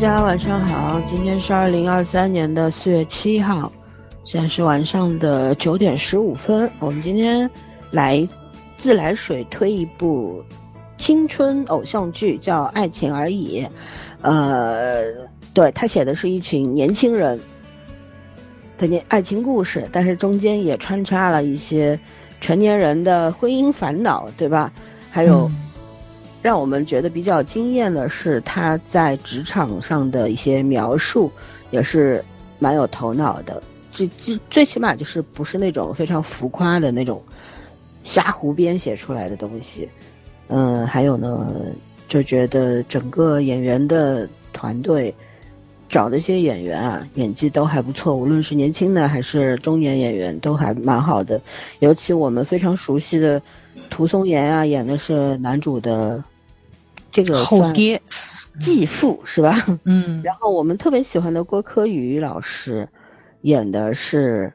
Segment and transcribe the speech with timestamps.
[0.00, 3.72] 大家晚上好，今天是二零二三年的四月七号，
[4.24, 6.70] 现在是晚上的九点十五分。
[6.78, 7.50] 我们今天
[7.90, 8.28] 来
[8.76, 10.44] 自来水推一部
[10.98, 13.62] 青春偶像剧，叫《爱情而已》。
[14.22, 15.02] 呃，
[15.52, 17.40] 对他写的是一群年轻人
[18.78, 21.98] 的年爱情故事，但是中间也穿插了一些
[22.40, 24.72] 成年人的婚姻烦恼，对吧？
[25.10, 25.50] 还有。
[26.40, 31.32] 让我们觉得比较惊艳的是他在职场上的一些描述，
[31.72, 32.24] 也是
[32.60, 33.60] 蛮有头脑的。
[33.90, 37.20] 最最最起码就是不是那种非常浮夸的那种
[38.04, 39.88] 瞎胡编写出来的东西。
[40.46, 41.52] 嗯，还有呢，
[42.06, 45.12] 就觉得整个演员的团队
[45.88, 51.40] 找的一些演员啊，演技都还不错，无论是年轻的还是中年演员都还蛮好的。
[51.80, 53.42] 尤其我们非常熟悉的。
[53.90, 56.22] 涂松岩啊，演的是男主的
[57.10, 58.00] 这个后爹
[58.60, 59.66] 继父是吧？
[59.84, 60.22] 嗯。
[60.24, 62.88] 然后我们特别喜欢的郭柯宇老师
[63.42, 64.52] 演的是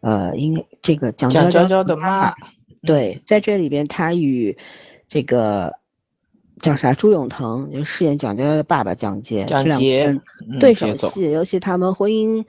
[0.00, 2.34] 呃，应这个蒋娇娇的妈。
[2.82, 4.56] 对，在这里边他与
[5.08, 5.74] 这个
[6.62, 10.22] 叫啥朱永腾就饰演蒋娇娇的爸爸蒋杰这两个人
[10.58, 12.46] 对手戏，尤其他们婚姻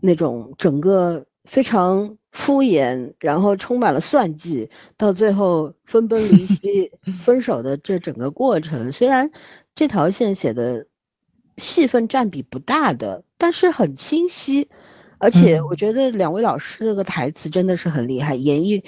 [0.00, 2.16] 那种整个非常。
[2.34, 6.90] 敷衍，然后充满了算计，到最后分崩离析、
[7.22, 9.30] 分手的这整个过程，虽然
[9.74, 10.86] 这条线写的
[11.58, 14.70] 戏份占比不大的，但是很清晰，
[15.18, 18.82] 而且我觉得两位老师这个台词真的是很厉害，演绎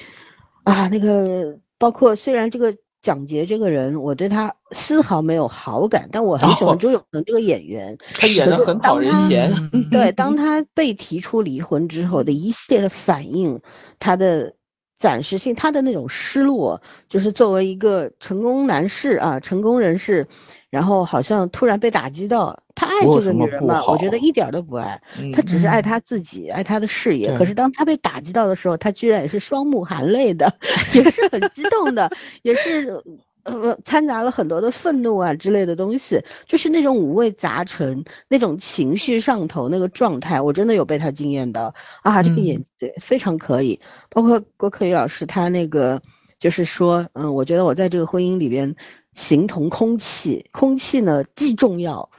[0.62, 2.75] 啊，那个包括虽然这个。
[3.05, 7.98] 蒋洁这个人，我对他丝毫没有好感，但我很喜欢朱永恒这个演员。
[8.19, 9.53] 他演的很讨人嫌。
[9.91, 13.60] 对，当他被提出离婚之后的一系列的反应，
[13.98, 14.54] 他的
[14.98, 20.26] 暂时性，他的那种失落，就是作为一个成功男士啊，成功人士。
[20.70, 23.83] 然后好像突然被打击到，他爱这个女人吗？
[23.87, 25.01] 我觉得一点都不爱，
[25.33, 27.33] 他只是爱他自己，爱他的事业。
[27.35, 30.55] 可是当他被打击到的时候，他居然也是双目含泪的，
[30.95, 32.11] 也是很激动的，
[32.43, 33.03] 也是
[33.45, 42.23] 呃掺杂了很多的愤怒啊之类的东西，就是那种五味杂陈，那种情绪上头那个状态，我真的有被他惊艳到啊！
[42.23, 43.81] 这个演技非常可以，
[44.11, 46.03] 包括郭可宇老师，他那个
[46.41, 48.75] 就是说，嗯，我觉得我在这个婚姻里边。
[49.17, 52.11] 形同空气，空气呢既重要，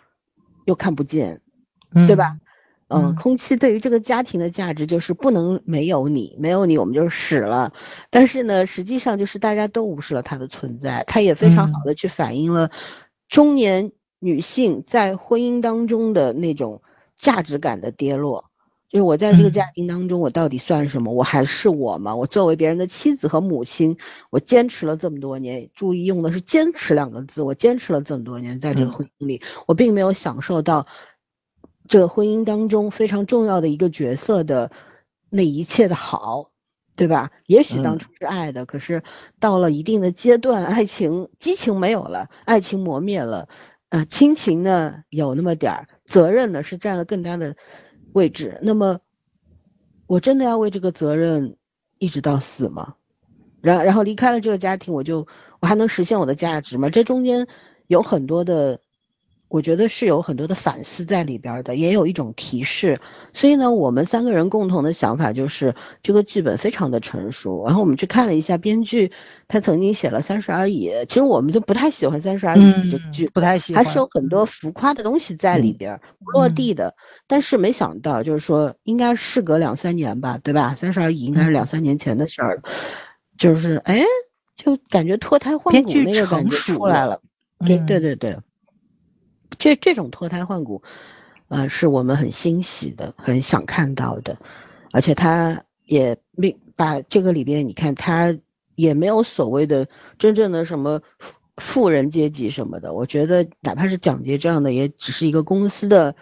[0.66, 1.42] 又看不见，
[1.94, 2.38] 对吧？
[2.88, 7.74] 嗯，空气对于这个家庭的价值就是不能没有你，没有你我们就死了。
[8.12, 12.70] 但是呢，实际上就是大家都无视了它的存在，它也非常好的去反映了
[13.28, 16.84] 中年女性在婚姻当中的那种
[17.18, 18.52] 价值感的跌落。
[18.96, 21.12] 就是我在这个家庭当中，我到底算什么？
[21.12, 22.16] 我还是我吗？
[22.16, 23.98] 我作为别人的妻子和母亲，
[24.30, 27.42] 我坚持了这么多年，注意用的是“坚持”两个字。
[27.42, 30.88] 我坚持了这么多年，在这个婚姻里，我并没有享受到
[31.90, 34.72] 这个婚姻当中非常重要的一个角色的
[35.30, 36.52] 那一切的好，
[36.96, 37.32] 对吧？
[37.48, 39.04] 也许当初是爱的，可是
[39.42, 43.50] 到了一定的阶段，爱情激情没有了，爱情磨灭了，
[43.90, 47.58] 呃，亲情呢有那么点儿，责任呢是占了更大的。
[48.16, 49.02] 位置，那么
[50.08, 51.58] 我真的要为这个责任
[51.98, 52.96] 一直到死吗？
[53.60, 55.28] 然然后离开了这个家庭，我就
[55.60, 56.90] 我还能实现我的价值吗？
[56.90, 57.46] 这中间
[57.88, 58.80] 有很多的。
[59.48, 63.00] 我觉得是有很多的反思在里边的，也有一种提示。
[63.32, 67.64] 所以呢，我们三个人共同的想法就是这个剧本非常的成熟。
[67.66, 69.12] 然后我们去看了一下编剧，
[69.48, 72.62] 他曾经写了《三十而已》，其实我们都不太喜欢《三十而已》
[72.92, 76.96] 这个剧，不太喜欢，还是有很多浮夸的东西在里边，不落地的。
[77.28, 80.74] 但是没想到，就是说应该事隔两三年吧，对吧？
[80.80, 82.62] 《三十而已》应该是两三年前的事儿了，
[83.38, 84.04] 就是哎，
[84.56, 87.22] 就感觉脱胎换骨那个感觉出来了。
[87.66, 88.38] 对对对对。
[89.58, 90.82] 这这种脱胎换骨，
[91.48, 94.38] 呃，是我们很欣喜的，很想看到的，
[94.92, 98.38] 而且他也没把这个里边，你看他
[98.76, 99.88] 也没有所谓的
[100.18, 102.94] 真正的什么富富人阶级什么的。
[102.94, 106.16] 我觉得哪怕是蒋洁这样的，也只是一个公司的，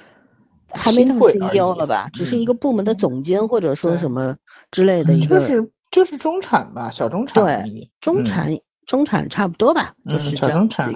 [0.70, 4.36] 还没到 CEO 了吧，只是一个部门的总监或者说什么
[4.72, 10.94] 之类的一个，就是就是中产吧，小中产对，中产中产差不多吧，就是小中产，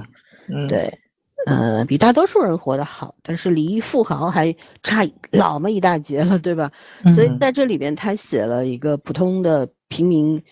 [0.48, 1.00] 嗯，对。
[1.46, 6.72] 呃，比大多数人活得好，但是离富豪还差老么一大截了，对吧？
[7.16, 10.44] 所以在这里边，他写了一个普通的平民，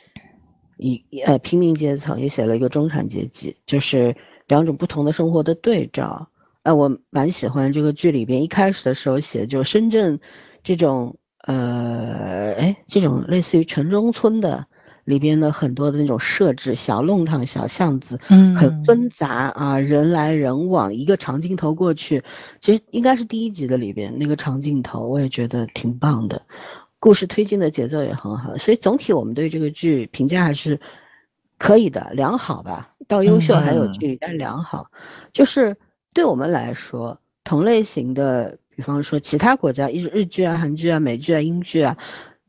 [0.77, 4.15] 一呃平民阶层，也写了一个中产阶级，就是
[4.47, 6.29] 两种不同的生活的对照。
[6.63, 10.19] 呃，我蛮喜欢这个剧里边一开始的时候写，就深圳
[10.63, 14.65] 这种呃，哎，这种类似于城中村的
[15.05, 22.23] 里边的很多的那种设置，小弄堂、小巷子，嗯，很纷杂啊，人来人往，一个长镜头过去，
[22.59, 26.41] 其实应该是第一集的里边那个长镜头，我也觉得挺棒的，
[26.99, 30.81] 故事推进的节奏也很好，所以总体我们对这个剧评价还是
[31.57, 34.91] 可以的，良好吧，到优秀还有距离，但良好，
[35.31, 35.77] 就是
[36.13, 38.57] 对我们来说，同类型的。
[38.77, 41.95] 比方说，其他国家，日日剧啊、韩剧啊、美剧啊、英剧啊，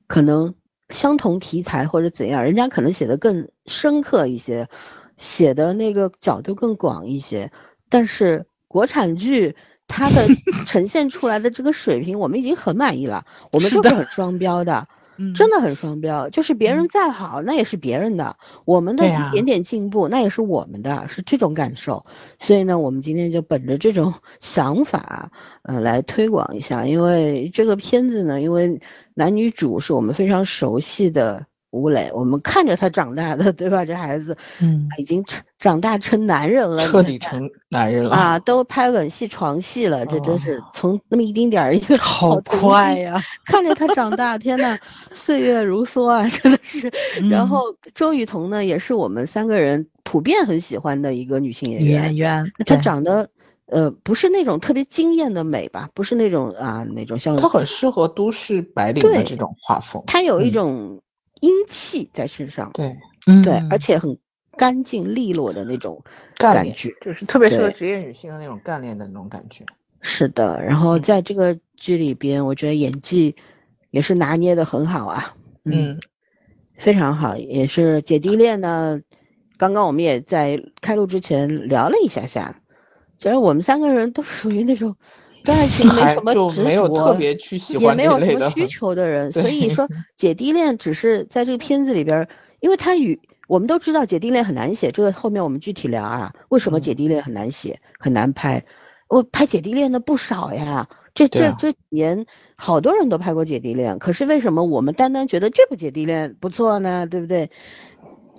[0.09, 0.57] 可能
[0.89, 4.69] 相同题材或者怎样，人家可能写的更深刻一些，
[5.17, 7.51] 写的那个角度更广一些。
[7.89, 9.57] 但是国产剧
[9.89, 10.27] 它的
[10.67, 14.89] 呈现出来的这个水平，我们已经很满意了，我们就是很双标的。
[15.35, 22.07] 真的很双标，就是别人再好，那也是别人的；我们的一点点进步，那也是我们的，是这种感受。
[22.39, 25.31] 所以呢，我们今天就本着这种 想法，
[25.63, 26.87] 呃，来推广一下。
[26.87, 28.81] 因为这个片子呢，因为
[29.15, 31.47] 男女主是我们非常熟悉的。
[31.71, 33.85] 吴磊，我们看着他长大的，对吧？
[33.85, 38.39] 这孩子，嗯，已经成长大成男人了，彻底成男人了啊！
[38.39, 43.21] 都拍吻戏、床戏了，这真是从那么一丁点儿一个好快呀！
[43.45, 44.79] 看着他长大，天呐，
[45.11, 46.91] 岁月如梭啊，真的是。
[47.31, 52.03] 然后周雨彤呢，也是我们三个人普遍很喜欢的一个女性演员。
[52.05, 53.29] 演员，她长得，
[53.67, 55.91] 呃，不是那种特别惊艳的美吧？
[55.95, 60.03] 不是那种啊，那种像她很适合都市白领的这种画风。
[60.07, 61.03] 她有一种。
[61.41, 62.97] 英气在身上，对，
[63.45, 64.19] 对，而且很
[64.57, 66.03] 干净利落的那种
[66.37, 69.65] 感觉，就是特别适合职业女性的那种干练的那种感觉。
[70.01, 73.37] 是的，然后在这个剧里边，我觉得演技
[73.91, 75.99] 也是拿捏的很好啊，嗯，
[76.75, 79.01] 非常好，也是姐弟恋呢。
[79.59, 82.61] 刚刚我们也在开录之前聊了一下下，
[83.19, 84.97] 其实我们三个人都属于那种。
[85.47, 87.15] 对爱情没什么执着，
[87.79, 92.29] 也没有什么需求的 人，所以说姐弟恋只是在这个片子里边，
[92.61, 96.35] 因为他与我们都知道姐弟恋很难写，这个后面我们具体聊啊。
[96.49, 98.65] 为什么姐弟恋很难写，很难拍？
[99.09, 102.27] 我拍姐弟恋的不少呀，这这这几年
[102.57, 107.07] 好多人都拍过姐弟恋，可是为什么我们单单觉得这部姐弟恋不错呢？
[107.07, 107.51] 对不对？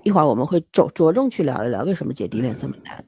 [0.04, 3.06] 一会儿我们会着着重去聊一聊为什么姐弟恋这么难。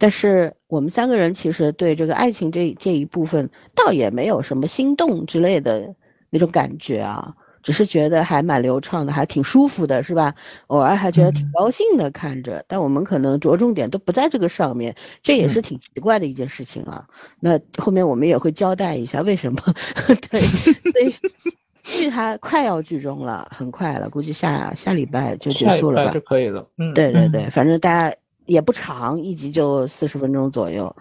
[0.00, 5.94] 但是我们三个人其实对这个爱情这这一部分倒也没有什么心动之类的
[6.30, 10.34] 那种感觉啊，只是觉得还蛮流畅的，还挺舒服的，是吧？
[10.68, 12.64] 偶尔还觉得挺高兴的看着。
[12.66, 17.06] 但我们可能着重点都不在这个上面，这也是挺奇怪的一件事情啊。
[17.38, 19.60] 那后面我们也会交代一下为什么。
[20.30, 21.14] 对，所以
[21.82, 26.12] 剧还快要剧终了，很快了，估计下下礼拜就结束了吧？
[26.14, 26.68] 就可以了。
[26.78, 28.16] 嗯，对对对，反正大家。
[28.50, 30.96] 也不长，一集就四十分钟左右，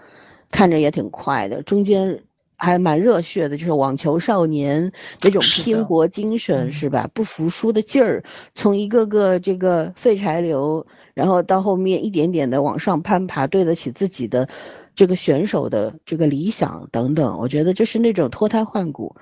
[0.52, 1.64] 看着也挺快的。
[1.64, 2.22] 中间
[2.56, 4.92] 还蛮热血的，就是网球少年
[5.24, 7.10] 那种拼搏精神，是吧？
[7.12, 8.24] 不服输的劲儿，
[8.54, 10.86] 从一个个这个废柴流，
[11.16, 14.48] 然后到后面一点点的往上攀爬，对得起自己的
[14.94, 17.40] 这个选手的这个理想等等。
[17.40, 19.16] 我觉得就是那种脱胎换骨，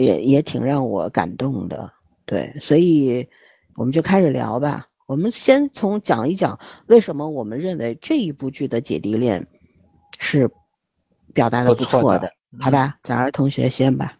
[0.00, 1.92] 也也挺让我感动的。
[2.26, 3.28] 对，所以
[3.76, 4.88] 我们就开始聊吧。
[5.12, 9.46] 我们先从讲一讲为什么我们认为这一部剧的姐弟恋
[10.18, 10.50] 是
[11.34, 12.96] 表达的不错的，好吧？
[13.04, 14.16] 小儿同学先吧，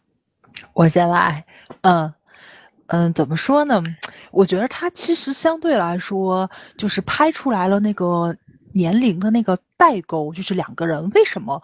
[0.75, 1.46] 我先来。
[1.80, 2.12] 嗯
[2.88, 3.82] 嗯，怎么说呢？
[4.32, 8.37] 我觉得他其实相对来说就是拍出来了那个
[8.75, 11.62] 年龄的那个代沟，就是两个人为什么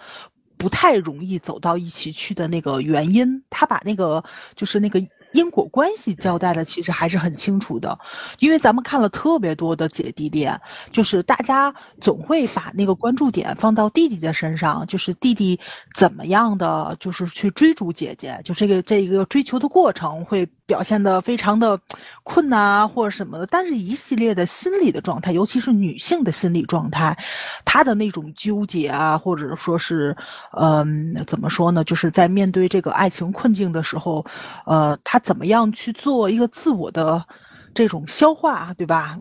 [0.56, 3.44] 不太容易走到一起去的那个原因。
[3.50, 4.24] 他把那个
[4.56, 5.06] 就是那个。
[5.32, 7.98] 因果关系交代的其实还是很清楚的，
[8.38, 10.60] 因为咱们看了特别多的姐弟恋，
[10.92, 15.60] 就是大家总会把那个关注点放到弟弟的身上，就是弟弟
[15.94, 21.80] 怎么样的，就是去追逐姐姐，就这个这一个追求的过程会表现的非常的
[22.22, 23.46] 困难啊，或者什么的。
[23.46, 27.18] 但是一系列的心理的状态，尤其是女性的心理状态，
[27.64, 30.16] 她的那种纠结啊，或者说是，
[30.52, 31.84] 嗯，怎么说呢？
[31.84, 34.26] 就是在面对这个爱情困境的时候，
[34.66, 35.20] 呃，她。
[35.28, 37.26] 怎么样去做一个自我的
[37.74, 39.18] 这种消化，对吧？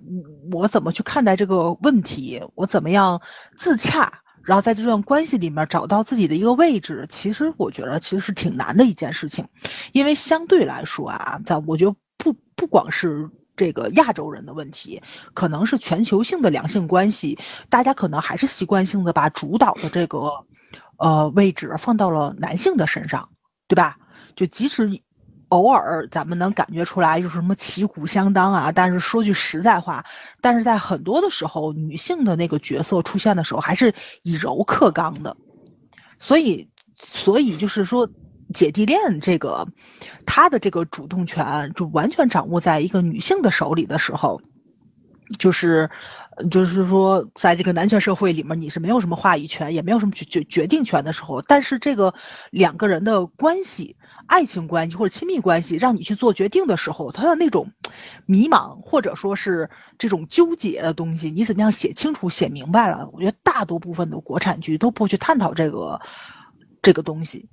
[0.52, 2.44] 我怎么去看待这个问题？
[2.56, 3.22] 我怎么样
[3.56, 4.22] 自洽？
[4.48, 9.50] 然后在这段关系里面找到自己的一个位置，其实我觉得其实是挺难的一件事情，
[9.92, 17.38] 因为相对来说啊，在我觉得不不光是这个亚洲人的问题，可能是全球性的两性关系，
[17.70, 20.46] 大家可能还是习惯性的把主导的这个
[20.98, 23.28] 呃位置放到了男性的身上，
[23.68, 23.98] 对吧？
[24.38, 25.02] 就即使。
[25.50, 28.72] 偶尔咱们能感觉出来，就是什么旗鼓相当啊。
[28.72, 30.06] 但是说句实在话，
[30.42, 35.38] 但是在很多的时候，女性的那个角色出现的时候，还是以柔克刚的。
[36.20, 38.10] 所以，所以就是说，
[38.54, 39.68] 姐弟恋这个，
[40.26, 44.42] 他的这个主动权就完全掌握在一个女性的手里的时候，
[45.38, 45.92] 就是，
[46.50, 52.14] 就是说，在这个男权社会里面，你是没有什么话语权，也没有什么决决决定权的时候，但是这个
[52.50, 53.96] 两个人的关系。
[54.28, 57.72] 爱情关系或者亲密关系，让你去做决定的时候，他的那种
[58.26, 63.10] 迷茫或者说是这种纠结的东西，你怎么样写清楚、写明白了？
[63.14, 66.02] 我觉得大多部分的国产剧都不会去探讨这个
[66.82, 67.50] 这个东西，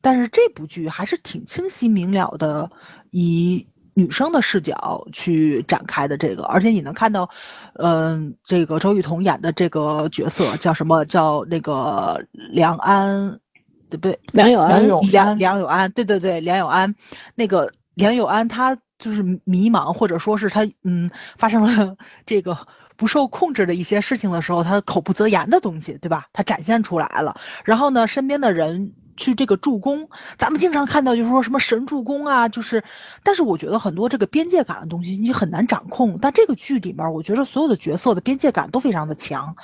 [0.00, 2.70] 但是这部剧还是挺清晰明了的，
[3.10, 7.30] 以女生的视角去展开的这个，而且你能看到，
[7.74, 11.04] 嗯，这个周雨彤演的这个角色叫什么？
[11.04, 13.40] 叫那个梁安。
[13.90, 14.18] 对不对？
[14.32, 16.94] 梁永安，梁梁永安，对对对，梁永安，
[17.34, 22.58] 那个梁永安，他就是迷茫，或者说是他嗯，发生了 这个
[22.96, 26.26] 不受控制的一些事情的时候，他口不择言的东西，对吧？
[26.32, 27.40] 他展现出来了。
[27.64, 32.82] 然后呢，身边的人去这个助攻，咱们经常看到就是说什么神助攻啊，就是，
[33.22, 36.18] 但是我觉得很多这个边界感的东西你很难掌控。
[36.20, 39.56] 但这个剧里面，我觉得所有的角色的边界感都非常的强，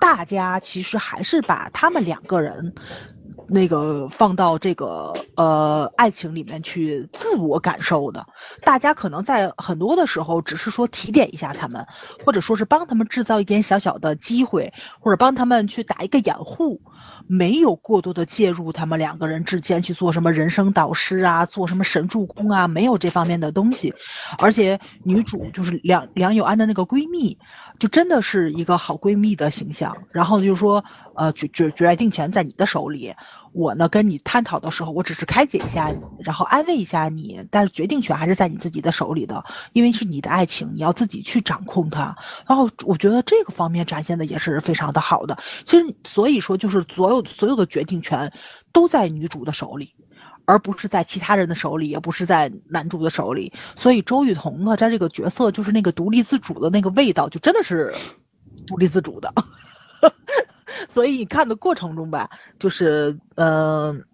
[0.00, 2.74] 大家其实还是把他们两个人。
[3.52, 8.26] 那个放到这个呃爱情里面去自我感受的，
[8.62, 11.86] 大家可能在很多的时候只是说提点一下他们，
[12.24, 16.80] 或者说是帮他们制造一点小小的机会，或者帮他们去打一个掩护，
[17.26, 23.94] 没有过多的介入他们两个人之间去做什么人生导师啊，做什么神助攻啊，没有这方面的东西，
[24.38, 27.38] 而且女主就是梁梁友安的那个闺蜜。
[27.78, 33.14] 就真的是一个好闺蜜的形象，然后就是说，呃，决决决定权在你的手里，
[33.52, 42.16] 我呢跟你探讨的时候，我只是开解一下你，然后安慰一下你，但是决定权还是在你自己的手里的，因为是你的爱情，你要自己去掌控它。
[42.46, 45.38] 然后我觉得这个方面展现的也是非常的好的。
[45.64, 48.32] 其实所以说，就是所有所有的决定权
[48.72, 49.94] 都在女主的手里。
[50.46, 57.94] 而不是在其他人的手里，也不是在男主的手里，所以周雨彤呢，在这个角色就是那个独立自主的那个味道，就真的是
[58.66, 59.32] 独立自主的。
[60.90, 62.28] 所以你看的过程中吧，
[62.58, 64.04] 就是嗯。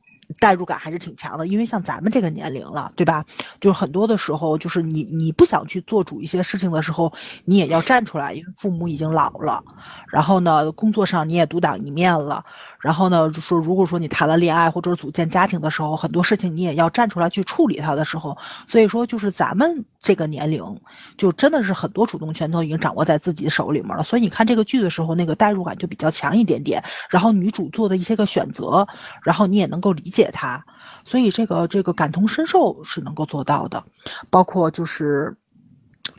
[0.41, 3.27] 代入感还是挺强的，因为像咱们这个年龄了，对吧？
[3.61, 7.13] 就是很多的时候，就是你你不想去做主一些事情的时候，
[7.45, 9.63] 你也要站出来，因为父母已经老了。
[10.11, 12.45] 然后呢，工作上你也独当一面了。
[12.87, 18.39] 然后呢，说如果说你谈了恋爱或者组建家庭的时候，很多事情你也要站出来去处理它的时候，
[18.69, 20.81] 所以说就是咱们这个年龄，
[21.19, 24.05] 就真的是很多主动权都已经掌握在自己手里面了。
[24.05, 26.85] 所以你看这个剧的时候，那个代入感就比较强一点点。
[27.11, 28.87] 然后女主做的一些个选择，
[29.25, 30.31] 然后你也能够理解。
[30.33, 30.65] 她，
[31.05, 33.83] 所以这个这个感同身受是能够做到的，
[34.31, 35.37] 包括就是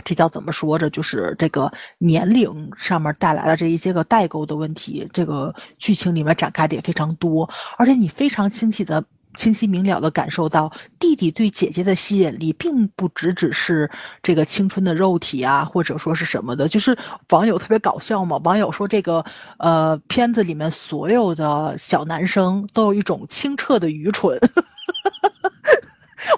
[0.08, 9.04] 这叫怎么说着，就是这个年龄上面带来的这一些个代沟的问题，这个剧情里面展开的也非常多，而且你非常清晰的。
[9.36, 13.92] 清晰明了的感受到弟弟对姐姐的吸引力，并不只只是
[14.24, 16.68] 这个青春的肉体啊，或者说是什么的。
[16.68, 16.98] 就是
[17.30, 19.26] 网友特别搞笑嘛，网友说这个
[19.60, 24.40] 呃片子里面所有的小男生都有一种清澈的愚蠢。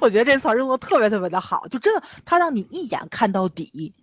[0.01, 3.93] 我觉得这词儿用的特别特别的好，就真的他让你一眼看到底，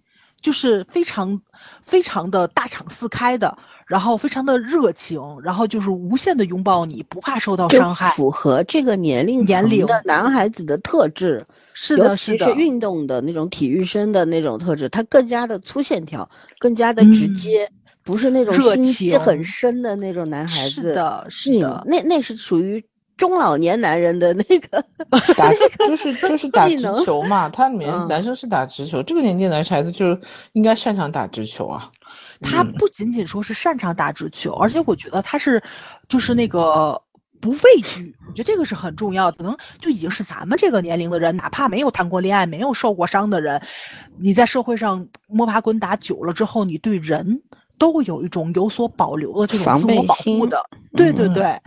[0.41, 1.43] 就是非常
[1.83, 3.59] 非常的大敞四开的。
[3.87, 11.47] 然后非常的热情，然后就是无限的拥抱你，不怕受到伤害，符合这个年龄年龄的男孩子的特质。
[11.73, 16.29] 是的，是的，运动的那种体育生的那种特质，他更加的粗线条，
[16.59, 17.71] 更加的直接，
[18.03, 20.71] 不是那种心机很深的那种男孩子。
[20.71, 22.85] 是的，是的，那那是属于
[23.17, 24.85] 中老年男人的那个
[25.37, 25.51] 打，
[25.87, 27.49] 就是就是打直球嘛。
[27.49, 30.19] 他里面男生是打直球，这个年纪男孩子就
[30.53, 31.91] 应该擅长打直球啊。
[32.43, 35.63] 他不仅仅说是擅长打直球，而且我觉得他是，
[36.09, 37.03] 就是那个
[37.41, 38.15] 不畏惧。
[38.29, 39.39] 我觉得这个是很重要的。
[39.39, 43.63] 可能就已经是咱们这个年龄的人，哪怕没有谈过恋爱、没有受过伤的人，
[44.19, 47.43] 你在社会上摸爬滚打久了之后，你对人。
[47.79, 51.61] 都会有一种有所保留的这种自我保护的，对对对。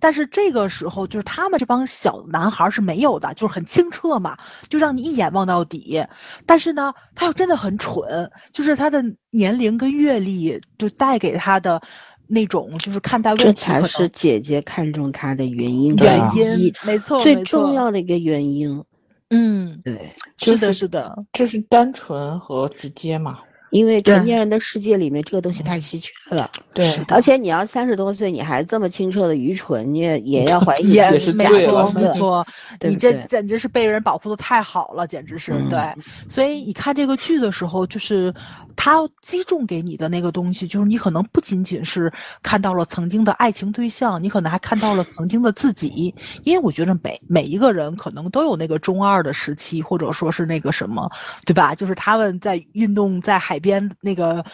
[0.00, 6.04] 但是这个时候，就是他们这帮小男孩是没有的，就是很清澈嘛，就让你一眼望到底。
[6.46, 11.82] 但是呢，他又真的很蠢，就是他的年龄跟阅历就带给他的
[12.26, 13.44] 那种，就是看待问题。
[13.44, 15.94] 这才是姐姐看中他的原因。
[15.96, 18.84] 原因没错，最重要的一个原因。
[19.30, 23.40] 嗯，对，是的，是的，就是单纯和直接嘛。
[23.74, 26.48] 因为成年人的世界里面这个东西太稀缺了。
[26.72, 32.46] 对，而且你要三十多岁，你还这么清澈的愚蠢，你也也要怀 疑也是没错没错，
[32.80, 35.80] 你这简直是被人保护的太好了，简直是对。
[36.28, 38.32] 所以你看这个剧的时候，就是
[38.76, 42.12] 他击中给你的那个东西，就是你可能不仅仅是
[42.44, 46.14] 看到了曾经的爱情对象，你可能还看到了曾经的自己。
[46.44, 51.10] 因为我觉得每每一个人可能都有那个中二的时期，或者说是那个什么，
[51.44, 51.74] 对吧？
[51.74, 54.44] 就是他们在运动在海边那个。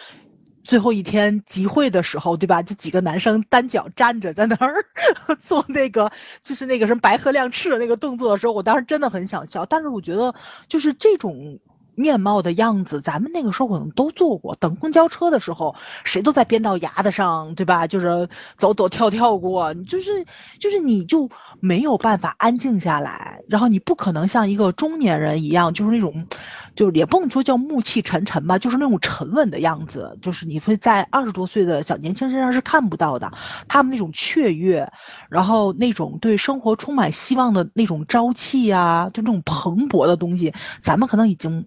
[0.63, 2.61] 最后一天集会的时候，对吧？
[2.61, 4.75] 这几个男生单脚站着在那儿
[5.41, 6.11] 做那个，
[6.43, 9.65] 就是那个什么白鹤亮翅的那个动作的时候，我当时真的很想笑。
[9.65, 10.35] 但是我觉得，
[10.67, 11.59] 就是这种。
[11.93, 14.55] 面貌的样子，咱们那个时候可能都做过。
[14.55, 15.75] 等公交车的时候，
[16.05, 17.85] 谁都在编道牙子上，对吧？
[17.85, 20.25] 就是走走跳跳过，就是
[20.57, 26.27] 就是你就没有办法安静下来，然后你不可能像一个中年人一样，就是那种，
[26.75, 33.31] 就也不能说叫暮气沉沉吧，就是那种沉稳的样子，就是你会在二十多岁的小年轻身上是看不到的。
[33.67, 34.91] 他们那种雀跃，
[35.29, 41.65] 然后那种对生活充满希望的那种朝气啊，就那种蓬勃的东西，咱们可能已经。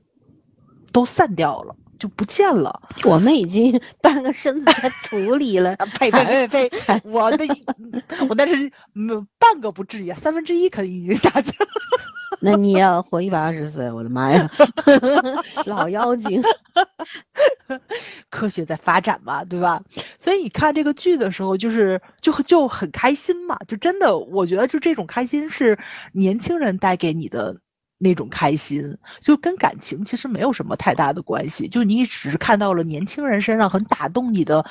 [0.92, 2.82] 都散掉了，就不见了。
[3.04, 5.76] 我们已经 半个身子在土里了。
[5.98, 6.70] 呸呸呸呸！
[7.04, 7.46] 我的
[8.28, 11.68] 我那是嗯半个不至于，三分之一肯定已经下去了。
[12.40, 14.50] 那你要活一百二十岁，我的妈呀，
[15.64, 16.42] 老妖精！
[18.28, 19.82] 科学在发展嘛，对吧？
[20.18, 25.78] 所以你看这个剧的时候，就是就就很开心嘛，就真的，我觉得就这种开心是
[26.12, 27.56] 年轻人带给你的。
[28.04, 34.66] 那种开心，就跟感情其实没有什么太大的关系，就你只是看到了年轻人身上很打动你的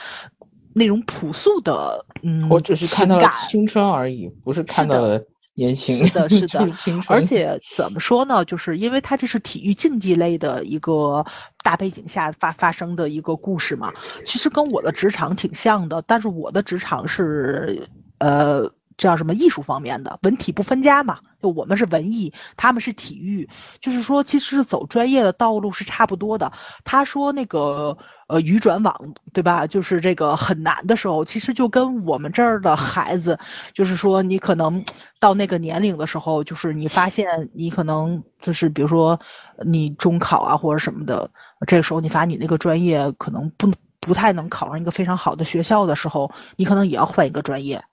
[0.74, 5.24] 那种朴素的，嗯，我只是看到了青春而已，不是看到了
[5.56, 6.60] 年轻，是的，是的。
[7.10, 8.46] 而且怎么说呢？
[8.46, 11.26] 就是因为它这是体育竞技类的一个
[11.64, 13.92] 大背景下发发生的一个故事嘛，
[14.26, 17.88] 其实跟我的职场挺像的，但是我的职场是，
[18.20, 18.72] 呃。
[18.98, 21.20] 叫什么艺术方面的文体不分家嘛？
[21.42, 23.50] 就我们是文艺，他们是体育，
[23.82, 26.54] 就是说其实是走专业的道路是差不多的。
[26.86, 27.98] 他说那个
[28.28, 29.68] 呃语转网对吧？
[29.68, 33.38] 就是这个很难的时候，其实就跟我们这儿的孩子，
[33.74, 34.86] 就是说你可能
[35.20, 39.20] 到那个年龄的时候，就是你发现你可能就是比如说
[39.66, 41.30] 你中考啊或者什么的，
[41.68, 47.84] 这个时候你发现你那个专业可能不不太能考上一个非常好的学校的时候，你可能也要换一个专业。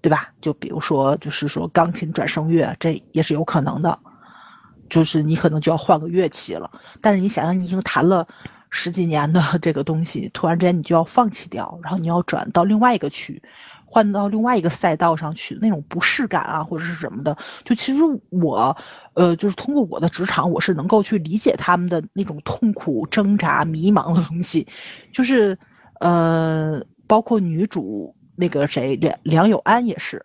[0.00, 0.30] 对吧？
[0.40, 3.98] 就比如说，就是说钢琴转声乐，这也是有可能的。
[4.88, 6.70] 就是你可能就要换个乐器了。
[7.02, 8.26] 但是你想想，你已经弹了
[8.70, 13.42] 十几年的 这个东西，突然之间你就要放弃掉，然后你要转到另外一个去，
[13.84, 17.36] 换到另外一个赛道上去，那种不适感啊，或者是什么的。
[17.64, 18.76] 就其实我，
[19.12, 24.66] 呃，就是通过我的职场，我是能够去理解他们的那种痛苦、挣扎、迷茫的东西。
[25.12, 25.58] 就是，
[26.00, 28.14] 呃，包括女主。
[28.40, 30.24] 那个谁梁梁友安也是，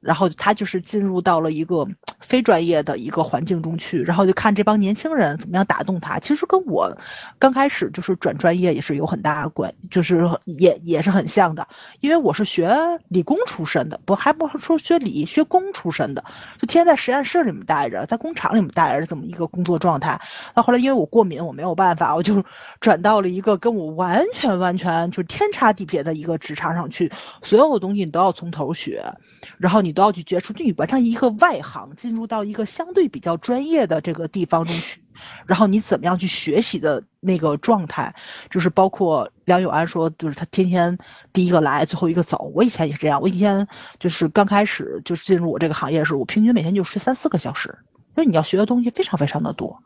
[0.00, 1.86] 然后他就是进入到了一个
[2.22, 6.18] 非专业的一个环境中去，然后就看这帮年轻人怎么样打动他。
[6.18, 6.96] 其实跟我
[7.38, 11.68] 刚开始就是转专业也是有很大关，就是也也是很像的。
[12.00, 12.74] 因为我是学
[13.08, 16.24] 理工出身的，不还不说学理学工出身的，
[16.58, 20.20] 就天天在实验室里面待着，在工厂里面待着这么一个工作状态。
[20.54, 22.44] 那后来因为我过敏，我没有办法，我就
[22.80, 27.12] 转到了一个跟我完全完全就是天差地别的一个职场上去。
[27.42, 29.14] 所有的东西你都要从头学，
[29.58, 35.00] 然后你都要去接触，你完成一个外行，进进入到一个相对比较专业的这个地方中去，
[35.46, 38.14] 然后你怎么样去学习的那个状态，
[38.50, 40.98] 就是包括梁永安说，就是他天天
[41.32, 42.52] 第一个来，最后一个走。
[42.54, 43.66] 我以前也是这样，我一天
[43.98, 47.78] 就是刚开始就是进入我这个行业的时候，我平均每天就睡三四个小时，
[48.14, 49.82] 因为你要学的东西非常非常的多，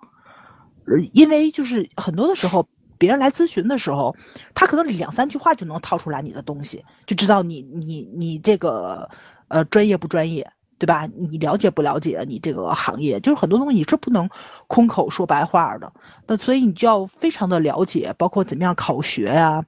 [1.12, 2.66] 因为就是很多的时候。
[2.98, 4.16] 别人来咨询的时候，
[4.54, 9.10] 他可能两三句话就能套出来你的东西，就知道你你你这个
[9.48, 11.08] 呃专业不专业，对吧？
[11.16, 13.20] 你了解不了解你这个行业？
[13.20, 14.28] 就是很多东西你是不能
[14.66, 15.92] 空口说白话的。
[16.26, 19.64] 那所以你就要非常的了解，包括怎么样考学呀，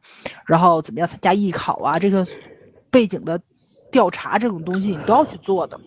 [0.47, 2.27] 然后怎么样参加艺考啊，这个
[2.91, 3.41] 背景的
[3.91, 5.81] 调查这种东西你都要去做的。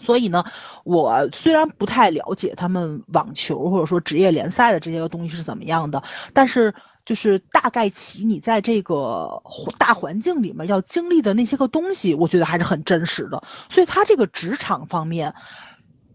[0.00, 0.44] 所以呢，
[0.82, 6.02] 我虽然不太了解他们网球或者说职业联赛的这些个东西是怎么样的，
[6.32, 6.74] 但是
[7.04, 9.42] 就是大概其你在这个
[9.78, 13.42] 大环境里面要经历的那些个东西，我觉得还是很真实的。
[13.70, 15.34] 所以他这个职场方面。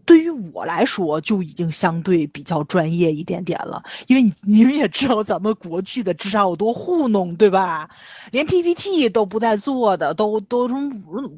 [0.08, 7.90] 对于我来说，就已经相对比较专业一点点了，因为你们也知道咱们国剧的智商有多糊弄，对吧？
[8.30, 10.90] 连 PPT 都不带做的，都都从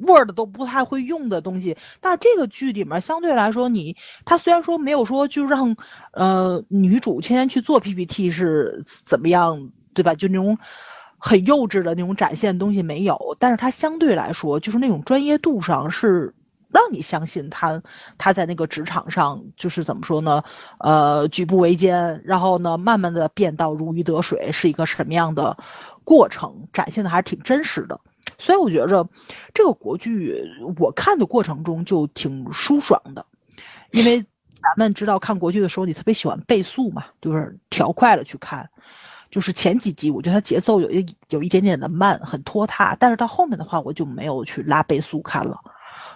[0.07, 1.77] Word 都不太会用的东西。
[2.01, 5.77] 但是这个剧里面相对来说，你他虽然说没有说就让
[6.13, 9.73] 呃女主天天去做 PPT 是怎么样。
[9.93, 10.15] 对吧？
[10.15, 10.57] 就那种
[11.19, 16.33] 很幼稚的那种展现东西没有，但是它相对来说就是那种专业度上是
[16.73, 17.83] 让你相信他
[18.17, 20.45] 他在那个职场上就是怎么说呢？
[20.79, 25.57] 呃，举步维艰，然后呢，慢慢的变到如鱼得水，是一个什么样的
[26.05, 26.69] 过程？
[26.73, 28.01] 展现的还是挺真实的。
[28.39, 29.09] 所以我觉着
[29.53, 30.45] 这个国剧
[30.79, 33.27] 我看的过程中就挺舒爽的，
[33.91, 38.71] 因为咱们知道看国剧的时候，你特别喜欢倍速嘛，就是调快了去看。
[39.31, 45.61] 就是前几集我觉得它节奏有一有一点点的慢，很拖沓，但是到后面的话我就没有去拉倍速看了。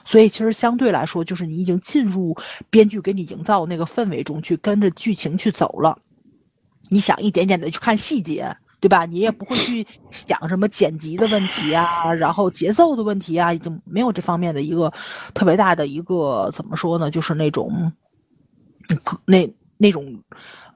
[0.05, 2.37] 所以其实相对来说，就是你已经进入
[2.71, 5.99] 编剧给你营造那个氛围中去，跟着剧情去走了。
[6.91, 8.57] 你想一点点的去看细节。
[8.81, 9.07] 对吧？
[9.07, 14.93] 你也不会去想什么剪辑的问题啊，然后节奏的问题啊，已经没有这方面的一个
[15.33, 17.11] 特别大的一个怎么说呢？
[17.11, 17.93] 就是那种，
[19.25, 20.23] 那那种，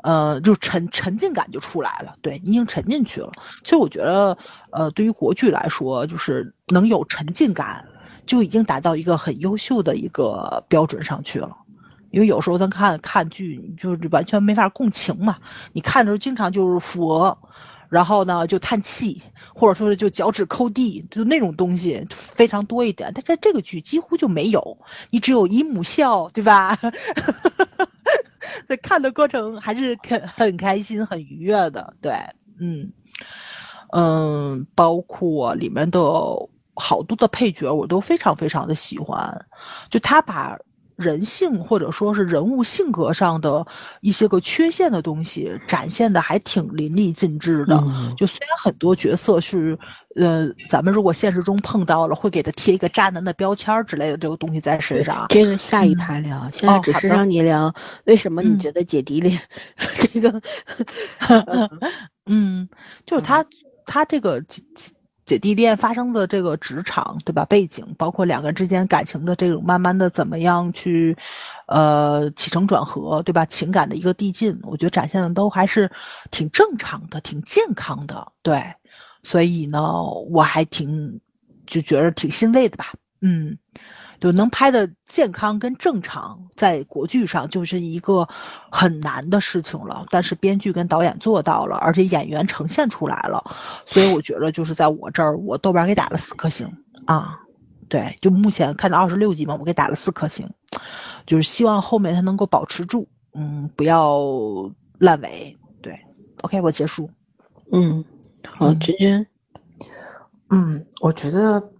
[0.02, 2.14] 呃，就沉沉浸感就出来了。
[2.22, 3.30] 对你已经沉进去了。
[3.62, 4.38] 其实我觉得，
[4.72, 7.90] 呃，对于国剧来说，就是能有沉浸感，
[8.28, 11.56] 就已经达到一个很优秀的一个标准上去了。
[12.10, 15.38] 因为有时候咱看看剧，就是完全没法共情嘛。
[15.72, 17.38] 你看的时候，经常就是佛。
[17.90, 19.22] 然后呢，就叹气，
[19.54, 23.12] 或者说是就脚趾抠地，就那种东西非常多一点。
[23.14, 24.76] 但在这个剧几乎就没有，
[25.08, 26.76] 你只有姨母笑，对吧？
[28.68, 31.94] 在看的过程还是很很开心、很愉悦的。
[32.02, 32.12] 对，
[32.60, 32.92] 嗯
[33.90, 35.98] 嗯，包括里面的
[36.78, 39.46] 好多的配角，我都非常非常的喜欢。
[39.90, 40.58] 就他把。
[40.98, 43.68] 人性或者说是人物性格上的
[44.00, 47.84] 一些个缺陷的东西，展现的还挺淋漓尽致的。
[48.16, 49.78] 就虽然很多角色是，
[50.16, 55.26] 呃，咱们如果现实中碰到了，会给他贴一个渣男的标签之类的这个东西在身上。
[55.28, 59.40] 这个下一盘聊，现在只是让你聊为什么你觉得姐弟恋
[60.12, 60.42] 这个，
[62.26, 62.68] 嗯，
[63.06, 63.46] 就是他
[63.86, 64.42] 他这个。
[65.28, 67.44] 姐弟恋发生的这个职场，对吧？
[67.44, 71.18] 背景包括两个人之间感情的这种慢慢的怎么样去，
[71.66, 73.44] 呃，起承转合，对吧？
[73.44, 75.92] 情感的一个递进，我觉得展现的都还是
[76.30, 78.72] 挺正常的，挺健康的，对。
[79.22, 79.82] 所以呢，
[80.30, 81.20] 我还挺
[81.66, 83.58] 就觉得挺欣慰的吧，嗯。
[84.20, 88.28] 就能拍的健康跟正常，在国剧上就是一个
[88.70, 90.06] 很难的事情了。
[90.10, 93.44] 但是编剧跟导演做到了，而且演员呈现出来了，
[93.86, 97.40] 所以我觉得就是在我这儿，我豆瓣给打了四颗星啊。
[97.88, 100.50] 对，就目前看到二十六集嘛，我给打了四颗星，
[101.24, 104.20] 就是希望后面它能够保持住，嗯，不要
[104.98, 105.56] 烂尾。
[105.80, 106.00] 对
[106.42, 107.08] ，OK，我结束。
[107.72, 108.04] 嗯，
[108.46, 109.26] 好，娟娟。
[110.50, 111.70] 嗯，我觉得。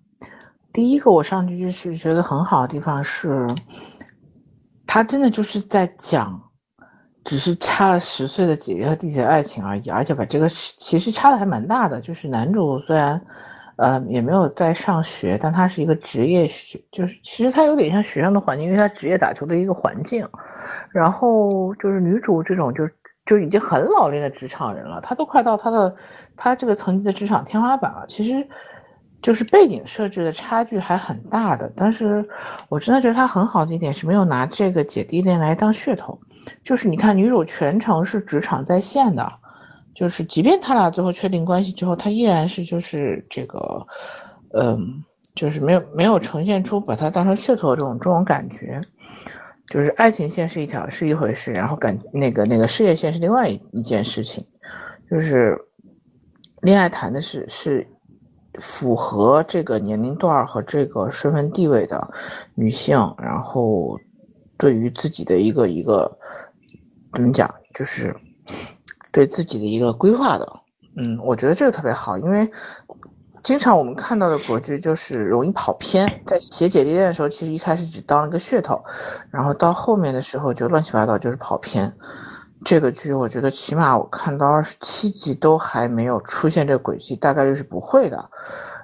[0.78, 3.52] 第一个我上去就是觉得很好的地方是，
[4.86, 6.40] 他真的就是在讲，
[7.24, 12.00] 只是差了十岁的姐姐和弟弟的爱情而已，而且把这个其实差的还蛮大的。
[12.00, 13.20] 就是男主虽然，
[13.74, 20.28] 呃，也没有在上学，但他是一个职业学，就是其实他有点像学生的环境，因为他职业打球的一个环境。
[20.92, 22.88] 然后就是女主这种就
[23.26, 25.96] 就已经很老练的职场人了，她都快到她的
[26.36, 28.06] 她这个层级的职场天花板了。
[28.06, 28.48] 其实。
[29.20, 32.28] 就是背景设置的差距还很大的，但是
[32.68, 36.20] 我真的觉得他很好的一点是没有拿这个姐弟恋来当噱头。
[36.62, 39.32] 就是你看女主全程是职场在线的，
[39.92, 43.86] 就是即便他俩最后确定关系之后，他依然是就是这个，
[44.54, 45.04] 嗯，
[45.34, 48.80] 就是没有没有呈现出把他当成噱头的这种这种感觉。
[49.68, 54.46] 就是爱情线是一条是一回事，然后感那个那个事业线是另外一一件事情，
[55.10, 55.58] 就是
[56.62, 57.88] 恋爱谈的是是。
[58.58, 62.10] 符合这个年龄段和这个身份地位的
[62.54, 63.98] 女性，然后
[64.56, 66.18] 对于自己的一个一个
[67.12, 68.14] 怎么讲，就是
[69.12, 70.52] 对自己的一个规划的，
[70.96, 72.50] 嗯，我觉得这个特别好，因为
[73.44, 78.82] 经常我们看到的国剧就是容易跑偏，在写姐弟恋的时候，其实一开始只当了个噱头，
[79.30, 81.94] 然后到后面的时候就乱七八糟，就是跑偏。
[82.64, 88.28] 这个剧我觉得起码我看到二十七集都还没有出现这个轨迹，大概率是不会的。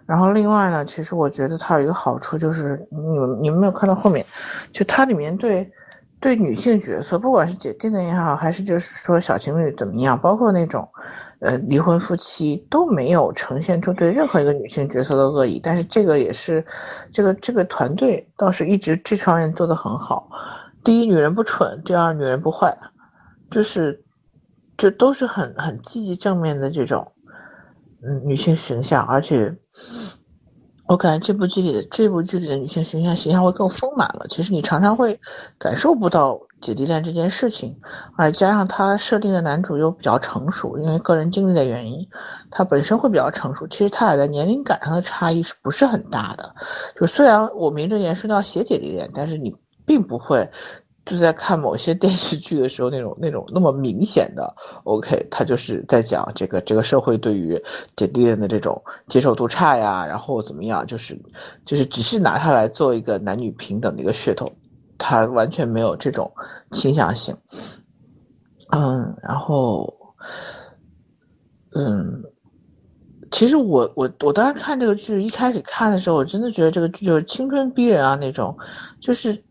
[0.06, 4.24] 然后另外呢，其实我觉得它有一个好处就是，你们你们没有看到后面，
[4.72, 5.72] 就它里面对
[6.20, 10.88] 对女性角色，不管是姐弟恋也好，还是就是说小情侣怎么样，包括那种
[11.40, 15.58] 呃离婚夫妻都没有呈现出对任何一个女性角色的恶意。
[15.62, 16.64] 但是这个也是
[17.12, 20.28] 这个这个团队倒是一直这方面做的很好。
[20.84, 22.76] 第一，女人不蠢；第二，女人不坏。
[23.54, 24.02] 就是，
[24.76, 27.12] 这都是很很积极正面的这种，
[28.02, 29.56] 嗯，女性形象，而且，
[30.88, 34.26] 我感觉这部剧里的这部剧里的女性形象形象会更丰满了。
[34.28, 35.20] 其实你常常会
[35.56, 37.78] 感受不到姐弟恋这件事情，
[38.16, 42.08] 而加上他设定的男主又比较成熟，因为个人经历的原因，
[42.50, 43.68] 他本身会比较成熟。
[43.68, 46.56] 其实他俩在年龄感上的差异是不是很大的？
[47.00, 49.54] 就虽然我名正言顺要写姐弟恋，但是你
[49.86, 50.50] 并不会
[51.06, 57.62] 就在看某些电视剧的时候那种那种那么明显的 OK，他就是在讲这个这个社会对于
[57.96, 61.20] 姐弟恋的这种接受度差呀，然后怎么样，就是
[61.64, 64.52] 就是只是拿它来做一个男女平等的一个噱头。
[64.96, 66.32] 他完全没有这种
[66.70, 67.36] 倾向性，
[68.70, 69.92] 嗯，然后，
[71.74, 72.22] 嗯，
[73.32, 78.56] 其实我我我当时看这个剧一开始看的时候，我真的觉得这个剧就是青春逼人啊那种，
[79.00, 79.42] 就是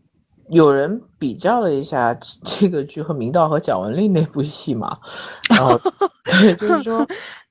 [0.48, 4.98] 有人比较了一下 这个剧和明道和蒋雯丽那部戏嘛，
[5.48, 5.78] 然后
[6.24, 7.06] 对，就是说。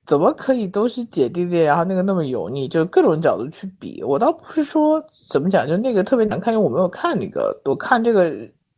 [0.06, 4.02] 怎么可以都是姐弟恋，然后那个那么油腻，就各种角度去比。
[4.02, 8.30] 我倒不是说怎么讲，就那个特别难看，因为我没有看那个，我看这个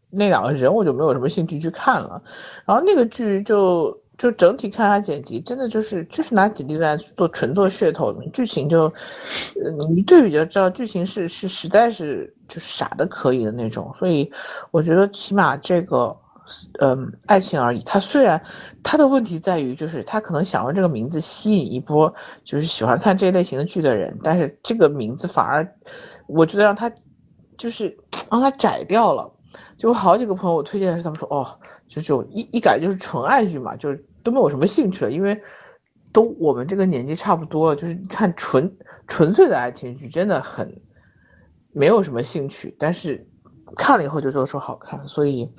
[0.08, 2.22] 那两个人我就没有什么兴趣去看了。
[2.64, 8.92] 然后那个剧就就整体看它剪辑，真的就是就是拿姐弟恋做纯做噱头，剧情就
[9.78, 13.94] 你一对比就知道剧情是是实在是就是傻的可以的那种。
[13.98, 14.32] 所以
[14.70, 16.16] 我觉得起码这个。
[16.78, 17.80] 嗯，爱情而已。
[17.80, 18.40] 他虽然
[18.84, 25.74] 他的问题在于，就是他可能想用这个名字吸引一波就是喜欢看这类型的剧的人，但是这个名字反而
[26.28, 26.88] 我觉得让他
[27.58, 27.98] 就是
[28.30, 29.32] 让他窄掉了。
[29.76, 35.42] 就好几个朋友我推荐的是，他们说哦，就就一一改就是纯爱剧嘛，就是都没有什么兴趣了，因为
[36.12, 38.76] 都我们这个年纪差不多了，就是看纯
[39.08, 40.80] 纯粹的爱情剧真的很
[41.72, 43.26] 没有什么兴趣，但是
[43.76, 45.52] 看了以后就都说好看，所以。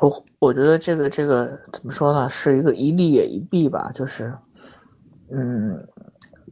[0.00, 4.36] 我我觉得这个这个怎么说呢，是一个一利也一弊吧，就是，
[5.30, 5.86] 嗯，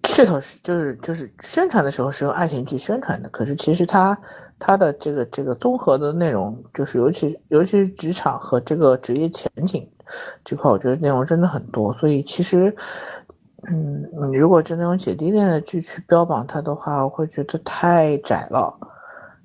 [0.04, 4.16] 噱头是就是就是宣传的时候是用爱情剧宣传的，可是其实它
[4.64, 9.88] 它的这个这个综合的内容，就是尤其尤其是职场和这个职业前景
[10.44, 12.76] 这块，我觉得内容真的很多，所以其实，
[13.68, 18.78] 嗯，你如果真的用姐弟恋的剧去标榜它的话，我会觉得太窄了。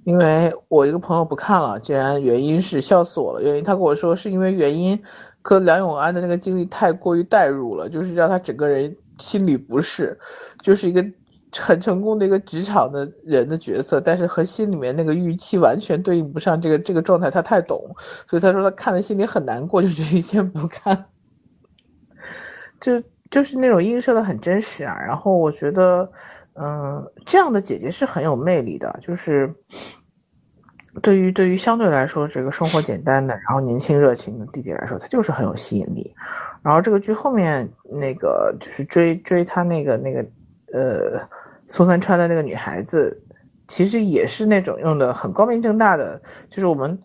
[0.04, 3.42] 因为我一个朋友不看了，竟然原因是笑死我了。
[3.42, 5.02] 原因他跟我说是因为原因
[5.42, 10.20] 和梁永安的那个经历太过于代入了，就是让他整个人心里不适，
[10.62, 11.04] 就是一个
[11.52, 17.96] 很成功的一个职场的人的角色，但是和心里面那个预期完全对应不上这个这个状态，他太懂，
[18.28, 21.06] 所以他说他看的心里很难过，就决定先不看。
[22.80, 26.12] 就就是那种映射的很真实啊，然后我觉得。
[26.60, 29.54] 嗯，这样的姐姐是很有魅力的，就是
[31.04, 36.16] 对于对于相对来说这个生活简单的，然后年轻热情的弟弟来说，她就是很有吸引力。
[36.64, 40.26] 然后这个剧后面那个就是追追他那个那个
[40.74, 41.20] 呃
[41.68, 43.22] 松三川的那个女孩子，
[43.68, 47.00] 其实也是那种用的很光明正大的，就是我们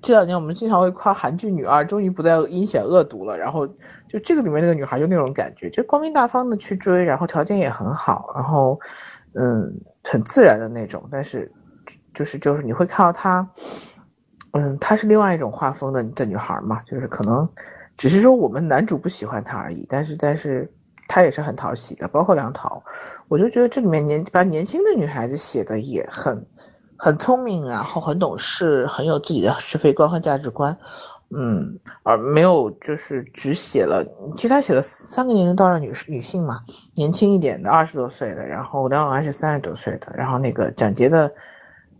[0.00, 3.68] 这两年我们经常会夸韩剧女二终于不再阴险恶毒了，然后。
[4.08, 8.78] 就这个里面那个女孩就那种感觉，就光明大方的去追，然后条件也很好，然后，
[9.32, 9.72] 嗯，
[10.04, 11.08] 很自然的那种。
[11.10, 11.50] 但是，
[12.12, 13.48] 就是就是你会看到她，
[14.50, 17.48] 嗯，她是另外一种画风的的女孩嘛，就是可能
[17.96, 19.86] 只是说我们男主不喜欢她而已。
[19.88, 20.70] 但是但是
[21.08, 22.82] 她也是很讨喜的，包括梁桃，
[23.28, 26.46] 我就觉得这里面年把年轻的女孩子写的也很
[26.96, 30.78] 很聪明，然后很懂事，很有自己的是非观和价值观。
[31.34, 34.04] 嗯，而没有就是只写了，
[34.36, 36.60] 其实他写了三个年龄段的女女性嘛，
[36.94, 41.32] 年轻一点的二十多岁的，然后梁永安是三十多岁的，然后那个蒋洁的，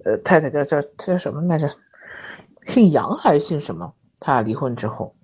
[0.04, 1.70] 呃太太叫叫她叫什么来着？
[2.66, 3.94] 姓杨还是姓什么？
[4.20, 5.16] 他俩离婚之后，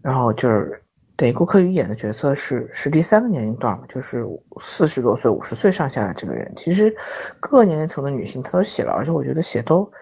[0.00, 0.83] 然后就是
[1.16, 4.24] 等于顾客宇演的角色是是第三个年龄段，就是
[4.58, 6.94] 四十多岁五十岁上下的这个人，其实
[7.40, 9.92] 各个年龄层的女性她都写了，而且我觉得写都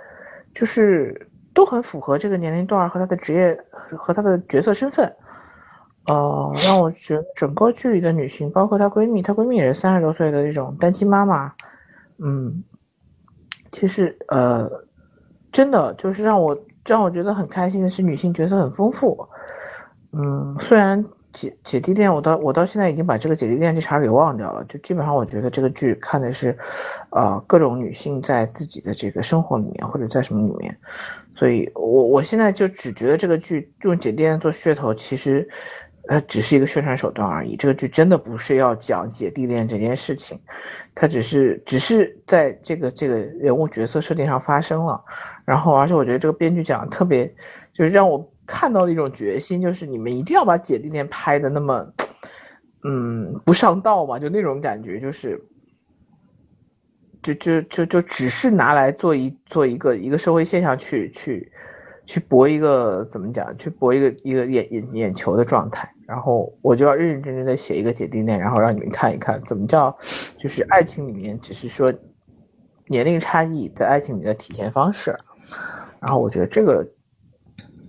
[0.55, 1.29] 就是。
[1.55, 5.14] 都很符合这个年龄段和她的职业和她的角色身份，
[6.07, 11.53] 呃，让我觉得整个剧里的女性，包括她闺蜜，她闺蜜也是三十多岁的这种单亲妈妈，
[12.16, 12.64] 嗯，
[13.70, 14.87] 其实呃，
[15.53, 19.29] 真的就是让我让我觉得很开心的是女性角色很丰富，
[20.12, 21.05] 嗯，虽然。
[21.33, 24.62] 姐姐弟恋，我到我到现在已经把这个姐弟恋这茬给忘掉了。
[24.64, 26.59] 就基本上，我觉得这个剧看的是，
[27.09, 30.77] 呃，各种女性在自己的这个生活里面，或者在什么里面。
[31.35, 35.48] 所以，我我现在就只觉得这个剧用姐弟恋做噱头，其实，
[36.07, 37.57] 呃，只是一个宣传手段而已。
[37.57, 40.38] 这个剧真的不是要讲姐弟恋这件事情，
[40.94, 45.03] 它只是只是在这个这个人物角色设定上发生了。
[45.46, 47.35] 然后，而且我觉得这个编剧讲的特别，
[47.72, 48.31] 就是让我。
[48.46, 51.92] 看到了一种决心，就是你们一定要把姐弟恋拍的那么，
[52.85, 55.44] 嗯，不上道嘛，就那种感觉，就是，
[57.22, 61.52] 就就就就只是拿来做一做一个一个社会现象去去
[62.05, 63.57] 去博一个怎么讲？
[63.57, 69.96] 去博一个一个眼眼眼球的状态，然后我就要认认真真的写一个姐弟恋，然后让你们看一看怎么叫，
[70.37, 71.92] 就是爱情里面只是说
[72.88, 75.16] 年龄差异在爱情里的体现方式。
[76.00, 76.88] 然后我觉得这个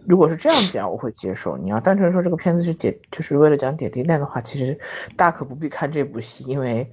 [0.06, 1.58] 如果是这样讲，我会接受。
[1.58, 4.80] 你要单纯说这个片子是姐就是为了讲姐弟恋的话，其实
[5.16, 6.92] 大可不必看这部戏，因为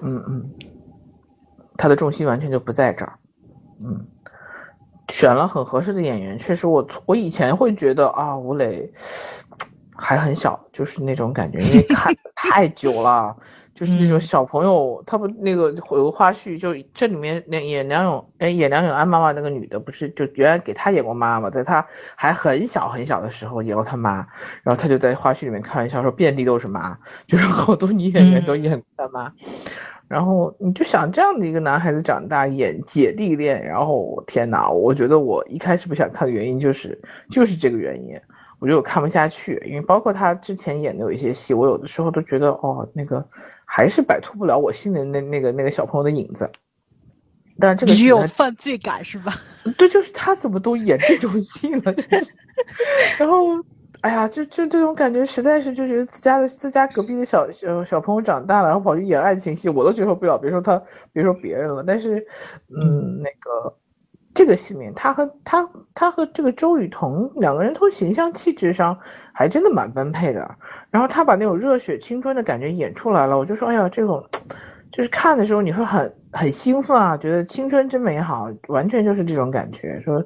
[0.00, 0.50] 嗯嗯，
[1.76, 3.18] 他的重心完全就不在这儿，
[3.84, 4.06] 嗯。
[5.08, 8.92] 选了很合适的演员，确实我我以前会觉得啊，吴磊
[9.92, 13.36] 还很小，就是那种感觉，因为看太久了，
[13.80, 15.02] 就是那种小朋友。
[15.06, 24.26] 他不那个有个花絮，就这里面演梁永，哎，演梁永安妈妈那个女的，不是就原来给他演过妈妈，在他还很小很小的时候演过他妈，
[24.62, 29.32] 然后他就在花絮里面开玩笑说遍地都是妈， 就是好多女演员都演过他妈。
[30.08, 38.20] 然后你就想这样的一个男孩子长大演姐弟恋，然后天哪，我觉得我一开始不想看的原因就是就是这个原因，
[38.58, 43.24] 我觉得我看不下去，因为包括他之前演的有一些戏，我有的时候都觉得哦，那个
[43.72, 46.50] 还是摆脱不了我心里那那个那个小朋友的影子。
[47.60, 49.34] 但这个你有犯罪感是吧？
[49.78, 51.94] 对，就是他怎么都演这种戏了，
[53.18, 53.64] 然后。
[54.02, 60.38] 哎呀，就就这种感觉，实在是就觉得自家的自家隔壁的小小小朋友长大了，然后跑去演爱情戏，我都接受不了。
[60.38, 61.84] 别说他，别说别人了。
[61.86, 62.26] 但是，
[62.68, 63.76] 嗯，那个
[64.34, 68.98] 这个戏里面，他和他他和这个周雨彤两个人从形象气质上
[69.32, 70.56] 还真的蛮般配的。
[70.90, 74.24] 然后他把那种热血青春的感觉演出来了，我就说，哎呀，这种
[74.90, 80.24] 就是看的时候你会很很兴奋啊，觉得青春真美好，完全就是这种感觉，说。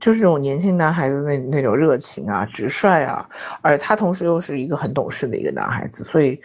[0.00, 3.28] 就是这种年轻男孩子那那种热情啊、直率啊，
[3.60, 6.40] 而他同时又是一个很懂事的一个男孩子，所以，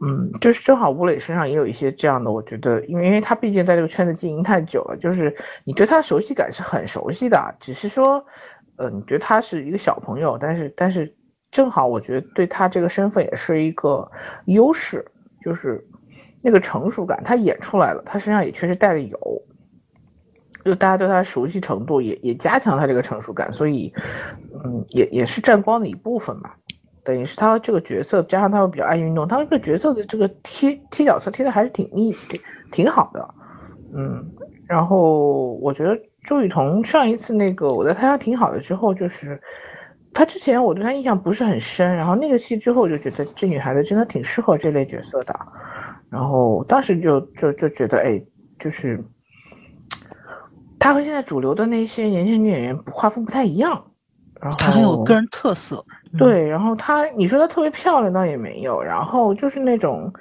[0.00, 5.34] 嗯，就是正好吴磊身上也有一些这样的，我觉得，因为因为他毕竟在这个圈子经营太久了，就是
[5.64, 8.24] 你对他熟悉感是很熟悉的，只是说，
[8.76, 11.14] 呃，你觉得他是一个小朋友，但是但是
[11.50, 14.10] 正好我觉得对他这个身份也是一个
[14.46, 15.04] 优势，
[15.42, 15.84] 就是
[16.42, 19.42] 那个成熟感他演出来了，他身上也确实带的有。
[20.64, 23.94] 就大家对他的熟悉程度也也加强他这个成熟感，所以，
[24.64, 26.58] 嗯，也也是占光的一部分吧。
[27.08, 32.38] 等于是他这个角色加上他又比较爱运动，他这个角色的这个贴贴角色贴的还是挺密挺
[32.70, 33.34] 挺好的。
[33.94, 34.30] 嗯，
[34.66, 39.40] 然后我觉得周雨彤上一次那个我在台上挺好的之后，就是
[40.12, 45.34] 他之前我对他印象不是很深，然后那个戏之后我就觉得这女孩子真的挺适合这类角色的，
[46.10, 48.22] 然后当时就就就觉得哎，
[48.58, 49.02] 就是。
[50.80, 53.90] 她和现在主流的那些年轻女演员画风不太一样，
[54.40, 55.84] 然后她很有个人特色。
[56.16, 60.12] 对，然后她，你说她特别漂亮倒也没有，然后就是那种，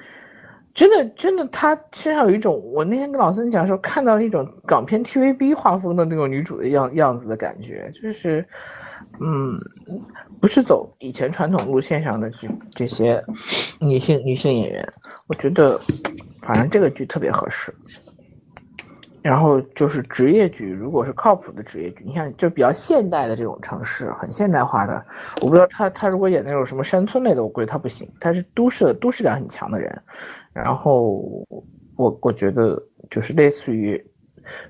[0.73, 8.45] 真的真的，她身上有一种，我那天跟老孙讲说，看到了一种港片 TVB 画风的那种女主的样样子的感觉，就是，
[9.21, 9.57] 嗯，
[10.41, 13.23] 不是走以前传统路线上的这这些
[13.79, 14.93] 女性女性演员，
[15.27, 15.79] 我觉得，
[16.41, 17.73] 反正这个剧特别合适。
[19.27, 25.05] 然后就是职业剧，如果是靠谱的职业剧，你看就比较现代的这种城市，很现代化的。
[25.41, 28.09] 我不知道他他如果演那种什么山村类的，我估计他不行。
[28.21, 30.01] 他是都市都市感很强的人。
[30.53, 31.45] 然后
[31.97, 34.01] 我我觉得就是类似于，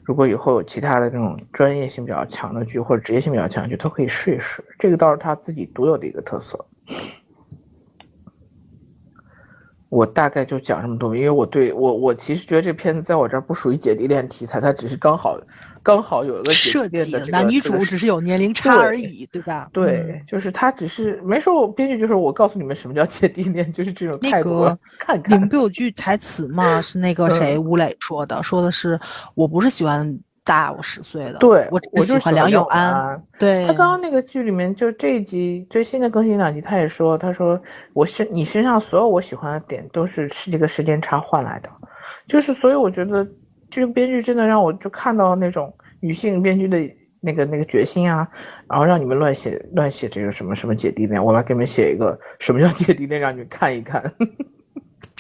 [0.02, 4.64] 如果以后有其他的这种专业性比较强的剧或者职业性比较强的剧，都可以试一试。
[4.80, 6.66] 这个倒是他自己独有的一个特色。
[9.90, 15.40] 我大概就讲这么多，因为我对我我其实觉得这片子在我这儿不属于姐弟恋题材，它只是刚好
[15.82, 19.70] 刚好有一个设计的男女主只是有年龄差而已，对吧？
[19.72, 24.66] 对，就是他只是没说，编剧就是我告诉你们什么叫姐弟恋，就是这种态度。
[25.00, 26.82] 看看，你们不有句台词吗？
[26.82, 29.00] 是那个 谁吴磊说的，说的是
[29.36, 30.20] 我不是喜欢。
[30.48, 33.22] 大我十岁的，对我我喜欢梁永安。
[33.38, 37.62] 对他刚刚那个剧里面，就这一集最新的更新两集，他也说，他说
[37.94, 41.70] 我身你身上所有我喜欢的点都是是这个时间差换来的，
[42.28, 43.28] 就是所以我觉得
[43.70, 46.80] 这个编剧真的让我就看到那种女性编剧的
[47.20, 48.28] 那个那个决心啊，
[48.70, 54.14] 然后让你们乱写乱写这个什么什么姐弟恋，我来给你们写一个什么叫 姐弟恋，让你们看一看。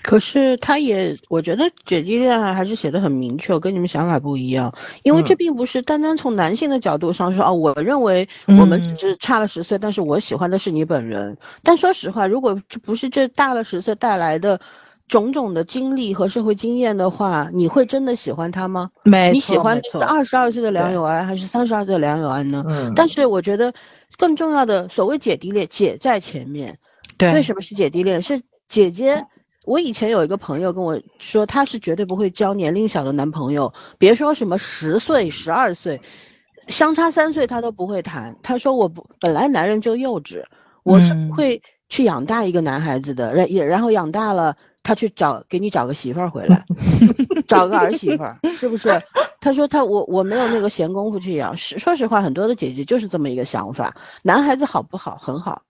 [0.07, 4.73] 可是他也，我觉得姐弟恋还是写的很明确，跟你们想法不一样。
[5.03, 11.37] 因为这并不是单单从男性的角度上说，哦，我认为我们只是差了十岁，但是我喜欢的是你本人。
[11.61, 14.61] 但说实话，如果不是这大了十岁带来的
[15.09, 18.91] 种种的经历和社会经验的话，你会真的喜欢他吗？
[19.03, 22.63] 没你喜欢的是二十二岁的梁永安，还是三十二岁的梁永安呢？
[22.69, 22.93] 嗯。
[22.95, 23.73] 但是我觉得
[24.17, 26.79] 更重要的，所谓姐弟恋，姐在前面。
[27.17, 27.33] 对。
[27.33, 28.21] 为什么是姐弟恋？
[28.21, 29.25] 是姐姐。
[29.67, 35.99] 我以前有一个朋友跟我说，他是绝对不会交年龄小的男朋友，别说什么十岁、十二岁，
[36.69, 38.37] 相差三岁他都不会谈。
[38.41, 40.45] 他说我不本来男人就幼稚，
[40.83, 46.63] 我是会去养大一个男孩子的，然也然后养大了他去找给你找个媳妇儿回来，
[47.45, 49.03] 找个儿媳妇儿，是不是？
[49.41, 51.57] 他说他我我没有那个闲工夫去养。
[51.57, 53.97] 实说实话，很多的姐姐就是这么一个想法。
[54.23, 55.17] 男孩子好不好？
[55.17, 55.63] 很好，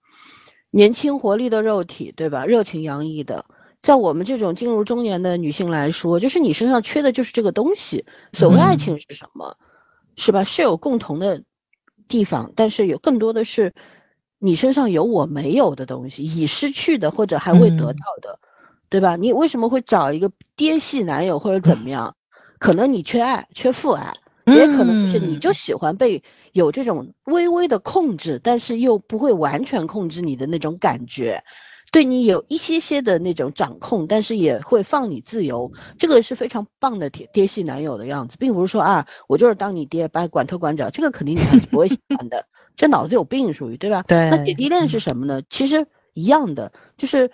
[0.70, 2.44] 年轻活力的肉体，对吧？
[2.46, 3.44] 热情洋溢的。
[3.82, 8.04] 在我们这种进入中年的女性来说，就是你身上缺的就是这个东西。
[8.32, 9.56] 所谓爱情是什么？
[10.16, 10.44] 是吧？
[10.44, 11.42] 是有共同的
[12.08, 13.72] 地方，但是有更多的是
[14.38, 18.40] 你身上有我没有的东西，已失去的或者还未得到的，
[18.88, 19.16] 对吧？
[19.16, 22.16] 你为什么会找一个爹系男友或者怎么样？
[22.58, 31.44] 可能你缺爱，缺父爱，也可能是你就喜欢被有这种微微的控制，但是又不会完全控制你的那种感觉。
[31.90, 44.02] 对你有一些些的那种掌控，但是也会放你自由，这个是非常棒的爹爹系男友的样子，并不是说啊，我就是当你爹，把管头管脚，这个肯定女孩子不会喜欢的，这脑子有病属于对吧？
[44.06, 44.28] 对。
[44.30, 45.42] 那姐弟恋是什么呢？
[45.48, 47.30] 其实一样的，就是，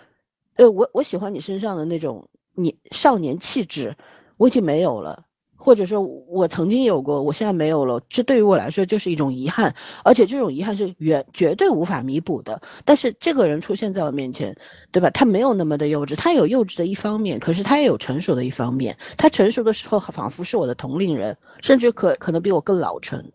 [0.56, 3.96] 呃，我我喜欢你身上的那种你少年气质，
[4.36, 5.24] 我已经没有了。
[5.64, 12.60] 或者说，我曾经有过，我现在没有了，这对于我来说就是一种遗憾，而且这种遗憾是远绝对无法弥补的。
[12.84, 14.58] 但是这个人出现在我面前，
[14.92, 15.08] 对吧？
[15.08, 18.98] 他没有那么的幼稚，他有幼稚的一方面，可是他也有成熟的一方面。
[19.16, 23.32] 他成熟的时候，仿佛是我的同龄人，甚至可可能比我更老成。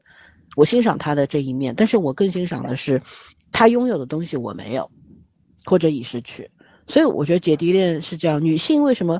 [0.56, 3.02] 我欣赏他的这一面，但是我更欣赏的是，
[3.52, 4.92] 他拥有的东西我没有，
[5.66, 6.52] 或者已失去。
[6.86, 8.44] 所以我觉得姐弟恋是这样。
[8.46, 9.20] 女性为什么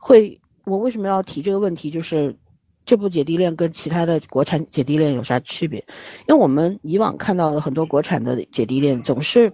[0.00, 0.40] 会？
[0.64, 1.90] 我为什么要提这个问题？
[1.90, 2.36] 就是。
[2.84, 5.84] 这部姐弟恋跟其他的国产姐弟恋有啥区别？
[6.28, 9.52] 因为我们以往看到的很多国产的姐弟恋，总是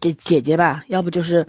[0.00, 1.46] 这姐姐吧，要不就是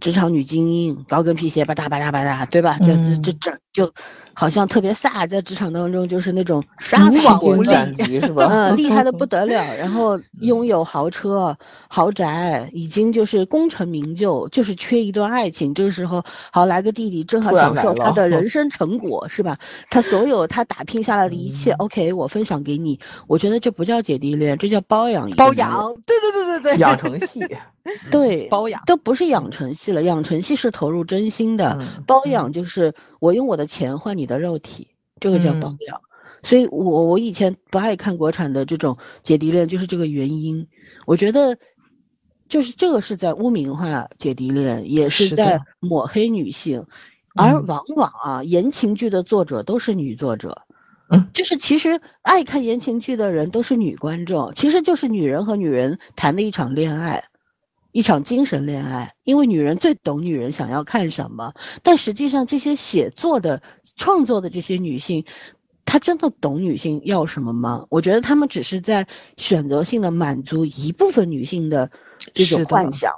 [0.00, 2.78] 职场女精英，高跟皮鞋吧嗒吧嗒吧嗒，对吧？
[2.80, 3.94] 这这这这就。
[4.34, 8.48] 好像特别飒，在职场当中就是那种杀伐无力，是吧？
[8.50, 9.74] 嗯， 厉害的不得了。
[9.76, 11.56] 然后拥有豪车、
[11.88, 15.74] 豪宅，已经就是功成名就，就是缺一段爱情。
[15.74, 19.58] 这个时候，好来个弟弟，正好享受他的 人生成果，是吧？
[19.90, 23.00] 他所有他打拼下来的一切，OK，我分享给你。
[23.26, 25.30] 我觉得这不叫姐弟恋，这叫包养。
[25.30, 27.46] 包养，对对对对对， 养成系。
[28.10, 34.88] 对，包养都不是养成系了，养成系是投入真心的，包养就是我用我的钱换你的肉体，
[35.20, 36.00] 这个叫包养。
[36.42, 40.68] 所以我我以前不爱看国产的这种姐弟恋，就是这个原因。
[41.06, 41.58] 我觉得，
[42.48, 46.86] 就是这个是在污名化姐弟恋，也是在抹黑女性，
[47.34, 50.62] 而往往啊，言情剧的作者都是女作者。
[51.08, 57.24] 嗯，就是其实爱看言情剧的人都是女观众，其实就是女人和女人谈的一场恋爱。
[57.94, 61.54] 一场精神恋爱，因为女人最懂女人想要看什么。
[61.84, 63.62] 但实际上，这些写作的、
[63.94, 65.24] 创作的这些女性，
[65.84, 67.86] 她真的懂女性要什么吗？
[67.90, 71.92] 我觉得她们只是在选择性的满足一部分女性的
[72.32, 73.12] 这种幻想。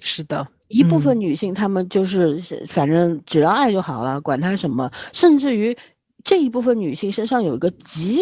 [0.00, 4.92] 是的，一部分女性，她们就是反正只要爱就好了，管她什么。
[5.12, 5.76] 甚至于
[6.24, 8.20] 这一部分女性身上有一个极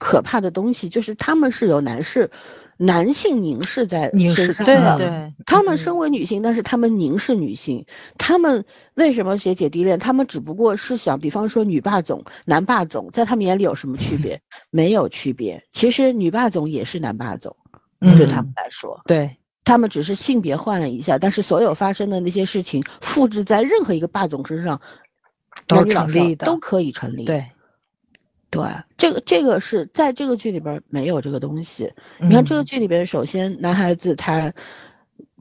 [0.00, 2.32] 可怕的东西，就是她们是有男士。
[2.76, 7.86] 男性凝视在身上，对对，他们身为女性，但是他们凝视女性。
[8.18, 8.64] 他们
[8.94, 9.98] 为什么学姐弟恋？
[9.98, 14.40] 他们只不过是想，比方说女霸总、男霸总，在他们眼里有什么区别？
[14.70, 15.64] 没有区别。
[15.72, 17.56] 其实女霸总也是男霸总，
[18.00, 24.80] 对他们来说，对他们只是性别换了一下，但是所有发生的那些事情，复制在任何一个霸总身上，
[25.68, 27.24] 都成立的，都可以成立。
[27.26, 27.51] 对。
[28.52, 28.62] 对，
[28.96, 31.92] 这个这个是在这个剧里边没有这个东西。
[32.20, 34.52] 你看这个剧里边，首先男孩子他。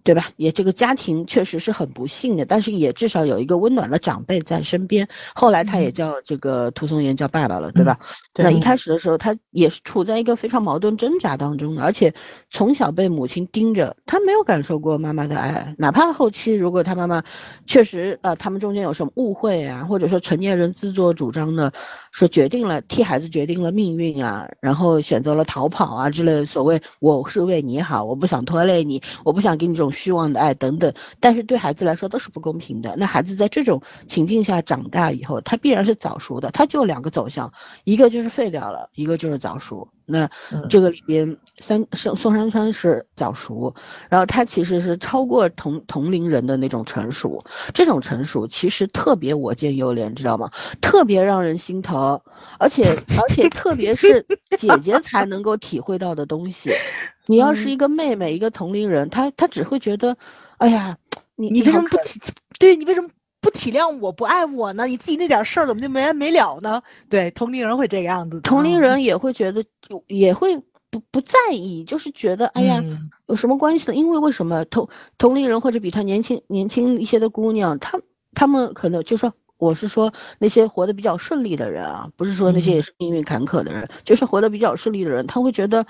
[0.03, 0.31] 对吧？
[0.35, 5.07] 也这个家庭确实是很不幸的，但是也至少有一个温暖的长辈在身边。
[5.35, 7.99] 后来他也叫这个涂松岩叫爸爸了，对吧？
[8.35, 12.13] 那一开始的时候，他也是处在一个非常矛盾挣扎当中，而且
[12.49, 15.75] 从小被母亲盯着，他没有感受过妈妈的爱。
[15.77, 17.23] 哪怕后期如果他妈妈
[17.65, 21.71] 确实呃，他们中间有什么误会啊，或者说成年人自作主张的
[22.11, 29.91] 说决定了替孩子决定了命运啊，然后选择了逃跑啊之类的，所谓我是为你好，我不想拖累你，我不想给你这种。
[29.91, 32.95] 虚妄的爱等等，但是对孩子来说都是不公平的。
[32.97, 36.49] 那孩子在这种情境下长大以后，他必然是早熟的。
[36.49, 37.51] 他就两个走向，
[37.83, 39.87] 一个就废掉了，一个就是早熟。
[40.05, 40.29] 那
[40.69, 43.73] 这个里边，三宋宋山川是早熟，
[44.09, 47.41] 然后他其实是超过同同龄人的那种成熟。
[47.73, 50.51] 这种成熟其实特别我见犹怜，知道吗？
[50.81, 52.21] 特别让人心疼，
[52.59, 52.83] 而且
[53.21, 54.25] 而且特别是
[54.57, 56.71] 姐姐才能够体会到的东西。
[57.25, 60.17] 你要是一个妹妹，一个同龄人，她她只会觉得，
[60.57, 60.97] 哎呀，
[61.35, 62.19] 你你为什么不起？
[62.59, 63.09] 对你为什么
[63.41, 64.85] 不体谅我不爱我呢？
[64.85, 66.83] 你自己那点事儿怎么就没完没了呢？
[67.09, 69.63] 对，同龄人会这个样子，同龄人也会觉得，
[70.07, 70.57] 也会
[70.89, 72.83] 不不在意，就是觉得，哎呀，
[73.25, 73.95] 有什么关系呢？
[73.95, 77.99] 因为为什么同同龄人或者比他年轻年轻一些的姑娘，她
[78.33, 85.85] 她们可能就说，我是说那些活得比较顺利的人啊，不是说那些也是命运坎坷的人，就是活得比较顺利的人，他会觉得。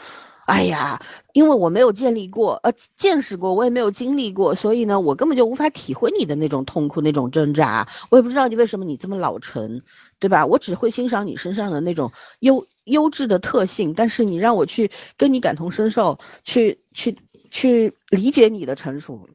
[0.51, 7.87] 哎呀，因为我没有建立过，呃，见识过，我也没有经历过，所以呢，我根本就无法体会你的那种痛苦、那种挣扎。
[8.09, 9.81] 我也不知道你为什么你这么老成，
[10.19, 10.45] 对吧？
[10.45, 17.15] 我只会欣赏你身上的那种优优质的特性，但是你让我去跟你感同身受，去去
[17.49, 19.29] 去理解你的成熟。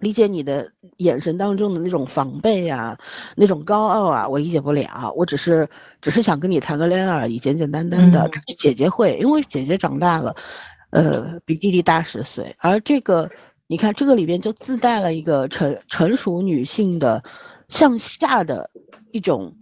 [0.00, 2.98] 理解你的眼神当中的那种防备啊，
[3.36, 5.12] 那种高傲啊，我理解不了。
[5.14, 5.68] 我只是
[6.00, 8.28] 只是想跟你谈个恋爱而已，简简单单的。
[8.56, 10.34] 姐姐会，因为姐姐长大了，
[10.90, 12.56] 呃，比弟弟大十岁。
[12.58, 13.30] 而这个，
[13.66, 17.22] 你看这个里边就自带了一个成成熟女性的
[17.68, 18.70] 向下的
[19.12, 19.54] 一种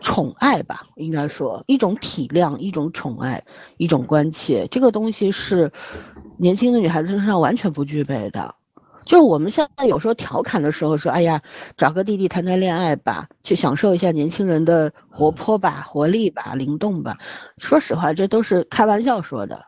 [0.00, 3.44] 宠爱吧，应该说一种体谅，一种宠爱，
[3.78, 4.68] 一种关切。
[4.70, 5.72] 这个东西是
[6.36, 8.54] 年轻的女孩子身上完全不具备的。
[9.04, 11.42] 就我们现在有时候调侃的时候说，哎呀，
[11.76, 17.18] 找个弟弟谈谈恋爱吧，去享受一下年轻人的活泼吧、活力吧、灵动吧。
[17.58, 19.66] 说实话，这都是开玩笑说的，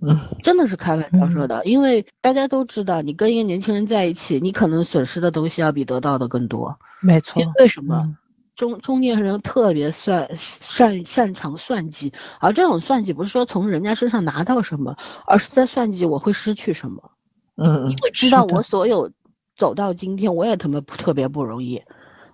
[0.00, 1.64] 嗯，真的是开玩笑说的。
[1.64, 6.78] 因为大家都知道，你跟一个年轻人在一起，你可能损失的东西要比得到的更多。
[7.00, 7.42] 没错。
[7.58, 8.16] 为什么？
[8.54, 17.10] 中中年人特别算擅擅长算计，而这种算计不是说从人家身上拿到什么，而是在算计我会失去什么。
[17.56, 19.10] 嗯，你会知道我所有
[19.56, 21.82] 走到今天，我也他妈特别不容易。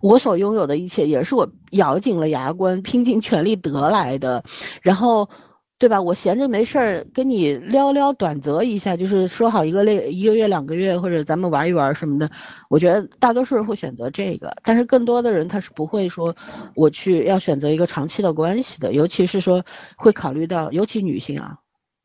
[0.01, 4.45] 我所拥有的一切也是我咬紧了牙关，拼尽全力得来的。
[4.81, 5.29] 然后，
[5.79, 6.01] 对吧？
[6.01, 12.31] 我闲着没事儿跟你撩撩短则一下，就是说好一个类、一个月、两个月，或者咱们玩一玩什么的。
[12.71, 16.35] 我觉得大多数人会选择这个，但是更多的人他是不会说
[16.75, 19.65] 我去要选择一个长期的关系的，尤其是说
[19.97, 21.59] 会考虑到，尤其女性啊。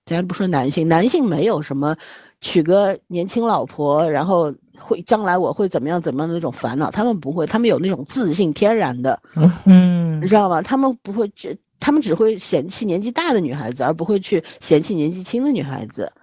[0.06, 1.98] 咱不说男性，男性没有什么
[2.46, 9.20] 娶个年轻老婆，然后会将来我会怎么样怎么样的那种烦恼，他们不会，他们有那种自信，天然的，
[9.66, 10.62] 嗯，你知道吗？
[10.62, 16.14] 他们不会只，他们只会嫌弃年纪大的女孩子，而不会去嫌弃年纪轻的女孩子，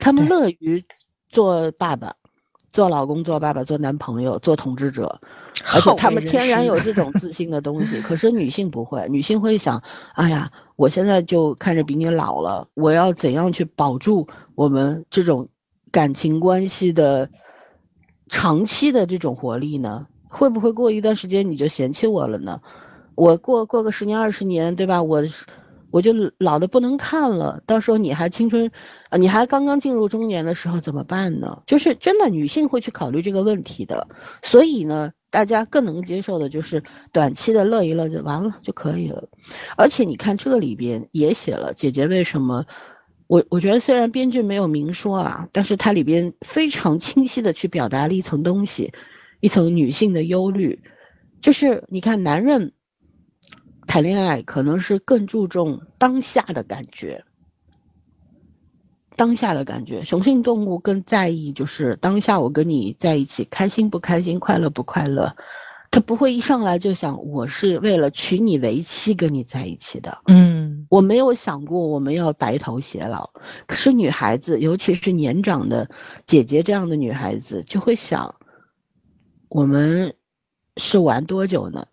[0.00, 0.84] 他们乐于
[1.28, 2.16] 做爸爸。
[2.72, 5.20] 做老公、做爸爸、做男朋友、做统治者，
[5.72, 8.00] 而且他们天然有 这种自信的东西。
[8.00, 9.82] 可是女性不会，女性会想：
[10.14, 15.48] 哎呀，我现在就看着比你老了，我要怎样去保住我们这种
[15.90, 17.28] 感情关系的
[18.28, 20.06] 长期的这种活力呢？
[20.28, 22.62] 会不会过一段时间你就嫌弃我了呢？
[23.14, 25.02] 我过过个十年二十年，对吧？
[25.02, 25.22] 我。
[25.92, 28.72] 我就老的不能看了，到时候你还青春，
[29.10, 31.62] 啊，你还刚刚进入中年的时候怎么办呢？
[31.66, 34.08] 就是真的女性会去考虑这个问题的，
[34.42, 36.82] 所以呢，大家更能接受的就是
[37.12, 39.28] 短期的乐一乐就完了就可以了。
[39.76, 42.64] 而且你看这里边也写了姐姐为什么，
[43.26, 48.94] 我我觉得虽然编剧没有明说啊，但是它里边非常清晰的去表达了一层东西，
[49.40, 50.80] 一层女性的忧虑，
[51.42, 52.72] 就是你看男人。
[53.86, 57.24] 谈恋爱可能是更注重当下的感觉，
[59.16, 60.04] 当下的感觉。
[60.04, 65.36] 雄性动物更在意就是当下我跟你在一起开心不开心，快乐不快乐。
[65.90, 70.22] 他不会一上来就想我是为了娶你为妻跟你在一起的。
[70.26, 73.28] 嗯，我没有想过我们要白头偕老。
[73.66, 75.90] 可是女孩子，尤其是年长的
[76.26, 78.36] 姐姐这样的女孩子，就会想，
[79.50, 80.14] 我们
[80.78, 81.86] 是玩多久呢？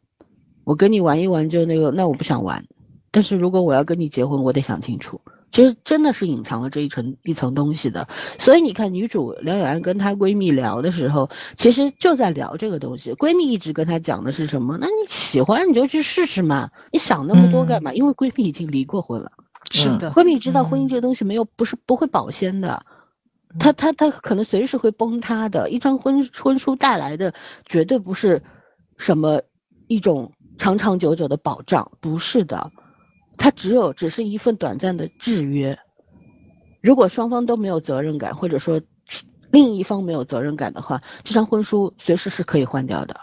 [0.69, 2.63] 我跟你玩一玩就那个，那我不想玩。
[3.09, 5.19] 但是如果我要跟你结婚，我得想清楚。
[5.49, 8.07] 其实真的是隐藏了这一层一层东西的。
[8.37, 13.13] 所以你看，女主梁永安跟她闺蜜聊的时候，其实就在聊这个东西。
[13.13, 14.77] 闺蜜一直跟她讲的是什么？
[14.79, 17.91] 那你喜欢你就去试试嘛，你想那么多干嘛？
[17.93, 19.31] 因为闺蜜已经离过婚了。
[19.71, 22.85] 是的，闺蜜知道婚姻这个东西没有不是不会保鲜的，
[23.57, 25.71] 她她她可能随时会崩塌的。
[25.71, 27.33] 一张婚婚书带来的
[27.65, 28.43] 绝对不是
[28.97, 29.41] 什么
[29.87, 30.31] 一种。
[30.59, 32.71] 长长久久的保障不是的，
[33.37, 35.79] 它只有只是一份短暂的制约。
[36.81, 38.79] 如果双方都没有责任感，或者说
[39.49, 43.21] 另一方没有责任感的话，这张婚书随时是可以换掉的。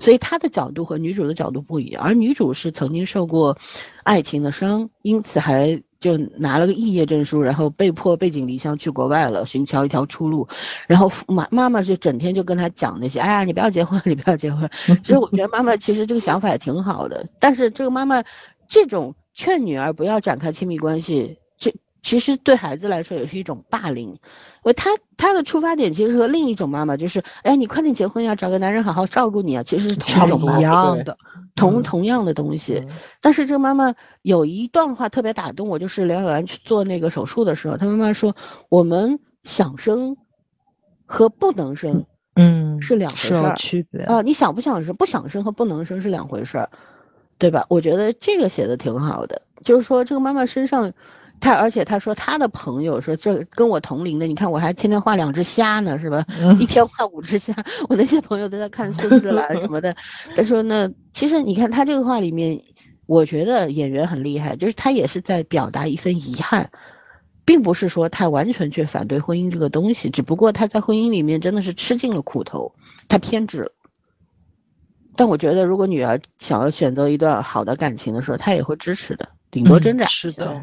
[0.00, 3.58] 所以他的角度和女主的角度不一样，而女主是曾经受过
[4.02, 5.84] 爱情的伤，因此还。
[6.00, 10.48] 就拿了个肄业证书，然后被迫背井离乡去国外了，寻求一条出路。
[10.86, 14.70] 然后妈妈妈就整天就跟他讲那些，哎呀，你不要结婚，你不要结婚。
[15.02, 18.22] 其实我觉得妈妈其实这个想法也挺好的，但是这个妈妈
[18.68, 24.18] 这种劝女儿不要展开亲密关系，这其实对孩子来说也是一种霸凌，因
[24.62, 31.18] 为他他的出发点其实和另一种妈妈就是，哎，你快点结婚呀，找个男人好好照顾你啊，其实是同一样的，
[31.56, 32.86] 同同样的东西。
[33.20, 38.36] 但是这个妈妈有一段话特别打动我，就是梁小兰去做那个手术的时候，她妈妈说，
[38.68, 40.16] 我们想生
[41.04, 46.70] 和不能生，嗯，是两回事儿，区别啊，你想不想生，不想生和不能生是两回事儿，
[47.38, 47.66] 对吧？
[47.68, 50.92] 我觉得这个写的挺好的，就是说这个妈妈身上。
[51.40, 56.24] 他而且他说他的朋友说这跟我同龄的，你看我还天天画两只虾呢，是吧？
[56.58, 57.54] 一天画五只虾，
[57.88, 59.96] 我那些朋友都在看孙子啦什么的。
[60.36, 62.62] 他说呢其实你看他这个话里面，
[63.06, 66.70] 我觉得演员很厉害，就是他也是在表达一份遗憾，
[67.44, 72.74] 并不是说他完全去反对婚姻这个东西，只不过他在婚姻里面真的是吃尽了苦头，
[73.08, 73.72] 他偏执了。
[75.16, 80.06] 但我觉得如果女儿想要选择一段好的感情的时候，他也会支持的，顶多挣扎。
[80.06, 80.62] 是的。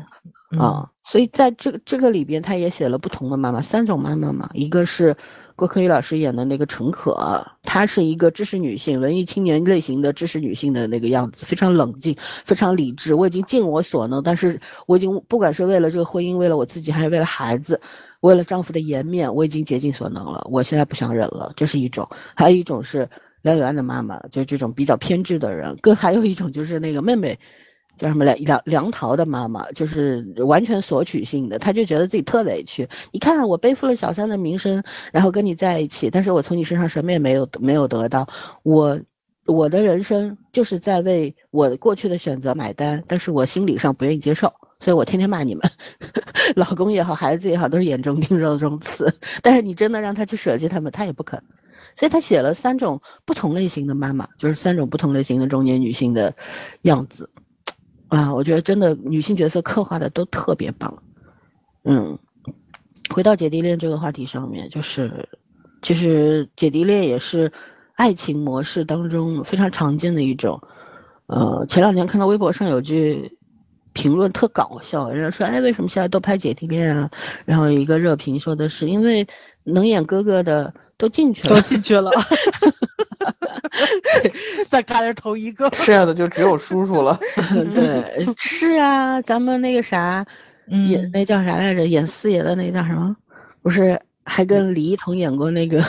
[0.51, 4.49] 啊，所以在这个这个里边，他也写了不同的妈妈，三种妈妈嘛。
[4.53, 5.17] 一个是
[5.55, 12.15] 郭柯宇老师演的那个陈可，她是一个知识女性、文艺青年类型的知识女性的那个样子，非常冷静，
[12.45, 13.15] 非常理智。
[13.15, 17.81] 我已经尽我所能，但是我已经不管是为了这个婚姻，为了我自己，还是为了孩子，
[18.21, 20.47] 为了丈夫的颜面，我已经竭尽所能了。
[20.49, 22.07] 我现在不想忍了，这是一种。
[22.35, 23.09] 还有一种是
[23.41, 25.75] 梁永安的妈妈，就是这种比较偏执的人。
[25.81, 27.39] 更还有一种就是那个妹妹。
[27.97, 32.89] 叫什么梁梁梁桃的妈妈，就是完全索取性的，她就觉得自己特委屈。
[33.11, 38.27] 你看，我背负了小三的名声，然后跟你在一起，但是我从你身上什么也没有没有得到。
[38.63, 38.99] 我
[39.45, 45.69] 我的人生就是在为我过去的选择买单，但是我心理上不愿意接受，所以我天天骂你们，
[46.55, 49.13] 老公也好，孩子也好，都是眼中钉、肉中刺。
[49.41, 51.43] 但是你真的让他去舍弃他们，他也不肯。
[51.95, 56.35] 所以他写了三种不同类型的妈妈，就是三种不同类型的中年女性的
[56.81, 57.29] 样子。
[58.08, 61.03] 啊，我觉得真的女性角色刻画的都特别棒。
[61.84, 62.18] 嗯，
[63.10, 65.30] 回到姐弟恋这个话题上面，就是
[65.82, 67.51] 其实姐弟恋也是
[67.95, 70.62] 爱情模式当中非常常见的一种。
[71.28, 73.38] 呃，前两天看到微博上有句
[73.93, 77.10] 评论特搞笑，人家说：“哎，为什么现在都拍姐弟恋啊？”
[77.45, 79.28] 然后一个热评说的是：“因为
[79.64, 82.11] 能演哥哥的都进去了，都进去了。
[84.69, 87.19] ”再看着头一个，剩下的就只有叔叔了。
[87.73, 90.25] 对， 是啊，咱们那个啥，
[90.67, 91.85] 演那叫啥来着？
[91.85, 93.17] 演四爷的那叫什么？
[93.61, 95.83] 不是还跟李一桐演过那个？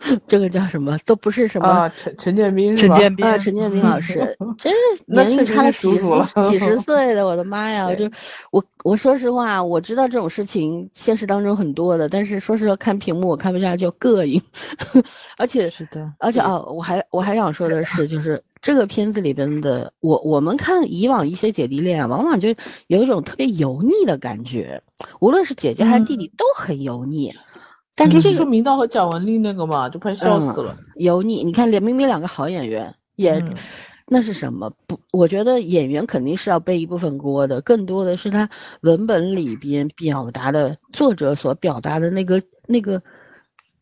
[0.26, 0.98] 这个叫什么？
[1.04, 1.92] 都不是什么啊？
[1.96, 2.96] 陈陈建斌是吧？
[2.96, 7.94] 陈建斌啊，陈建斌老师，真是 年龄差了几十几 十岁的，我的妈呀！
[7.94, 8.10] 就
[8.50, 14.42] 我我说实话，我知道这种事情现实当中很多的，但是说实话，看屏幕我看不下去，膈应。
[15.36, 22.54] 而且是的，而且哦，我还我还想说的是，就是这个片子里边的我，我们看以往一些姐弟恋，往往就
[22.86, 24.82] 有一种特别油腻的感觉，
[25.20, 27.34] 无论是姐姐还是弟弟都很油腻。
[28.00, 30.74] 但就是说明道和蒋雯丽那个嘛，就快笑死了。
[30.96, 33.54] 油腻，你看，连明明两个好演员演，
[34.06, 34.72] 那是什么？
[34.86, 38.48] 不，我觉得演员肯定是要背一部分锅的，更多的是他
[38.80, 43.02] 文本里边表达的，作者所表达的那个那个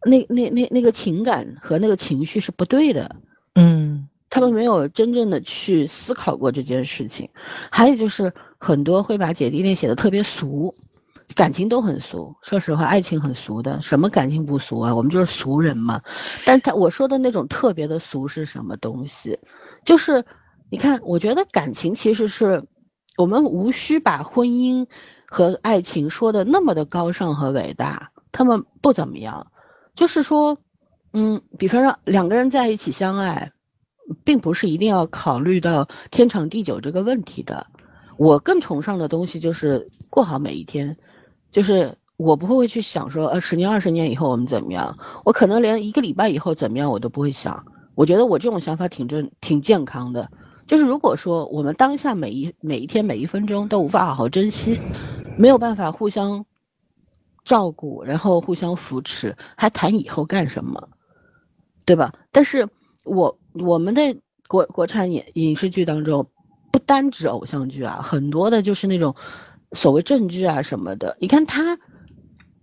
[0.04, 3.14] 那那那那个情感和那个情绪是不对的。
[3.54, 7.30] 嗯，他们没有真正的去思考过这件事情。
[7.70, 10.74] 还有就是很多会把姐弟恋写的特别俗。
[11.34, 14.94] 感情都很俗，说实话，爱情很俗的，什么感情不俗啊？
[14.94, 16.02] 我们就是俗人嘛。
[16.44, 19.38] 但他我说的那种特别的俗是什么东西？
[19.84, 20.24] 就是
[20.70, 22.66] 你看，我觉得感情其实是
[23.16, 24.86] 我们无需把婚姻
[25.26, 29.52] 和爱情说的那么的高尚和伟大，他们不怎么样。
[29.94, 30.58] 就是说，
[31.12, 33.52] 嗯，比方说两个人在一起相爱，
[34.24, 37.66] 并不是一定要考虑到天长地久这个问题的。
[38.16, 40.96] 我更崇尚的东西就是过好每一天。
[41.50, 44.98] 就是我不会去想说，呃，十年、二十年以后我们怎么样？
[45.24, 47.64] 我可能连一个礼拜以后怎么样我都不会想。
[47.94, 50.30] 我觉得我这种想法挺正、挺健康的。
[50.66, 54.78] 就是如果说我们当下每一每一天、每一分钟都无法好好珍惜，
[55.36, 56.44] 没有办法互相
[57.44, 60.88] 照顾，然后互相扶持，还谈以后干什么？
[61.86, 62.12] 对吧？
[62.30, 62.68] 但是
[63.04, 66.28] 我我们的国国产影影视剧当中，
[66.70, 69.14] 不单指偶像剧啊，很多的就是那种。
[69.72, 71.78] 所谓证据啊什么的，你看他，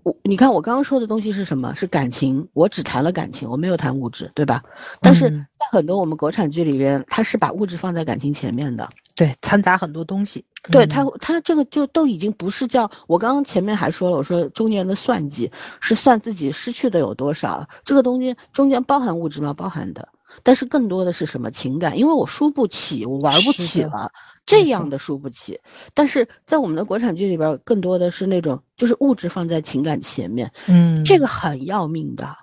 [0.03, 1.73] 我你看我刚刚说的东西是什么？
[1.75, 4.63] 是感情，我只谈了感情，我没有谈物质，对吧？
[5.01, 10.45] 但是在很多我们国产剧里边，他是把物质放在感情前面的，对，掺杂很多东西。
[10.71, 19.53] 对他，他这个就都已经不是叫我刚刚前面还说了，我说中年的算计是算自己失去的有多少，这个东西中间包含物质吗？
[19.53, 20.09] 包含的。
[20.43, 21.97] 但是更多的是什么情感？
[21.97, 24.11] 因为我输不起，我玩不起了，
[24.45, 25.59] 这样的输不起。
[25.93, 32.35] 但是在我们的国产剧里边，更多的是那种就是物质放在情感前面，嗯，这个很要命的，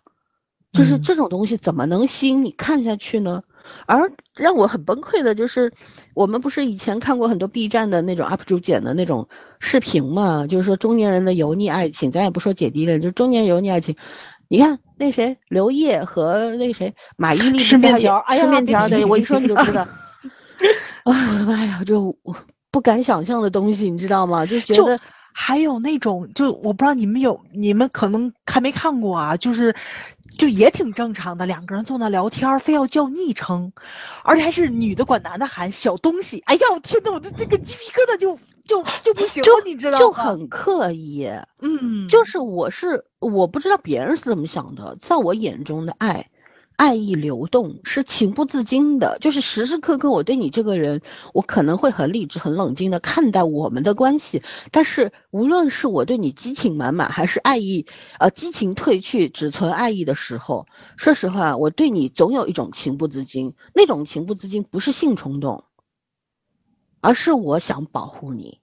[0.72, 3.42] 就是这种东西怎么能吸引你看下去呢？
[3.86, 5.72] 而让我很崩溃的就是，
[6.14, 9.28] 我们不是以前看过很多 B 站的那种 UP 主剪的那种
[9.60, 10.48] 视频嘛？
[10.48, 13.94] 就是说中年人的油腻爱情，咱也不说姐弟恋，就是中年油腻爱情。
[14.48, 19.86] 你看那谁刘烨和那谁马伊琍吃面条，哎呀，吃面条对，我一说你就知道。
[21.04, 22.16] 哎呀妈呀，这我
[22.70, 24.44] 不敢想象的东西，你知道吗？
[24.46, 25.00] 就觉得。
[25.34, 29.34] 还有那种，就我不知道你们有，你们可能看没看过啊？
[29.38, 29.74] 就是，
[30.36, 33.72] 就也挺正常的，两个人坐那聊天，非要叫昵称，
[34.24, 36.42] 而且还是女的管男的喊小东西。
[36.44, 39.98] 哎呀，我天呐，我的这个鸡皮疙瘩就就就不行了，你知道吗？
[40.00, 41.26] 就很刻意。
[41.62, 46.28] 嗯，就是我是我不知道别人是怎么想的，在我眼中的爱。
[46.82, 51.00] 爱意流动是情不自禁的，就是时时刻刻我对你这个人，
[51.32, 54.42] 我可能会很理智、很冷静的看待我们的关系。
[54.72, 57.86] 但是无论是我对你激情满满，还是爱意，
[58.18, 60.66] 呃，激情褪去，只存爱意的时候，
[60.96, 63.54] 说实话，我对你总有一种情不自禁。
[63.72, 65.62] 那种情不自禁不是性冲动，
[67.00, 68.58] 而是我想保护你，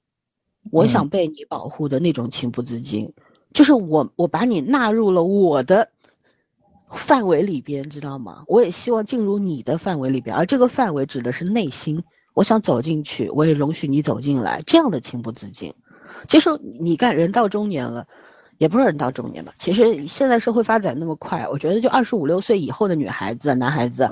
[0.69, 3.13] 我想被你保护的那种情不自禁，
[3.53, 5.91] 就是我我把你纳入了我的。
[6.91, 8.43] 范围里边，知道吗？
[8.47, 12.03] 我也希望进入你的范围里边，而这个范围指的是内心。
[12.33, 15.73] 我想走进去，我也容许你走进来，这样的情不自禁。
[16.27, 18.07] 其实你看，人到中年了，
[18.57, 19.53] 也不是人到中年吧。
[19.57, 24.09] 其实现在社会发展那么快，我觉得就二十五六岁以后的女孩子、男孩子，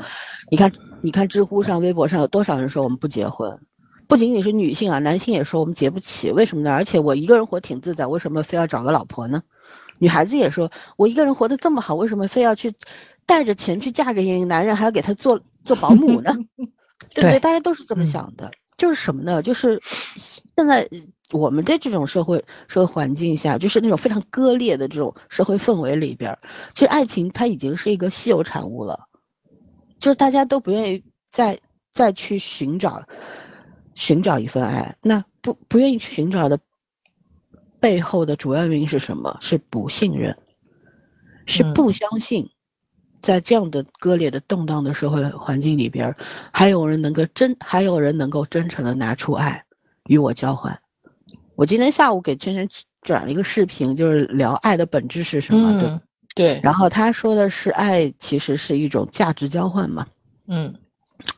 [0.49, 0.71] 你看，
[1.01, 3.59] 你看知乎上、微博上有多少人说我们不结婚？
[4.07, 6.73] 不仅仅是女性啊，男性也说我们结不起，为什么呢？
[6.73, 9.43] 而且我一个人活挺自在，为什么非要找个老婆呢？
[9.99, 12.73] 女孩子也说：“我一个人活得这么好，为什么非要去
[13.25, 16.35] 带着钱去嫁给一个男人，还要给他做做保姆呢？
[17.15, 17.39] 对不对？
[17.39, 18.51] 大家都是这么想的。
[18.77, 19.41] 就是什么呢？
[19.41, 20.87] 就是现在
[21.31, 26.37] 我们的这种社会社会环境下，就是那种非常割裂的这种社会氛围里边，
[26.75, 29.07] 其实爱情它已经是一个稀有产物了，
[29.99, 31.59] 就是大家都不愿意再
[31.91, 33.05] 再去寻找
[33.95, 36.59] 寻找一份爱，那不不愿意去寻找的。”
[37.79, 39.37] 背后的主要原因是什么？
[39.41, 40.37] 是不信任，
[41.45, 42.49] 是不相信，
[43.21, 46.15] 在这样的割裂的动荡的社会环境里边，
[46.51, 49.65] 还有人能够真，还有人能够真诚的拿出爱
[50.05, 50.79] 与我交换。
[51.55, 52.67] 我今天下午给圈圈
[53.01, 55.79] 转了一个视频，就是聊爱的本质是什么？
[55.79, 55.99] 对
[56.35, 56.61] 对。
[56.63, 60.07] 然后他说的是，爱其实是一种价值交换嘛，
[60.47, 60.75] 嗯，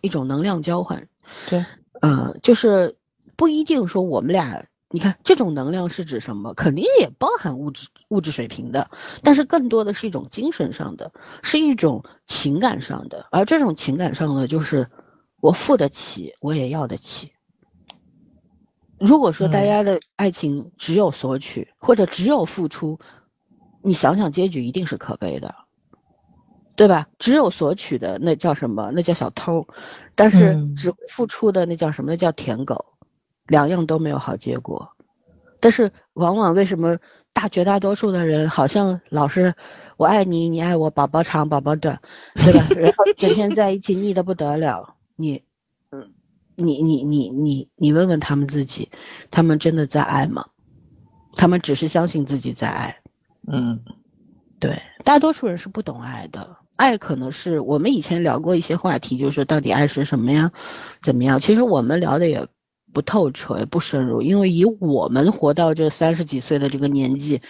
[0.02, 1.08] 一种能量交换。
[1.50, 1.66] 对，
[2.02, 2.96] 嗯，就是
[3.36, 4.66] 不一定说我们俩。
[4.92, 6.56] 你看，这种能量是指什么？
[6.56, 8.90] 肯定也包含物质物质水平的，
[9.22, 11.12] 但是更多的是一种精神上的，
[11.44, 13.28] 是一种情感上的。
[13.30, 14.90] 而这种情感上的，就是
[15.40, 17.34] 我付得起，我也要得起。
[19.00, 23.00] 如果说大家的爱情只有索取，或者只有付出，
[23.84, 25.54] 你想想结局一定是可悲的，
[26.76, 27.08] 对吧？
[27.20, 28.92] 只有索取的那叫什么？
[28.92, 29.68] 那叫小偷。
[30.16, 32.12] 但是只付出的那叫什么？
[32.12, 32.89] 那叫舔狗。
[33.50, 34.89] 两样都没有好结果，
[35.60, 36.97] 但是往往为什么
[37.34, 39.56] 大绝大多数的人好像老是
[39.97, 42.00] 我爱你，你爱我，宝宝长宝宝短，
[42.36, 42.66] 对吧？
[42.78, 44.95] 然后整天在一起腻得不得了。
[45.16, 45.43] 你，
[45.91, 46.14] 嗯，
[46.56, 48.89] 你你你你你问问他们自己，
[49.32, 50.45] 他们真的在爱吗？
[51.36, 52.97] 他们只是相信自己在爱。
[53.47, 53.82] 嗯，
[54.60, 56.56] 对，大多数人是不懂爱的。
[56.76, 60.52] 爱可能是我们以前聊过一些话题，就是到底爱是什么呀？
[61.02, 61.39] 怎么样？
[61.39, 62.47] 其实我们聊的也。
[62.94, 67.42] 不透彻也不深入，因为以我们活到这三十几岁的这个年纪，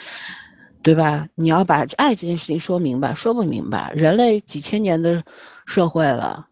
[0.81, 1.27] 对吧？
[1.35, 3.93] 你要把爱这件事情说明白，说不明白。
[3.95, 5.23] 人类几千年的
[5.65, 6.47] 社会了，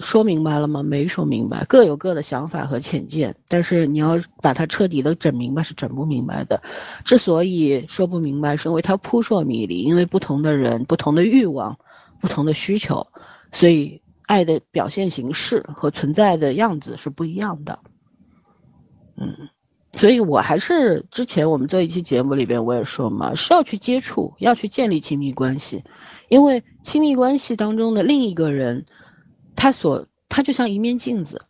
[0.00, 0.82] 说明白了吗？
[0.82, 3.36] 没说明白，各有各的想法和浅见。
[3.48, 6.62] 但是你要把它彻底的整明白，是整不明白的。
[7.04, 11.78] 之所以说不明白，是因为它扑朔迷离，因为不同的人、不同的欲望、
[12.20, 13.08] 不同的需求，
[13.52, 17.80] 所以爱的表现形式和存在的样子是不一样的。
[19.16, 19.50] 嗯，
[19.92, 25.84] 所以我还是之前我们做一期节目里边我也说嘛，是要去接触，要去建立亲密关系，
[26.28, 28.86] 因为亲密关系当中的另一个人，
[29.54, 31.42] 他所他就像一面镜子，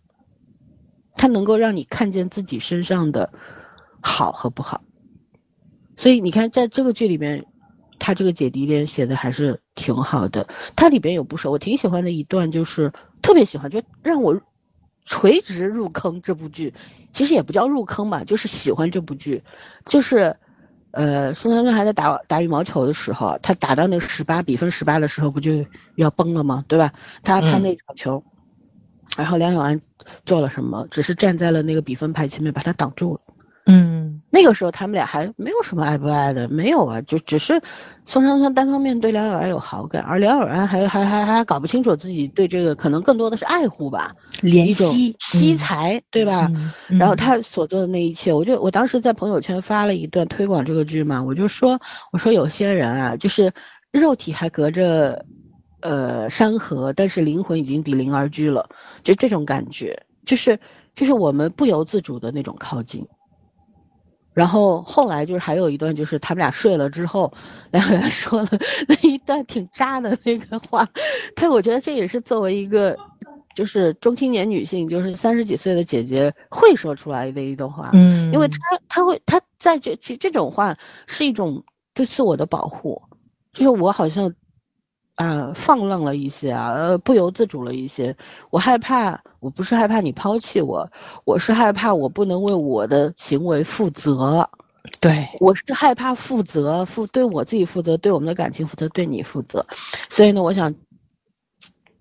[1.14, 3.32] 他能够让你看见自己身上的
[4.00, 4.82] 好和不好。
[5.96, 7.46] 所以你看，在这个剧里面，
[8.00, 10.48] 他这个姐弟恋写的还是挺好的。
[10.74, 12.92] 它里边有不少我挺喜欢的一段，就是
[13.22, 14.40] 特别喜欢，就让我。
[15.04, 16.74] 垂直入坑这部剧，
[17.12, 19.42] 其实也不叫入坑吧，就是喜欢这部剧，
[19.84, 20.36] 就是
[20.90, 26.64] 呃，宋丹丹还在打打羽毛球的时候，他打到那个十八比分十八的时候，不就要崩了吗？
[26.68, 26.92] 对吧？
[27.22, 28.24] 他他那场球，
[29.16, 29.80] 然后梁永安
[30.24, 30.86] 做了什么？
[30.90, 33.20] 只是站在了那个比分牌前面，把他挡住了。
[33.64, 37.62] 嗯，那个时候他们俩还没有什么爱不爱的，没有啊，就只是
[38.06, 46.50] 宋珊珊单方面对梁永安有好感，而梁永安还还还还搞不清楚自己对这个可能更多的是爱护吧，怜惜惜才，对吧？
[46.90, 53.52] 嗯、然后他所做的那一切，我就我当时在朋友圈发了一段推广这个剧嘛，我就说我说有些人啊，就是
[53.92, 55.24] 肉体还隔着
[55.82, 58.68] 呃山河，但是灵魂已经比邻而居了，
[59.04, 60.58] 就这种感觉，就是
[60.96, 63.06] 就是我们不由自主的那种靠近。
[64.34, 67.32] 然后后来就是还有一段，就是他们俩睡了之后，
[67.70, 68.48] 两个人说了
[68.88, 70.88] 那一段挺渣的那个话。
[71.36, 72.96] 他我觉得这也是作为一个
[73.54, 77.90] 就是中青年女性，就是三十几岁的姐姐会说出来的一段话。
[77.92, 78.56] 嗯，因为她
[78.88, 80.76] 她会她在这其实这种话
[81.06, 83.02] 是一种对自我的保护，
[83.52, 84.34] 就是我好像
[85.14, 88.16] 啊放浪了一些啊，呃不由自主了一些，
[88.50, 89.22] 我害怕。
[89.42, 90.88] 我不是害怕你抛弃我，
[91.24, 94.48] 我是害怕我不能为我的行为负责。
[95.00, 99.66] 对，我是害怕负责，负对我自己负责，对我们的感情负责，对你负责。
[100.08, 100.72] 所以呢，我想，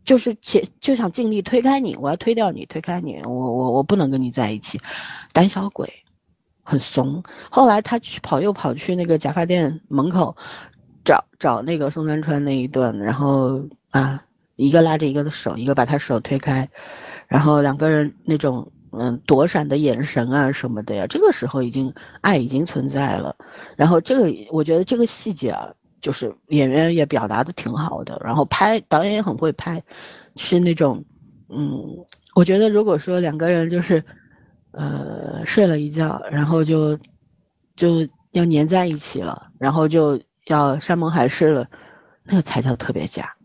[0.05, 4.79] 就是且就想尽力推开你，我要推掉你，推开你，我我我不能跟你在一起，
[5.33, 5.91] 胆小鬼，
[6.61, 7.23] 很怂。
[7.49, 10.35] 后来他去跑又跑去那个假发店门口，
[11.03, 14.23] 找找那个宋三川那一段，然后啊，
[14.55, 16.69] 一个拉着一个的手，一个把他手推开。
[17.27, 23.35] 然后两个人那种嗯躲闪的眼神啊什么的呀，这个时候已经爱已经存在了。
[23.75, 29.81] 然后这个我觉得这个细节啊，就是演员也表达的挺好的，然后拍导演也很会拍，
[30.35, 31.03] 是那种
[31.49, 34.03] 嗯，我觉得如果说两个人就是
[34.71, 36.97] 呃睡了一觉，然后就
[37.75, 40.19] 就要粘在一起了，然后就
[40.51, 41.67] 要山盟海誓了，
[42.23, 43.35] 那个才叫特别假。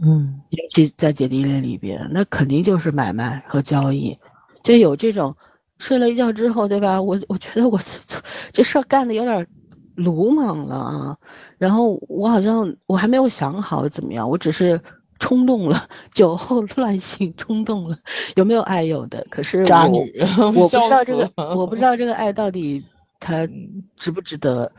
[0.00, 4.18] 嗯，尤其在姐弟恋里边，那肯定就是买卖和交易，
[4.64, 5.36] 就有这种
[5.78, 7.00] 睡了一觉之后，对吧？
[7.00, 7.80] 我我觉得我
[8.52, 9.46] 这事儿干的有点
[9.94, 11.16] 鲁莽了啊。
[11.58, 14.80] 然后我好像我还没有想好怎么样，我只是
[15.20, 17.96] 冲动了，酒后乱性冲动了，
[18.34, 19.24] 有没有爱有的？
[19.30, 22.84] 可是渣女，我不知道这个，我不知道这个爱到底
[23.20, 23.48] 它
[23.96, 24.72] 值不值得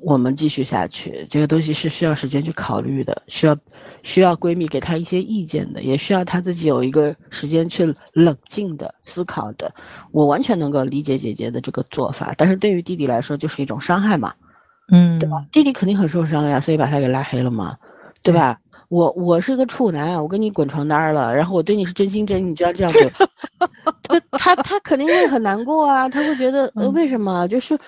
[0.00, 1.26] 我们继续下去。
[1.30, 3.56] 这个东西是需要时间去考虑的，需要。
[4.02, 9.74] 需要闺蜜给她一些意见的，也需要她自己有一个时间去冷静的思考的。
[10.12, 14.34] 我完全能够理解姐姐的这个做法，但是对于弟弟来说就是一种伤害嘛，
[14.92, 15.46] 嗯，对吧？
[15.52, 17.78] 弟弟肯定很受伤呀，所以把他给拉黑了嘛，
[18.22, 18.60] 对吧？
[18.88, 23.10] 我我是个处男，我跟你滚床单了，然后我对你是真心真意，你就要这样对，
[24.30, 27.48] 他他他肯定会很难过啊，他会觉得呃为什么？
[27.48, 27.78] 就是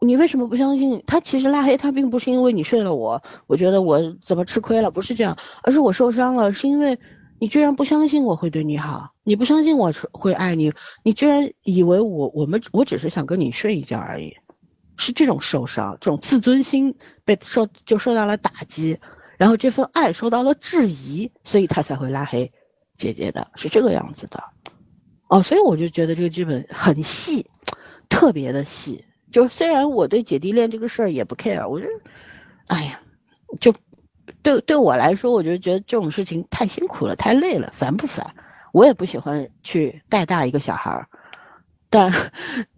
[0.00, 1.20] 你为什么不相信他？
[1.20, 6.98] 其实拉黑他并不是因为你睡了我，我觉得我怎么吃亏了，不是这样，而是我受伤了，是因为
[7.38, 10.72] 你居然不相信我会对你好，你不相信我会爱你，
[11.04, 14.36] 你居然以为我我们我只是想跟你睡一觉而已，
[14.96, 18.98] 是这种受伤，这种自尊心被受就受到了打击。
[19.40, 22.52] 然后这份爱受到了质疑，所以他才会拉黑
[22.94, 24.44] 姐姐的，是这个样子的，
[25.28, 27.46] 哦，所以我就觉得这个剧本很细，
[28.10, 29.06] 特别的细。
[29.32, 31.86] 就虽然我对姐弟恋这个事儿也不 care，我就，
[32.66, 33.00] 哎呀，
[33.60, 33.74] 就
[34.42, 38.34] 对对我来说，我就觉得这种事情太辛苦了，太累了，烦不烦？
[38.74, 41.08] 我也不喜欢去带大一个小孩儿。
[41.90, 42.12] 但，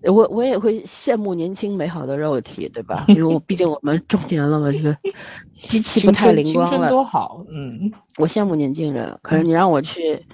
[0.05, 3.05] 我我也会羡慕年轻美好的肉体，对吧？
[3.09, 4.97] 因为我毕竟我们中年了嘛，这个
[5.63, 6.89] 机器不太灵光了。
[6.89, 7.93] 多好，嗯。
[8.17, 10.25] 我羡慕年轻人，可是你让我去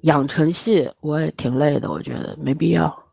[0.00, 1.90] 养成系，我也挺累的。
[1.90, 3.04] 我觉得没必要。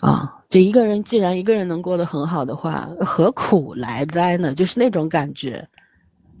[0.00, 4.54] 啊，就一个人既然一个人能过得很好的话，何苦来哉呢？
[4.54, 5.68] 就是那种感觉，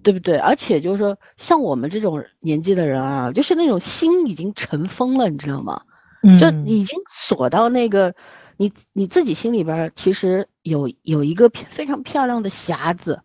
[0.02, 0.36] 对不对？
[0.36, 5.82] 而且就是说，像我们这种年纪的人啊，就是那种心已经尘封了，你知道吗？
[6.38, 8.14] 就已经锁到那个，
[8.56, 13.20] 你你自己心里边其实有有一个非常漂亮的匣子，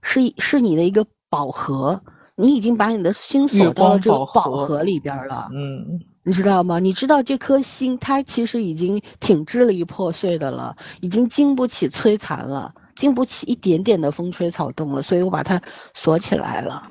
[0.00, 2.02] 是是你的一个宝盒，
[2.34, 5.48] 你已经把你的心锁到了这个宝盒里边了。
[5.52, 6.78] 嗯，你知道吗？
[6.78, 15.60] 你知道这颗心它其实已经挺支离破碎的了，已经经不起摧残了，经不起一点点的风吹草动了，所以我把它
[15.94, 16.88] 锁起来了。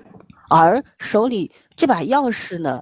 [0.50, 2.82] 而手里这把钥匙呢，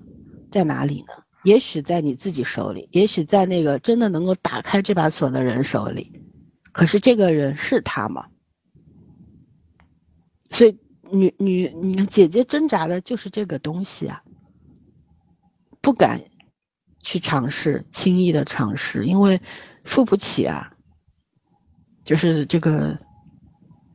[0.51, 1.13] 在哪里呢？
[1.43, 6.21] 也许在你自己手里，也许在那个真的能够打开这把锁的人手里，
[6.71, 8.27] 可是这个人是他吗？
[10.51, 10.79] 所以
[11.11, 14.23] 女女你姐姐挣扎的就是这个东西啊，
[15.81, 16.21] 不敢
[17.01, 19.41] 去尝试，轻易的尝试，因为
[19.83, 20.71] 付不起啊。
[22.03, 22.97] 就是这个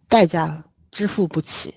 [0.07, 1.75] 代价支付不起，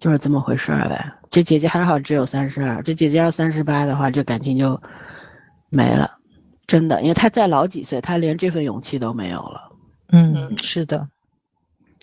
[0.00, 1.19] 就是这么回事儿呗。
[1.30, 4.82] 这姐姐还好只有三十二，这姐姐要三十八的话，这感情就
[5.68, 6.18] 没了，
[6.66, 9.70] 真的，因为她再老几岁，她连这份勇气都没有了。
[10.08, 11.08] 嗯，是的，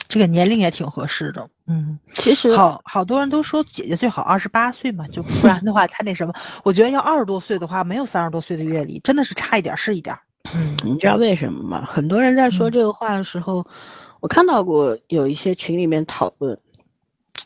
[0.07, 1.49] 这个年龄也挺合适的。
[1.65, 10.17] 嗯，其实好好多人都说姐姐最好二十八岁嘛，就不然的话 她那什么，我觉得要二十多岁的话，没有三十多岁的阅历，真的是差一点是一点。
[10.55, 11.83] 嗯，你知道为什么吗？
[11.85, 13.67] 很多人在说这个话的时候，
[14.21, 16.57] 我看到过有一些群里面讨论，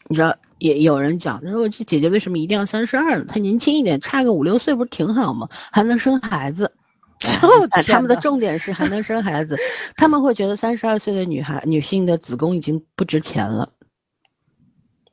[0.08, 3.26] 你知道也有人讲，他说这姐姐为什么一定要三十二呢？
[3.28, 5.50] 她年轻一点，差个五六岁不是挺好吗？
[5.72, 6.72] 还能生孩子。
[7.88, 9.58] 他们的重点是还能生孩子，
[9.96, 13.70] 他们会觉得三十二岁的女孩女性的子宫已经不值钱了，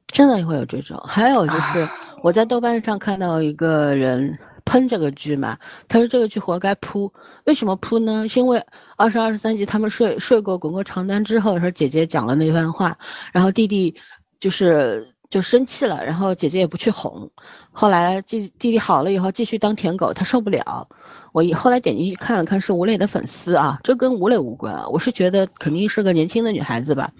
[0.07, 1.03] 真的会有这种。
[1.07, 1.89] 还有就是
[2.23, 7.13] 我在豆瓣上看到一个人喷这个剧嘛，他说这个剧活该扑，
[7.45, 8.29] 为什么扑呢？
[8.29, 8.63] 是因为
[8.99, 12.99] 二十二十三集他们睡睡过滚过床单之后，说姐姐讲了那番话，
[13.33, 13.97] 然后弟弟
[14.41, 17.31] 就是就生气了，然后姐姐也不去哄，
[17.71, 20.89] 后来弟弟弟好了以后继续当舔狗，他受不了。
[21.33, 24.89] 我后来点进去看了看，是吴磊的粉丝啊，这跟吴磊无关啊。
[24.89, 27.13] 我是觉得肯定是个年轻的女孩子吧，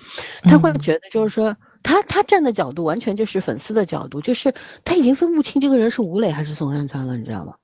[0.43, 4.55] 她会觉得就是说，她她站的角度完全就是粉丝的角度，就是
[4.85, 7.57] 她已经分不清这个人是吴磊还是宋山川了，你知道吗？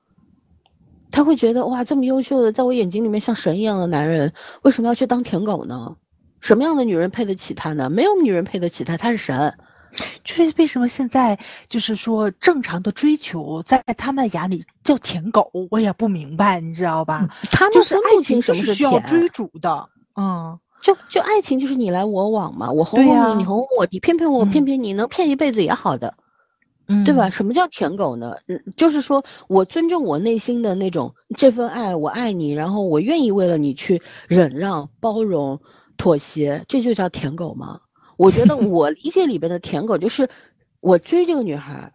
[1.11, 5.97] 她会觉得哇，这么优秀的，在我眼睛里面像神一样的男人，为什么要去当舔狗呢？
[6.41, 7.89] 什么样的女人配得起他呢？
[7.89, 9.55] 没有女人配得起他，他是神。
[10.25, 11.39] 就是为什么现在
[11.69, 17.29] 就是说正常的追求，在他们眼里叫舔狗，我也不明白，你知道吧？
[17.51, 26.15] 他们就是爱情什么是需要追逐的，嗯，就就爱情就是你来我往嘛，我哄哄你，你哄哄我，你骗骗我，骗骗你，能骗一辈子也好的，
[26.87, 27.31] 嗯，对吧？
[27.31, 28.37] 什么叫舔狗呢？
[28.49, 35.61] 嗯，就是说我尊重我内心的那种这份爱，我爱你，然后我愿意为了你去忍让、包容、
[35.97, 37.81] 妥协，这就叫舔狗吗？
[38.17, 40.29] 我觉得我理解里边的舔狗就是，
[40.81, 41.93] 我追这个女孩，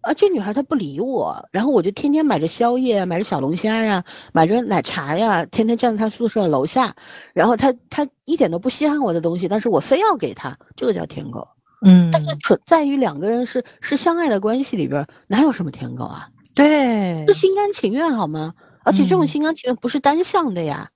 [0.00, 6.96] 啊，这女孩她不理我，然后我就天天买着宵夜，买着小龙虾呀，买着奶茶呀，天天站在她宿舍楼下，
[7.34, 11.48] 然后她她一点都不稀罕我的东西，但是我非要给她，这个叫舔狗。
[11.82, 16.28] 嗯，但是存在于两个人是是相爱的关系里边，哪有什么舔狗啊？
[16.54, 18.54] 对，是心甘情愿好吗？
[18.82, 20.90] 而且这种心甘情愿不是单向的呀。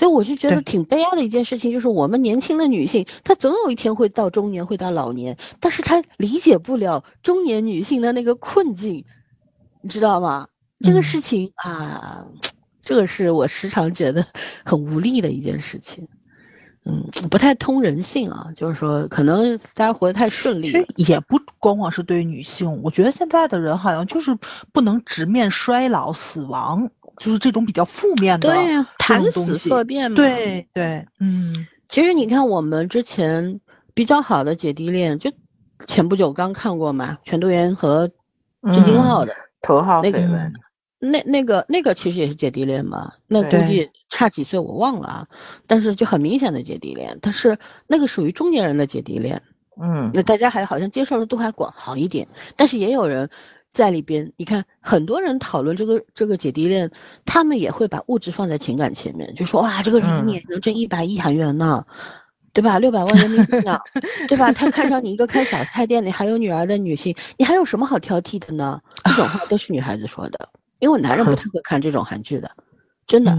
[0.00, 9.04] 所以我就觉得挺悲哀的一件事情，就是我们年轻的女性，她总有一天会到中年，会到老年，但是她理解不了中年女性的那个困境，
[9.82, 10.48] 你知道吗？
[10.80, 12.28] 这个事情啊，
[12.82, 14.24] 这个是我时常觉得
[14.64, 16.08] 很无力的一件事情，
[16.86, 24.38] 嗯，不太通人性啊，就是说可能大家活得太顺利，也不光光是对于女性，我觉得现在的人好像就是
[24.72, 26.90] 不能直面衰老、死亡。
[27.20, 30.16] 就是这种比较负面的，对呀，谈死色变嘛。
[30.16, 33.60] 对对，嗯，其实你看我们之前
[33.92, 35.30] 比较好的姐弟恋，就
[35.86, 38.10] 前不久刚看过嘛，全度妍和
[38.62, 40.54] 郑敬浩的头号绯闻，
[40.98, 45.28] 那那个那个其实也是姐弟恋嘛，那估计差几岁我忘了啊，
[45.66, 49.42] 但是就很明显的姐弟恋，但是那个属于中年人的姐弟恋，
[49.78, 53.28] 嗯，那大家还好像接受的都还广好一点，但是也有人。
[53.70, 56.90] 在里边，你看很多人讨论这个这个姐弟恋，
[57.24, 61.86] 他们也会把物质放在情感前面，就说哇，这个人一年能挣一百亿韩元呢，
[62.52, 62.80] 对吧？
[62.80, 63.78] 六百万人民币呢，
[64.26, 64.50] 对吧？
[64.52, 68.80] 他看上你一个开小菜店里还有女儿的女性，你还有什么好挑剔的呢？
[69.04, 70.48] 这种话都是女孩子说的，
[70.80, 72.50] 因为男人不太会看这种韩剧的，
[73.06, 73.38] 真的。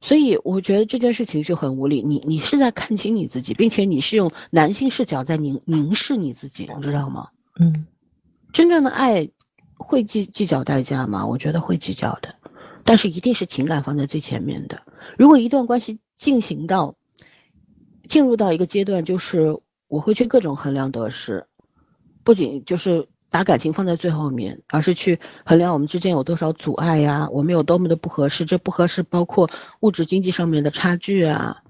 [0.00, 7.28] 所以我觉得这件事情是很无理，你你是在看清你自己，并且你是用男性视角在凝凝视你自己，你知道吗？
[7.60, 7.86] 嗯，
[8.52, 9.30] 真正的爱。
[9.76, 11.26] 会计计较代价吗？
[11.26, 12.34] 我觉得会计较的，
[12.82, 14.82] 但是一定是情感放在最前面的。
[15.18, 16.96] 如果一段关系进行到
[18.08, 21.46] 进入到一个阶段，就是我会去各种衡量得失，
[22.24, 28.44] 不仅就是把感情放在最后面，而是去衡量我们之间有多少阻碍呀，我们有多么的不合适。
[28.44, 29.50] 这不合适包括
[29.80, 31.62] 物质经济上面的差距啊，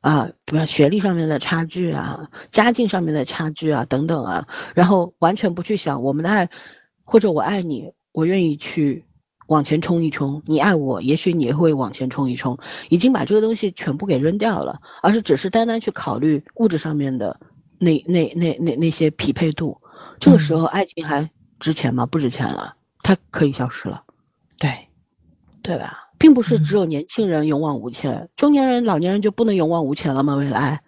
[0.00, 6.50] 啊，比如学历上面的差距啊，家境上面的差距啊，等等啊，然后完全不去想我们的爱。
[7.10, 9.06] 或者我爱你，我愿意去
[9.46, 10.42] 往前冲一冲。
[10.44, 12.58] 你爱我，也许你也会往前冲一冲。
[12.90, 17.40] 已经把这个东西全部给扔掉了，而是只是单单去考虑物质上面的
[17.78, 19.80] 那那那那那些匹配度。
[20.20, 22.04] 这个时候，爱情还值钱吗？
[22.04, 24.02] 不值钱了，它可以消失了。
[24.58, 24.88] 对，
[25.62, 26.10] 对吧？
[26.18, 30.34] 并不是只有年轻人勇往无前，中年人、老年人就不能勇往无前了吗？
[30.34, 30.82] 未来，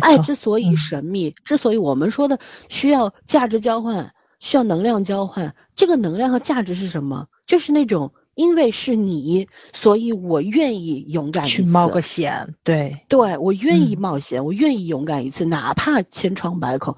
[0.00, 4.13] 爱之所以神秘，之所以我们说的需要价值交换。
[4.44, 7.28] 需要能量交换，这个能量和价值是什么？
[7.46, 12.54] 就是那种因为是你，所以我愿意勇敢去冒个险。
[12.62, 16.94] 对，对我愿意冒险，我愿意勇敢一次，哪怕千疮百孔，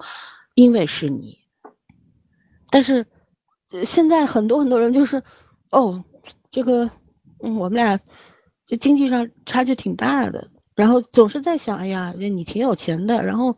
[0.55, 1.39] 因为是你。
[2.69, 3.05] 但是，
[3.85, 5.23] 现在很多很多人就是，
[5.71, 6.03] 哦，
[6.51, 6.91] 这个，
[7.41, 7.97] 嗯，我们俩
[8.65, 13.55] 就经济上差距挺大的，然后总是在想，哎呀，你挺有钱的，然后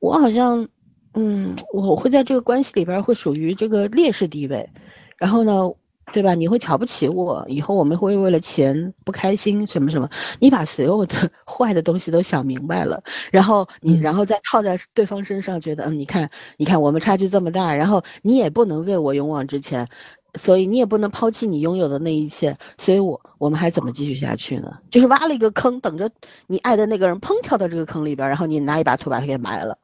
[0.00, 0.66] 我好像，
[1.14, 4.70] 嗯，我会在这个关系里边会属于这个劣势地位，
[5.16, 5.70] 然后呢？
[6.10, 6.34] 对吧？
[6.34, 10.08] 你会瞧不起我，以后我们会为了钱不开心什么什么。
[10.40, 19.86] 你把所有的坏的东西都想明白了，然后你然后再套在对方身上，觉得嗯，你看，你看我们差距这么大，然后你也不能为我勇往直前，
[20.32, 24.78] 所以你也不能抛弃你拥有的那一切，所以我我们还怎么继续下去呢？
[24.88, 26.10] 就是挖了一个坑，等着
[26.46, 29.76] 你爱的那个人砰跳到这个坑里边，然后你拿一把土把他给埋了，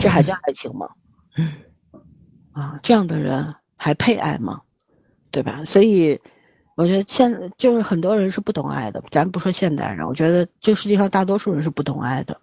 [0.00, 0.88] 这还叫爱情吗？
[2.52, 4.62] 啊，这样的人还配爱吗？
[5.30, 5.64] 对吧？
[5.64, 6.20] 所以，
[6.74, 9.02] 我觉得现就是很多人是不懂爱的。
[9.10, 12.40] 咱不说现代人，我觉得这世界上大多数人是不懂爱的，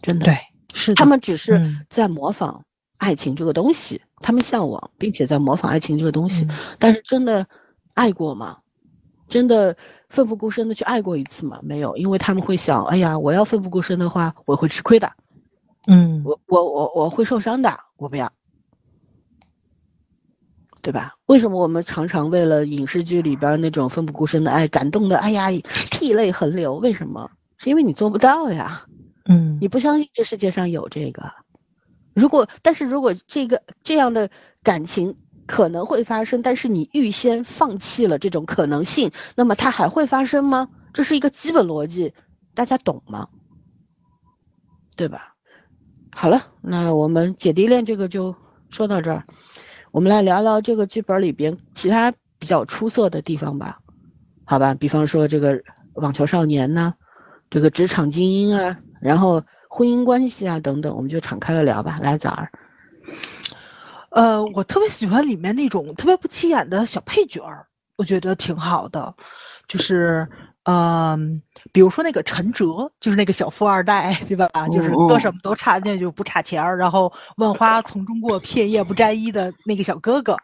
[0.00, 0.24] 真的。
[0.24, 0.38] 对，
[0.72, 2.64] 是他们只是在模仿
[2.96, 6.48] 爱情这个东西，他们向往，并且在模仿爱情这个东西。
[6.78, 7.46] 但是真的
[7.92, 8.58] 爱过吗？
[9.28, 9.76] 真的
[10.08, 11.60] 奋不顾身的去爱过一次吗？
[11.62, 15.12] 没有，因为他们会想：哎呀，我要奋不顾身的话，我会吃亏的。
[15.86, 18.32] 嗯，我我我我会受伤的，我不要。
[20.82, 21.14] 对吧？
[21.26, 25.16] 为什么我们常常为了影视剧里边那种奋不顾身的爱感动的？
[25.18, 25.50] 哎呀，
[25.90, 26.74] 涕泪横流。
[26.76, 27.30] 为什么？
[27.56, 28.84] 是因为你做不到呀。
[29.26, 31.32] 嗯，你不相信这世界上有这个。
[32.14, 34.30] 如果，但是如果这个这样的
[34.62, 35.16] 感情
[35.46, 40.68] 可能会发生，但是你预先放弃了这种可能性，那么它还会发生吗？
[40.92, 42.12] 这是一个基本逻辑，
[42.54, 43.28] 大家懂吗？
[44.96, 45.33] 对吧？
[46.16, 48.34] 好了，那我们姐弟恋这个就
[48.70, 49.24] 说到这儿。
[49.90, 53.80] 我们来聊聊这个剧本里边其他比较出色的地方吧，
[54.44, 55.60] 好吧，比方说这个
[55.94, 56.94] 网球少年呢，
[57.50, 61.98] 这个职场精英啊，然后婚姻关系啊等等，我们就敞开了聊吧。
[62.00, 62.52] 来，崽儿，
[64.10, 69.14] 呃，我特别喜欢里面那种特别不起眼的小配角儿，我觉得挺好的，
[69.66, 70.28] 就是。
[70.64, 71.42] 嗯，
[71.72, 74.48] 比如说那个陈哲，就是那个小富二代，对吧？
[74.68, 76.76] 就是搁什么都差，那就不差钱儿。
[76.78, 80.38] 然后万花丛中过，片叶不沾衣的那个小哥哥，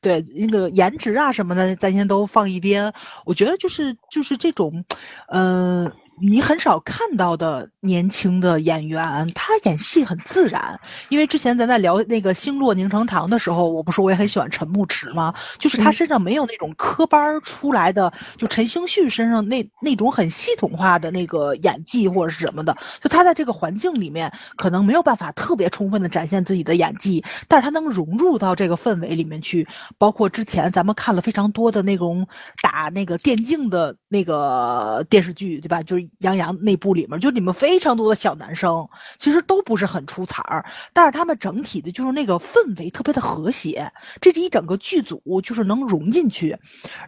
[0.00, 2.92] 对那个颜值啊什么的，咱先都放一边。
[3.24, 4.84] 我觉得就是就是这种，
[5.28, 5.92] 嗯。
[6.18, 10.80] 你很少看到的年轻的演员，他演戏很自然。
[11.10, 15.34] 因为之前咱在聊那个《星落凝成糖》的时候，我不是我也很喜欢陈牧驰吗？
[15.58, 22.78] 就是他身上没有那种科班出来的，就陈星旭身上那那种很系统化的那个演技或者是什么的。
[23.02, 29.68] 就他在这个环境里面，可能没有办法特别充分的展现自己的演技，但是他能融入到这个氛围里面去。
[29.98, 32.26] 包括之前咱们看了非常多的那种
[32.62, 35.82] 打那个电竞的那个电视剧，对吧？
[35.82, 36.05] 就是。
[36.18, 38.88] 杨洋那部里面，就里面非常多的小男生，
[39.18, 46.58] 其实都不是很出彩儿，但是他们整体的就是那个氛围特别的和谐，这是一整个剧组就是能融进去。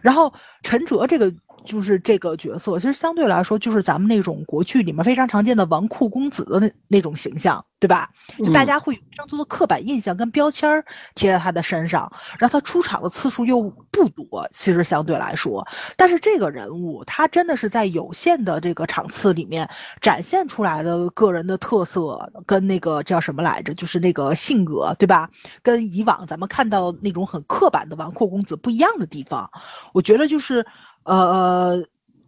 [0.01, 0.33] 然后
[0.63, 1.33] 陈哲这个。
[1.69, 8.09] 就是这个角色，其实相对来说，就是咱们那种国剧里面非常常见的纨绔公子的那那种形象，对吧？
[8.39, 13.61] 就大家会有非常多的刻板印象跟标签儿贴在他的身上，然后他出场的次数又
[13.91, 19.69] 不多，其实相对来说，但是这个人物他真的是在有限的这个场次里面
[20.01, 25.29] 展现出来的个人的特色跟那个叫什么来着，就是那个性格，对吧？
[25.61, 29.51] 跟以往咱们看到那种很刻板的纨绔公子不一样的地方，
[29.93, 30.65] 我觉得就是。
[31.09, 31.83] 呃，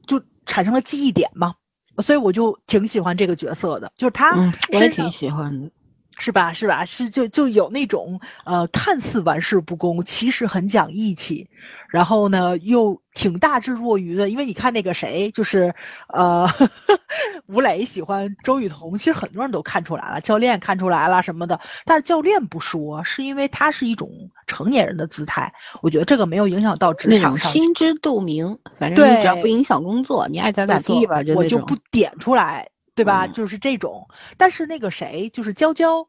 [0.08, 1.56] 就产生了记忆点嘛，
[2.00, 4.36] 所以我就挺喜欢这个角色的，就是他，
[4.74, 5.72] 我也挺喜欢的。
[6.22, 6.54] 是吧？
[6.54, 6.86] 是吧？
[6.86, 11.50] 是就就有那种呃，看似玩世不恭，其实很讲义气，
[11.90, 14.30] 然后呢又挺大智若愚的。
[14.30, 15.74] 因为你看那个谁，就是
[16.08, 16.48] 呃，
[17.48, 21.60] 吴磊喜欢周雨彤，其实很多人都看出来了，教练看出来了什么的。
[21.86, 25.54] 但是教练不说，是因为他是一种成年人的姿态。
[25.82, 28.60] 我觉得这个没有影响到职场上，心知肚明。
[28.78, 32.70] 反正你只要不影响工作，你爱咋咋地吧，我就不点出来。
[32.94, 33.28] 对吧？
[33.28, 36.08] 就是这种，但是那个谁，就是娇娇，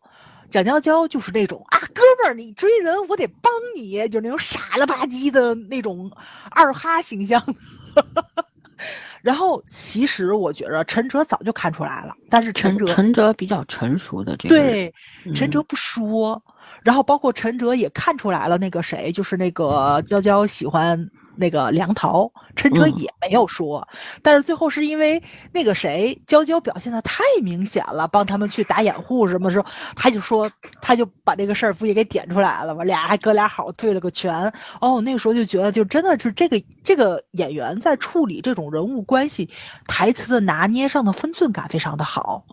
[0.50, 6.10] 蒋娇娇，就是那种啊，哥们儿，你追人，我得帮你，就那种傻了吧唧的那种
[6.50, 7.42] 二哈形象。
[9.22, 14.94] 然后其实我觉着陈哲早就看出来了，但是陈哲陈哲比较成熟的这个对，
[15.36, 16.42] 陈哲不说，
[16.82, 21.10] 然后包括陈哲也看出来了，那个谁，就是那个娇娇喜欢。
[21.34, 23.88] 那个梁桃，陈陈哲也没有说，
[24.20, 30.52] 但是最后是因为那个谁娇娇表现的太明显了，帮他们去打掩护什么时候，他就说
[30.82, 32.84] 他就把这个事儿不也给点出来了吗？
[32.84, 34.52] 俩还哥俩好对了个拳。
[34.78, 39.48] 哦，那个时候就觉得就真的是这个这个演员在处理这种人物关系
[39.86, 42.44] 台词的拿捏上的分寸感非常的好，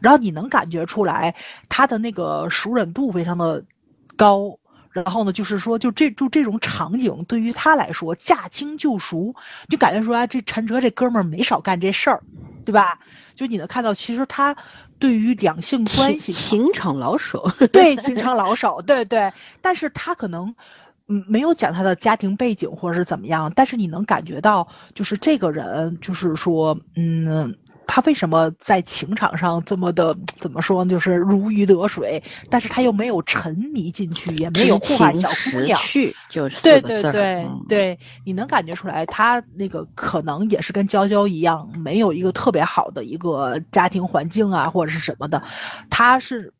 [0.00, 1.34] 然后你能感觉出来
[1.68, 3.64] 他的那个熟忍度非常的
[4.16, 4.58] 高。
[4.92, 9.36] 然后呢，就是说，就这就这种场景，对于他来说驾轻就熟，
[9.68, 12.24] 就感觉说啊这陈哲这哥们儿没少干这事儿，
[12.64, 12.98] 对吧？
[13.36, 14.56] 就你能看到，其实他
[14.98, 19.32] 对于两性关系情场老手，对情场老手，对对。
[19.60, 20.56] 但是他可能
[21.06, 27.54] 嗯没有讲他的家庭背景或者是怎么样，但是你能感觉到，就是这个人，就是说，嗯。
[27.92, 30.84] 他为什么在情场上这么的怎么说？
[30.84, 35.76] 就是如鱼得水，但是他又没有沉迷进去，也没有祸害小姑娘。
[35.76, 45.42] 去就是对对对对，你能感觉出来，他那个可能也是跟娇娇一样，没有一个特别好的一个家庭环境啊，或者是什么的。
[45.90, 46.52] 他是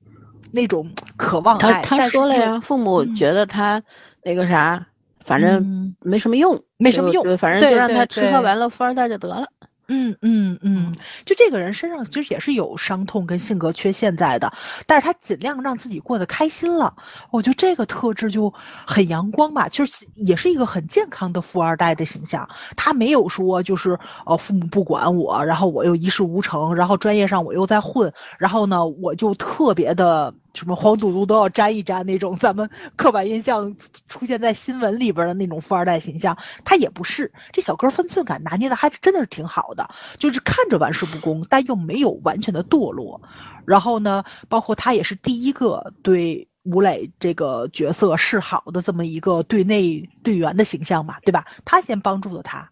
[0.52, 1.80] 那种渴望爱。
[1.82, 3.80] 他他说了呀，父母觉得他
[4.24, 4.84] 那个啥，
[5.24, 9.46] 反正没什么用，没什么用，反正就让他吃喝玩乐，富二代就得了。
[9.92, 10.94] 嗯嗯嗯，
[11.24, 14.52] 就这个人身上其实也是有伤痛跟性格缺陷在的，
[14.86, 16.94] 但是他尽量让自己过得开心了，
[17.32, 18.54] 我觉得这个特质就
[18.86, 22.48] 很阳光吧，其实也是一个很健康的富二代的形象。
[22.76, 30.32] 他没有说就是呃父母不管我，然后我又一事无成，然后专业上我又在混，然后呢我就特别的。
[30.54, 33.76] 什么黄赌毒都要沾一沾那种， 咱们刻板印象
[34.08, 37.32] 出现在新闻里边的那种富二代形象，他也不是。
[37.52, 43.22] 这小哥分寸感拿捏的还真的是挺好的，就是看着玩世不恭，但又没有完全的堕落。
[43.66, 51.46] 然后呢，包括他也是第一个对吴磊这个角色示好的这么一个队内队员的形象嘛，对吧？
[51.64, 52.70] 他先帮助了他，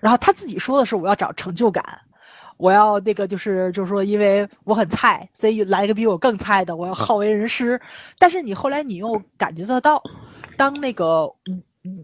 [0.00, 2.00] 然后他自己说的是我要找成就感。
[2.58, 6.76] 我要那个就是就是说，因为我很菜，所以来一个比我更菜的。
[6.76, 7.80] 我要好为人师，
[8.18, 10.02] 但是你后来你又感觉得到，
[10.56, 11.32] 当那个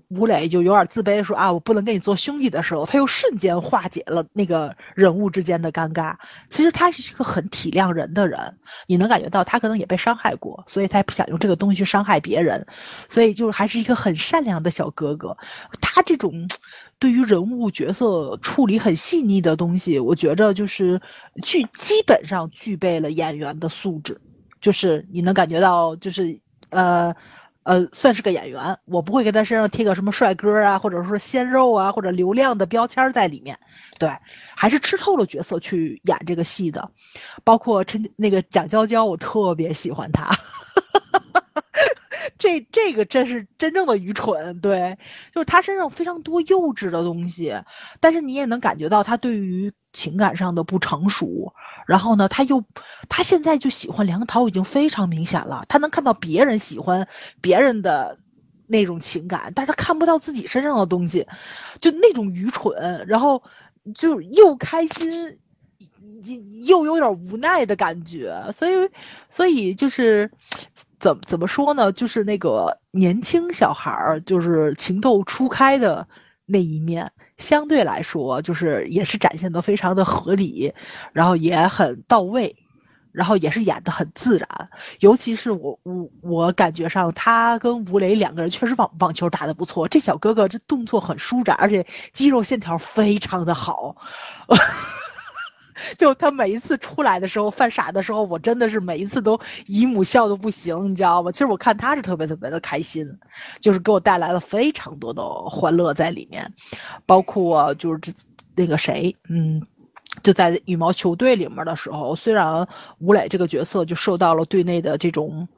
[0.09, 6.17] 吴磊就有点自卑说啊，我不能跟你做兄弟的时候，他又瞬间化解了那个人物之间的尴尬。
[6.51, 12.67] 其实他是一个很体谅人的人，你能感觉到他可能也被伤害过，所以他不想用这个东西去伤害别人，
[13.09, 15.37] 所以就是还是一个很善良的小哥哥。
[15.81, 16.49] 他这种。
[17.01, 21.03] 对于人物角色处理很细腻的东西，我觉着就是
[21.43, 24.21] 具基本上具备了演员的素质，
[24.61, 26.41] 就是你能感觉到，就是
[26.71, 27.15] 呃
[27.65, 28.79] 呃，算是个演员。
[28.85, 33.59] 我不会给他身上贴个什么帅哥啊，或者说鲜肉啊，或者流量的标签在里面。
[33.99, 34.11] 对，
[34.55, 36.91] 还是吃透了角色去演这个戏的。
[37.43, 40.37] 包括陈那个蒋娇娇，我特别喜欢她。
[42.39, 44.99] 这这个真是真正的愚蠢，对，
[45.35, 47.55] 就是他身上非常多幼稚的东西，
[48.01, 51.53] 但是你也能感觉到他对于情感上的不成熟。
[51.87, 52.65] 然后呢，他又
[53.09, 57.09] 他现在就喜欢梁桃已经非常明显了，他能看到别人喜欢
[57.41, 58.19] 别人的
[58.67, 61.27] 那种情感，但是看不到自己身上的东西，
[61.81, 63.43] 就那种愚蠢，然后
[63.95, 65.39] 就又开心。
[66.25, 68.91] 你又有点无奈的感觉，所以，
[69.29, 70.31] 所以就是，
[70.99, 71.93] 怎怎么说呢？
[71.93, 76.09] 就是那个年轻小孩儿，就是情窦初开的
[76.47, 80.73] 那一面，相对来说，就是也是展现的非常的合理，
[81.13, 82.57] 然后也很到位，
[83.13, 84.71] 然后也是演的很自然。
[85.01, 89.89] 尤其是我我我感觉上，他跟吴磊两个人确实网网球打的不错。
[89.89, 93.97] 这小哥哥这动作很舒展，而且肌肉线条非常的好。
[95.97, 101.33] 就他每一次出来的时候犯傻的时候，我真的是每一次都姨母笑的不行，你知道吗？
[101.33, 103.19] 其实我看他是特别特别的开心，
[103.61, 106.53] 就是给我带来了非常多的欢乐在里面，
[107.07, 108.13] 包括就是这
[108.55, 109.67] 那个谁，嗯，
[110.23, 112.69] 就在羽毛球队里面的时候，虽然
[112.99, 115.49] 吴磊这个角色就受到了队内的这种。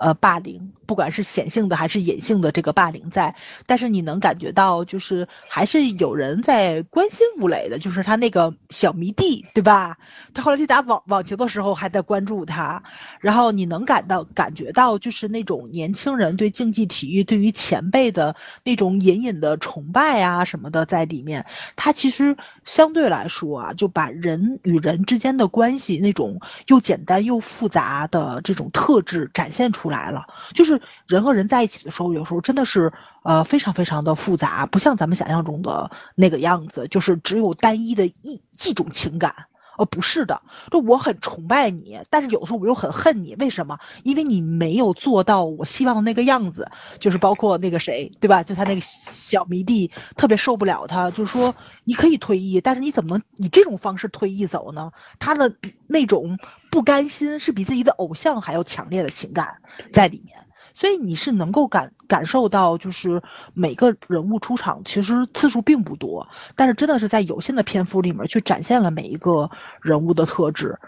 [0.00, 3.36] 呃，霸凌，不管是显性的还是隐性的这个霸凌在，
[3.66, 9.98] 但是你能感觉到，就是还是有人在关心吴磊的，就是他那个小迷弟，对吧？
[10.32, 12.82] 他后来去打网网球的时候还在关注他，
[13.20, 21.44] 然后你能感到感觉到，就是那种年轻人对竞技体育、对于前辈的那种隐隐的崇拜啊什么的在里面。
[21.76, 29.89] 他其实相对来说啊，就把人与人之间的关系那种又简单又复杂的这种特质展现出。
[29.90, 32.92] 来了，就是人和人在一起的时候，有时候真的是
[33.22, 39.49] 呃非常非常的复杂，不像咱们想象中的那个样子，就是只有单一的一一种情感。
[39.80, 43.78] 呃，不是的，就我很崇拜你，但是有时候我又很恨你，为什么？
[44.02, 48.42] 因为你没有做到我希望的那个样子，就是包括那个谁，对吧？
[48.42, 51.54] 就他那个小迷弟特别受不了他，就是说
[51.84, 54.92] 你可以退役，但是你怎么能以这种方式退役走呢？
[55.18, 56.38] 他的那种
[56.70, 59.62] 不甘心是比自己的偶像还要强烈的情感
[59.94, 60.44] 在里面。
[60.74, 63.22] 所以你是能够感感受到，就是
[63.54, 70.78] 每个人物出场其实次数并不多，但是真的是在有限的篇幅里面去展现了每一个人物的特质，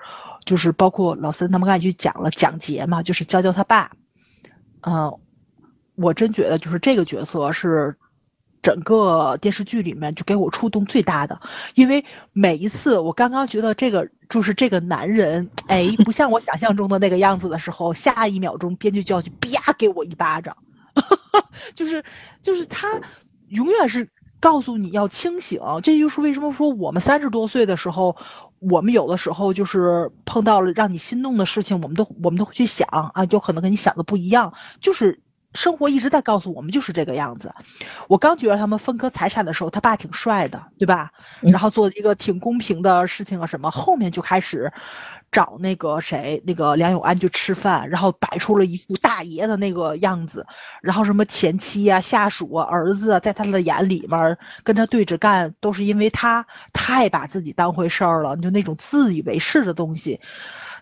[0.44, 3.90] 就是包括老森他们刚才去讲了蒋杰嘛，就是娇娇他爸，
[4.80, 5.18] 嗯，
[5.94, 7.96] 我真觉得就是这个角色是。
[8.62, 11.40] 整个电视剧里面就给我触动最大的，
[11.74, 20.56] 因为每一次我刚刚觉得这个就是这个男人，哎，不像我想象中的那个样子的时候，下一秒钟编剧就要去啪给我一巴掌，
[21.74, 22.05] 就是
[22.40, 23.01] 就是他
[23.48, 28.16] 永远是告诉你要清醒，这就是为什么说我们三十多岁的时候，
[28.60, 35.20] 我们有的时候就是碰到了让你心动的事情，我们都我们都会去想啊，就可能跟你想的不一样，就是。
[35.54, 37.54] 生活一直在告诉我们就是这个样子。
[38.08, 41.12] 我刚觉得他们分割财产的时候，他爸挺帅的，对吧？
[41.40, 43.70] 然后做一个挺公平的事情啊什么。
[43.70, 44.72] 后面就开始
[45.30, 50.46] 找那个谁，那个梁永安去吃饭，然后摆出了一副大爷的那个样子。
[50.80, 58.36] 然后什么前妻啊、下属啊、儿子啊，在他的眼里面跟他对着干，都是因为他太把自己当回事儿了。
[58.36, 60.20] 就那种自以为是的东西，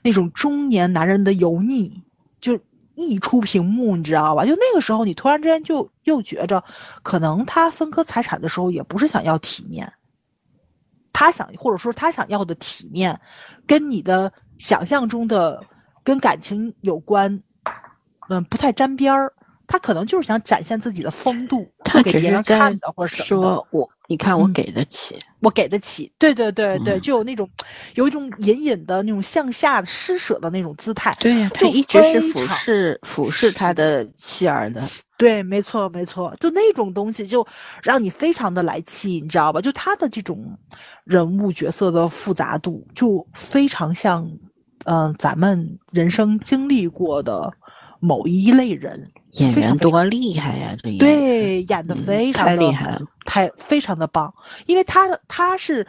[0.02, 2.02] 那种中年男人的油腻，
[2.40, 2.60] 就。
[3.00, 4.44] 溢出屏幕，你知道吧？
[4.44, 6.64] 就那个时候，你突然之间就又觉着，
[7.02, 9.94] 可能他分割财产的时候也不是想要体面，
[11.12, 13.20] 他想或者说他想要的体面，
[13.66, 15.64] 跟你的想象中的
[16.04, 17.42] 跟感情有关，
[18.28, 19.32] 嗯，不太沾边儿。
[19.70, 27.48] 他可能就是想展现自己的风度， 他给别人看的，或者什么说我，你看我给得起，我给得起，对对对对，就有那种，
[27.94, 31.12] 有一种隐隐的那种向下施舍的那种姿态。
[31.20, 34.82] 对呀，他一直是俯视俯视他的妻儿的。
[35.16, 37.46] 对，没错没错，就那种东西就
[37.84, 39.60] 让你非常的来气，你知道吧？
[39.60, 40.58] 就他的这种
[41.04, 44.32] 人物角色的复杂度，就非常像，
[44.84, 47.52] 嗯，咱们人生经历过的
[48.00, 49.12] 某一类人。
[49.32, 50.76] 演员多厉害呀！
[50.82, 54.34] 这对演的非常太厉害了，太非常的棒。
[54.66, 55.86] 因为他的他是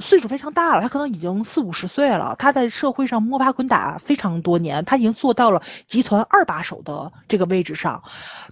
[0.00, 2.36] 岁数非常大了，他可能已经四五十岁了。
[2.38, 8.02] 他在社会上摸爬滚打非常多年，他已经做到了集团二把手的这个位置上。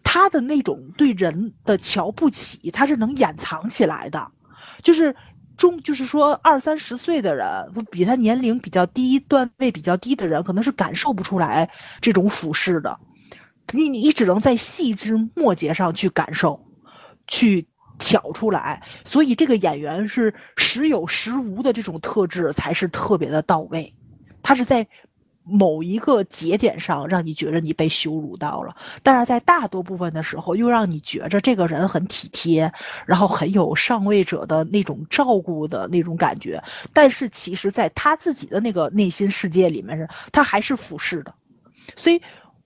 [0.02, 4.28] 他的那种对人的瞧不起，他是能掩藏起来的。
[4.82, 5.14] 就是
[5.56, 12.98] 中，就是说二三十岁的人，比他年龄比较低、段位比较低的人，可能是感受不出来这种俯视的。
[13.70, 16.66] 你你只能在细枝末节上去感受，
[17.26, 17.68] 去
[17.98, 23.94] 挑出来，所以这个演员是时有时无的这种特质才是特别的到位。
[24.42, 24.88] 他是在
[25.44, 32.72] 某一个节点上让你觉着你被羞辱到了，但是在大多部分的时候又让你觉着这个人很体贴，
[33.06, 36.62] 然后很有上位者的那种照顾的那种感觉。
[36.92, 41.34] 但是其实，在他自己的那个内心世界里面是，他还是俯视的，
[41.96, 42.20] 所以。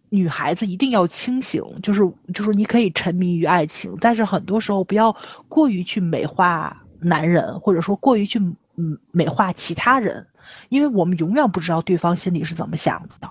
[0.09, 2.03] 女孩子一定要清醒，就是
[2.33, 5.17] 就是你可以沉迷于爱情，但是很多时候不要
[5.49, 8.39] 过于去美化男人，或者说过于去
[8.77, 10.29] 嗯美化其他人，
[10.69, 13.31] 因为我们永远不知道对方心里是怎么想的，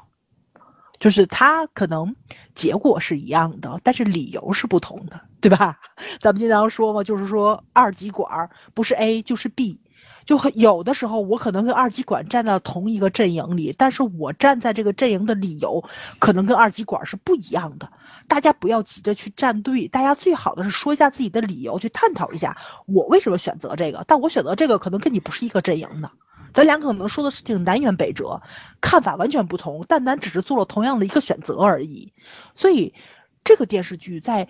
[1.00, 2.16] 就是他可能
[2.54, 5.80] 结果是一样的，但是理由是不同的，对吧？
[6.20, 9.80] 咱们经常说嘛，就是说二极管不是 A 就是 B。
[10.26, 15.84] 就很有的时候，我可能跟二极管站在同一个阵营里，但是我站在这个阵营的理由，
[16.18, 17.92] 可能跟二极管是不一样的。
[18.28, 22.58] 大家不要急着去站队，大家最好的是说一下自己的理由，去探讨一下
[22.88, 24.04] 我为什么选择这个。
[24.08, 26.10] 但我选择这个可能跟你不是一个阵营的，
[26.56, 28.42] 咱俩可能说的事情南辕北辙，
[28.82, 32.14] 看法完全不同，但咱只是做了同样的一个选择而已。
[32.56, 32.96] 所以，
[33.44, 34.48] 这个电视剧在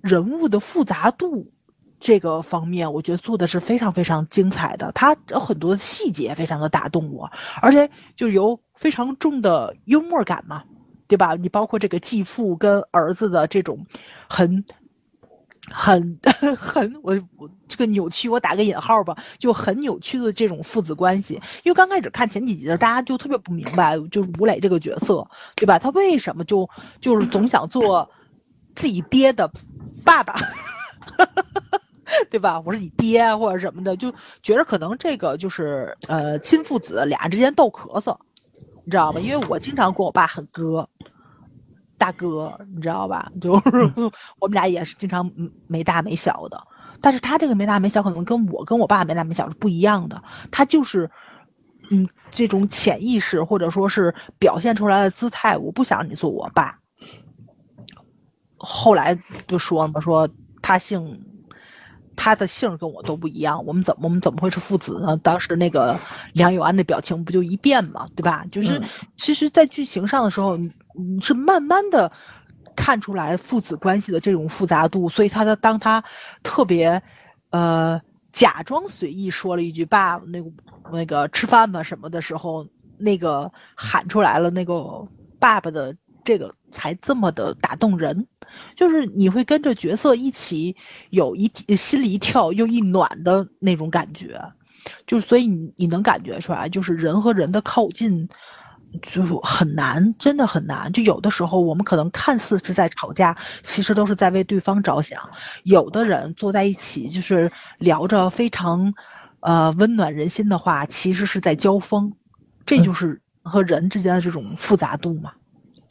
[0.00, 1.52] 人物的复杂度。
[2.04, 7.30] 这个方面，我觉得做的是非常非常精彩的，它有很多细节非常的打动我，
[7.62, 10.64] 而且就有非常重的幽默感嘛，
[11.06, 11.36] 对吧？
[11.36, 13.86] 你包括这个继父跟儿子的这种
[14.28, 14.64] 很
[15.70, 16.18] 很
[16.58, 21.40] 很我我这个扭曲，我打个引号吧，就很扭曲的这种父子关系。
[21.62, 25.78] 因为刚开始看前几集的，大家就特别不明白，就是吴磊这个角色，对吧？
[25.78, 26.68] 他为什么就
[27.00, 28.10] 就是总想做
[28.74, 29.52] 自己爹的
[30.04, 30.34] 爸爸？
[32.30, 32.60] 对吧？
[32.64, 34.12] 我是你爹或者什么的，就
[34.42, 38.18] 觉得可能这个就是呃亲父子俩之间斗咳嗽，
[38.84, 39.20] 你知道吧？
[39.20, 40.88] 因为我经常跟我爸很哥，
[41.98, 43.32] 大哥，你知道吧？
[43.40, 43.62] 就是
[44.40, 45.30] 我们俩也是经常
[45.66, 46.66] 没大没小的，
[47.00, 51.10] 但是他这个没大没小可能跟我跟我爸没大没小是不一样的，他就是
[51.90, 56.78] 嗯，这种潜意识或者说是表现出来的姿态，我不想你做我爸。
[58.56, 60.28] 后来就说嘛，说
[60.60, 61.31] 他姓。
[62.16, 65.16] 他的姓跟我都不一样，我们怎么我们怎么会是父子呢？
[65.16, 65.98] 当时那个
[66.32, 68.44] 梁永安的表情不就一变嘛，对吧？
[68.50, 68.82] 就是
[69.16, 72.12] 其实，在剧情上的时候，你你是慢慢的
[72.76, 76.04] 看出来父子关系的这种复杂度，所以他的当他
[76.42, 77.02] 特别
[77.50, 80.50] 呃假装随意说了一句“爸，那个
[80.92, 82.66] 那个吃饭吧”什么的时候，
[82.98, 85.08] 那个喊出来了那个
[85.40, 88.26] 爸爸的这个才这么的打动人。
[88.74, 90.76] 就是你会跟着角色一起
[91.10, 94.52] 有一心里一跳又一暖的那种感觉，
[95.06, 98.28] 就所以你你能感觉出来，就是人和人的靠近
[99.02, 100.92] 就很难，真的很难。
[100.92, 105.30] 就有的时候我们可能看似是在吵架，其实都是在为对方着想。
[105.62, 108.92] 有的人坐在一起就是聊着非常
[109.40, 112.12] 呃温暖人心的话，其实是在交锋。
[112.64, 115.32] 这就是和人之间的这种复杂度嘛。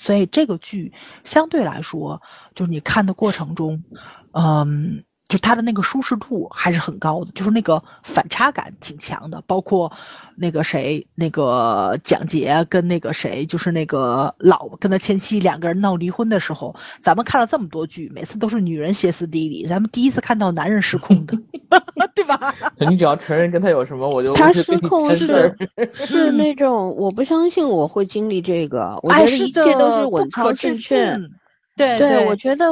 [0.02, 0.92] 所以这个剧
[1.24, 2.22] 相对来说，
[2.56, 3.86] 就是你看的过程中，
[4.34, 5.06] 嗯。
[5.32, 9.42] 就它的那个舒适度还是很高的，就是那个反差感挺强的。
[9.48, 9.94] 包括
[10.36, 21.38] 那个谁，那个蒋杰跟那个谁，就是那个老跟他前妻两个人闹离婚的时候，咱们看了这么多剧，每次都是女人歇斯底里，咱们第一次看到男人失控的，
[22.14, 22.54] 对吧？
[22.90, 25.56] 你只要承认跟他有什么，我就他失控是
[25.94, 31.22] 是 那种我不相信我会经历这个，我觉得一切都是稳操胜券。
[31.78, 32.66] 对对，我觉得。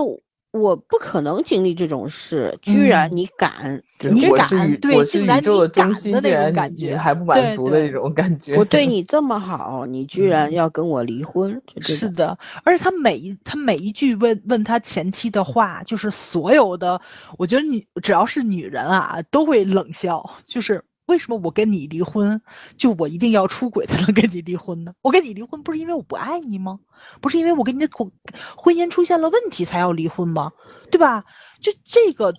[0.51, 8.55] 我不可能经历这种事，居然你敢，你敢，对，竟然你敢的那种感觉，还不满足的那种感觉。
[8.57, 11.61] 我对你 这么好，你居然要跟我离婚？
[11.81, 17.01] 是的，而且他每一他每一句问问他前妻的话，就是所有的，
[17.37, 20.83] 我觉得你只要是女人啊，都会冷笑，就是。
[21.09, 22.41] 为什么我跟你离婚，
[22.77, 24.93] 就我一定要出轨才能跟你离婚呢？
[25.01, 26.79] 我跟你离婚不是因为我不爱你吗？
[27.19, 28.11] 不是因为我跟你的婚
[28.55, 30.51] 婚姻出现了问题才要离婚吗？
[30.91, 31.25] 对吧？
[31.59, 32.35] 就这个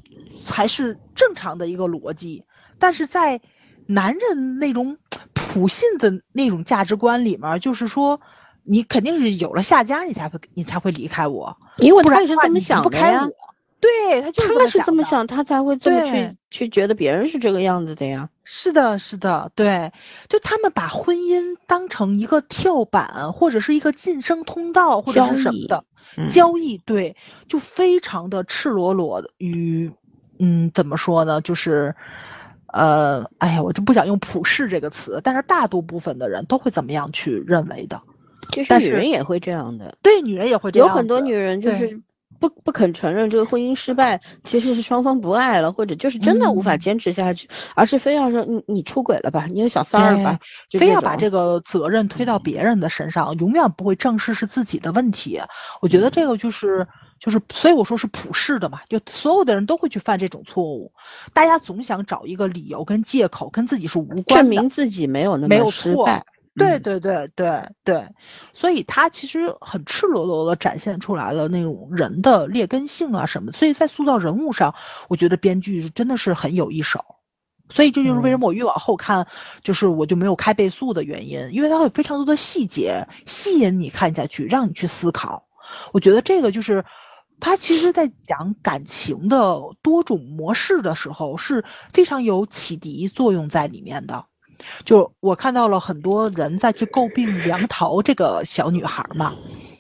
[0.47, 2.45] 才是正常的一个逻辑。
[2.79, 3.41] 但是在
[3.87, 4.99] 男人那种
[5.35, 8.21] 普信的那种价值观里面，就是说
[8.63, 13.29] 你肯定是有了下家，你才会你才会离开我，因为他是这么想的呀。
[13.81, 18.29] 对他就是他是这么想，他才会这么去去觉得别人是这个样子的呀。
[18.45, 19.93] 是的，是的，对，
[20.29, 25.85] 就他们把婚姻当成一个跳板，或者是一个晋升通道，或者是什么的
[26.29, 27.17] 交易，对，
[27.49, 29.93] 就非常的赤裸裸的与，
[30.39, 31.41] 嗯，怎么说呢？
[31.41, 31.95] 就是，
[32.67, 38.03] 呃，哎呀，我就不想用普世这个词，但是大多部分的人都会怎么样去认为的？
[38.53, 42.03] 其实女人也会这样的，对，女人也会这样，有很多女人就是。
[42.41, 50.41] 不不肯承认这个婚姻失败，其实是双方不爱了，或者就是真的无法坚持下去，而是非要说你你出轨了吧，你有小三儿吧，
[50.73, 55.41] 非要把这个责任推到别人的身上，永远不会正视是自己的问题。
[55.83, 56.89] 我觉得这个就是
[57.19, 60.93] 就是，所以我说是普世的嘛，就所有的人都会去犯这种错误，
[61.35, 66.25] 大家总想找一个理由跟借口，跟自己是无关的，证明自己没有那么失败。
[66.57, 68.09] 对对对对对，
[68.55, 74.75] 所以他其实很赤裸裸的展现出来了那种人的劣根性啊什么，所以在塑造人物上，
[75.09, 77.05] 我觉得编剧是真的是很有一手，
[77.71, 79.29] 所以这就是为什么我越往后看，
[79.63, 85.47] 就是我就没有开倍速的原因，因为它有非常多的细节吸引你看下去，让你去思考。
[85.93, 86.85] 我觉得这个就是
[87.39, 94.27] 他其实在讲感情的多种模式的时候是非常有启迪作用在里面的。
[94.85, 99.33] 就我看到了很多人在去诟病梁桃这个小女孩嘛，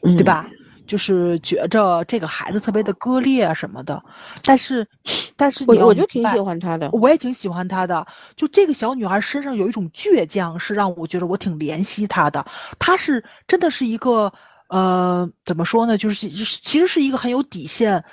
[0.02, 0.50] 对吧？
[0.86, 4.02] 就是觉着这个孩子特别的割裂啊什么的。
[4.42, 4.88] 但是，
[5.36, 8.06] 但是我我就挺喜欢她的，我也挺喜欢她的。
[8.34, 12.44] 就这个小女孩身上有一种倔强，是让我觉得我挺怜惜她的。
[12.80, 14.32] 她是真的是一个
[14.68, 15.96] 呃，怎么说呢？
[15.96, 18.04] 就是其实是一个很有底线。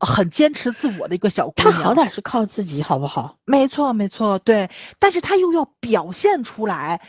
[0.00, 3.36] 很坚持自我的一个小姑娘，她好歹是靠自己，好不好？
[3.44, 4.70] 没错，没错，对。
[4.98, 7.00] 但是她又要表现出来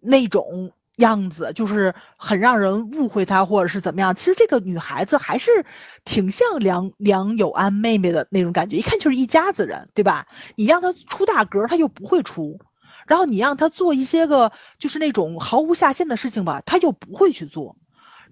[0.00, 4.14] 那种样子，就是很让人误会她，或者是怎么样。
[4.14, 5.64] 其实这个女孩子还是
[6.04, 10.26] 挺像梁梁友安妹妹的那种感觉，一看就是一家子人，对吧？
[10.56, 12.58] 你让她出大格，她又不会出；
[13.06, 17.76] 然后你让她做一些个就是那种毫无下限的事情吧，她又不会去做。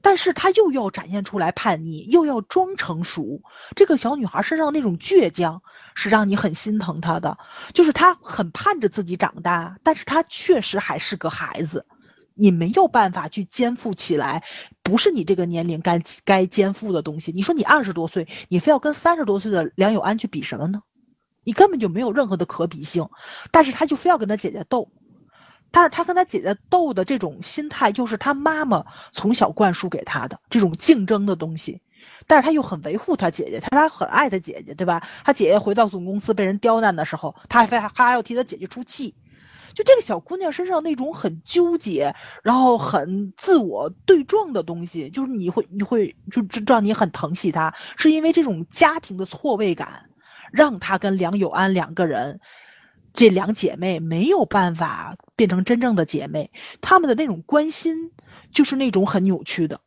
[0.03, 3.43] 但是她又要展现出来叛逆，又要装成熟。
[3.77, 5.63] 这个小女孩身上那种倔强，
[5.95, 7.39] 是让你很心疼她的。
[7.73, 11.87] 就是她很盼着自己长大，但是她确实还是个孩子，
[12.35, 14.43] 你没有办法去肩负起来，
[14.83, 17.33] 不是你这个年龄该该肩负的东西。
[17.33, 20.83] 你说你二十多岁，你非要跟三十多岁的梁友安去比什么呢？
[21.45, 23.09] 你根本就没有任何的可比性。
[23.51, 24.91] 但是她就非要跟她姐姐斗。
[25.73, 31.81] 但是他跟他姐姐斗的这种心态，又是他妈妈从小灌输给他的这种竞争的东西。
[32.27, 35.03] 但是他又很维护他姐姐，他他很爱他姐姐，对吧？
[35.25, 39.17] 他姐姐回到总公司被人刁难的时候，他还还还要替他姐姐出气。
[39.75, 50.11] 就这个小姑娘身上那种很纠结，然后很自我对撞的东西，就是你会你会就让你很疼惜她，是因为这种家庭的错位感，
[50.53, 52.41] 让她跟梁友安两个人，
[53.13, 58.11] 这两姐妹没有办法变成真正的姐妹，她们的那种关心
[58.53, 59.81] 就是那种很扭曲的，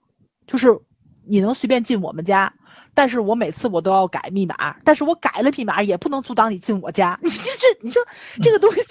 [0.48, 0.80] 就是
[1.26, 2.54] 你能随便进我们家。
[2.94, 7.20] 但是我每次我都要改密码，但是我改了密码也不能阻挡你进我家。
[7.24, 8.02] 你这这，你说
[8.42, 8.84] 这个东西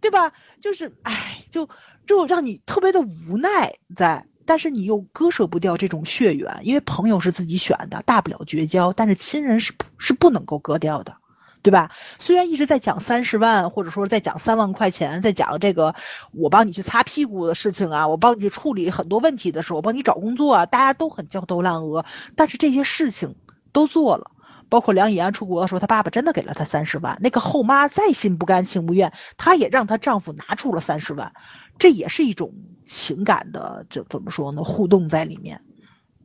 [0.00, 0.32] 对吧？
[0.60, 1.68] 就是，哎，就
[2.06, 11.16] 就让你特别的无奈在，但是你又割舍不掉这种血缘，因为朋友是自己选的，大不了绝交，但是亲人是是不能够割掉的。
[11.62, 11.90] 对吧？
[12.18, 15.94] 虽然一直在讲三十万，或者说在讲三万块钱，在讲这个
[16.32, 22.04] 我帮你去擦屁股的事情啊，我帮你去处理很多问题的时候，我帮你找工作啊，大家都很焦头烂额。
[22.36, 23.34] 但是这些事情
[23.72, 24.30] 都做了，
[24.68, 27.18] 包括梁以安出国的时候，他爸爸真的给了他三十万。
[27.20, 31.32] 那个后妈再心不甘情不愿，她也让她丈夫拿出了三十万，
[31.78, 32.54] 这也是一种
[32.84, 34.62] 情感的，这怎么说呢？
[34.62, 35.62] 互动在里面。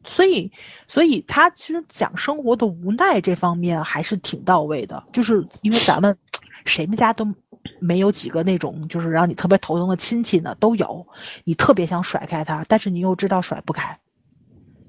[0.06, 0.52] 所以，
[0.88, 6.18] 所以他其实讲生活的无奈这方面还是挺到位的，就是因为咱们
[6.66, 7.34] 谁们家都
[7.80, 11.08] 没有几个那种就是让你特别头疼的亲戚呢，都有，
[11.44, 14.00] 你特别想甩开他，但是你又知道甩不开，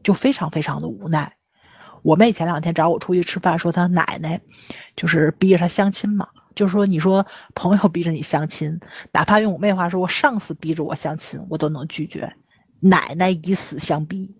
[0.02, 1.36] 就非常非常的无奈。
[2.02, 4.40] 我妹前两天找我出去吃饭，说她奶奶
[4.94, 8.80] 就是逼着她相亲嘛，就是说你说朋友逼着你相亲，
[9.10, 12.34] 哪怕用我妹话说，我上司逼着我相亲，我都能拒绝，
[12.80, 14.34] 奶奶以死相逼。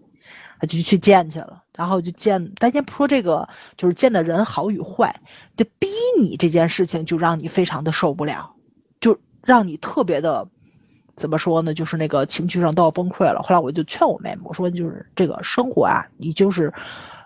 [0.61, 5.21] 他就去见去了，然后就见，咱先不说这个，就是见的人好与坏，
[5.57, 5.89] 就逼
[6.21, 8.55] 你这件事情就让你非常的受不了，
[9.01, 10.49] 就让你特别的，
[11.17, 11.75] 怎么说呢？
[11.75, 13.43] 就是那个情绪上都要崩溃了。
[13.43, 16.73] 后来我就劝我妹妹，我说就是这个生活啊，你就是，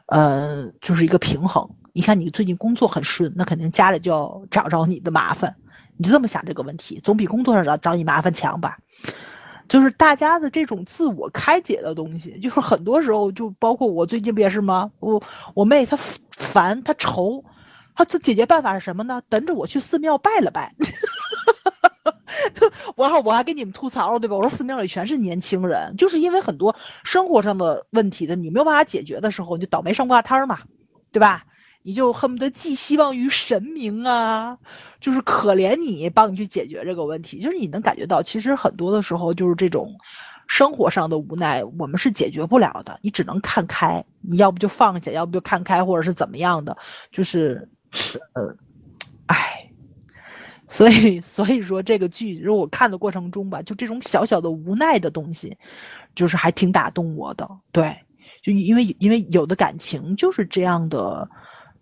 [0.06, 1.70] 呃，就是一个平衡。
[1.92, 5.56] 你看你最近工作很顺，那肯定家里就要找着你的麻烦，
[5.96, 8.78] 你就这么想这个问题，总比工作上找找你麻烦强吧。
[9.68, 14.90] 就是大家的这种自我开解的东西，就是很多时候就包括我最近不也是吗？
[15.00, 15.22] 我
[15.54, 15.96] 我妹她
[16.30, 17.44] 烦她愁，
[17.94, 19.22] 她她解决办法是什么呢？
[19.28, 20.74] 等着我去寺庙拜了拜。
[22.96, 24.36] 我还我还给你们吐槽了对吧？
[24.36, 26.74] 我说寺庙里全是年轻人，就是因为很多
[27.04, 30.60] 生活上的问题的你没有办法解决的时候，你就倒霉上挂摊儿嘛，
[31.12, 31.44] 对吧？
[31.88, 34.58] 你就恨不得寄希望于神明啊，
[35.00, 37.40] 就是可怜你，帮你去解决这个问题。
[37.40, 39.94] 就是你能感觉到，其实很多的时候就是这种
[40.48, 43.00] 生活上的无奈，我们是解决不了的。
[43.00, 46.76] 你只能看开，你要不就放下，要不就看开，或者是怎么样的。
[47.10, 47.70] 就是，
[48.34, 48.54] 呃，
[49.24, 49.70] 唉，
[50.66, 55.56] 所以所以说这个剧，如果我看的过程中吧，就这种小小的无奈的东西，
[56.14, 57.48] 就是还挺打动我的。
[57.72, 58.00] 对，
[58.42, 61.30] 就因为因为有的感情就是这样的。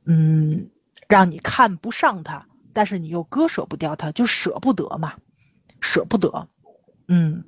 [0.08, 0.70] 嗯，
[1.08, 5.14] 让你看不上他，但是你又割舍不掉他，就舍不得嘛，
[5.80, 6.46] 舍不得。
[7.08, 7.42] 嗯，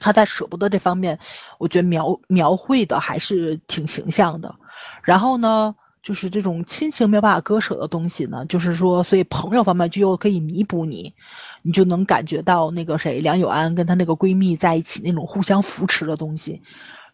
[0.00, 1.18] 他在舍不得这方面，
[1.58, 4.54] 我觉得描描绘的还是挺形象的。
[5.02, 11.14] 然后呢，就是这种亲情没有办法割舍的东西呢，就是说，所以朋友方面就又可以弥补你，
[11.60, 16.62] 你就能感觉到那个谁梁友安跟她那个闺蜜在一起那种互相扶持的东西，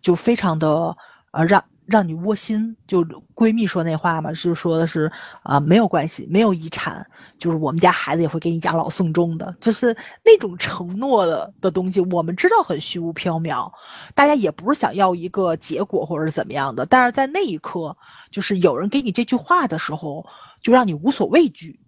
[0.01, 0.97] 就非常的
[1.33, 1.65] 呃让。
[1.91, 3.05] 让你窝心，就
[3.35, 5.11] 闺蜜说那话嘛，是说的是
[5.43, 7.09] 啊，没有关系，没有遗产，
[7.39, 13.73] 就是我们家孩子也会给你养老送终的，就是那种承诺的的东西，我们知道很虚无缥缈，
[14.15, 17.97] 大家也不是想要一个结果或者是怎么样的，但是在那一刻，
[18.31, 20.27] 就是有人给你这句话的时候，
[20.63, 21.81] 就让你无所畏惧。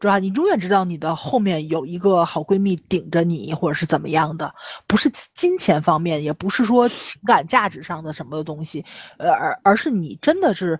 [0.00, 0.18] 是吧？
[0.18, 4.54] 你永远知道你的后面有一个好闺蜜顶着你，或者是怎么样的，
[4.86, 8.84] 不是金钱方面，也不是说情感价值上的什么的东西，
[9.18, 10.78] 呃，而而是你真的是，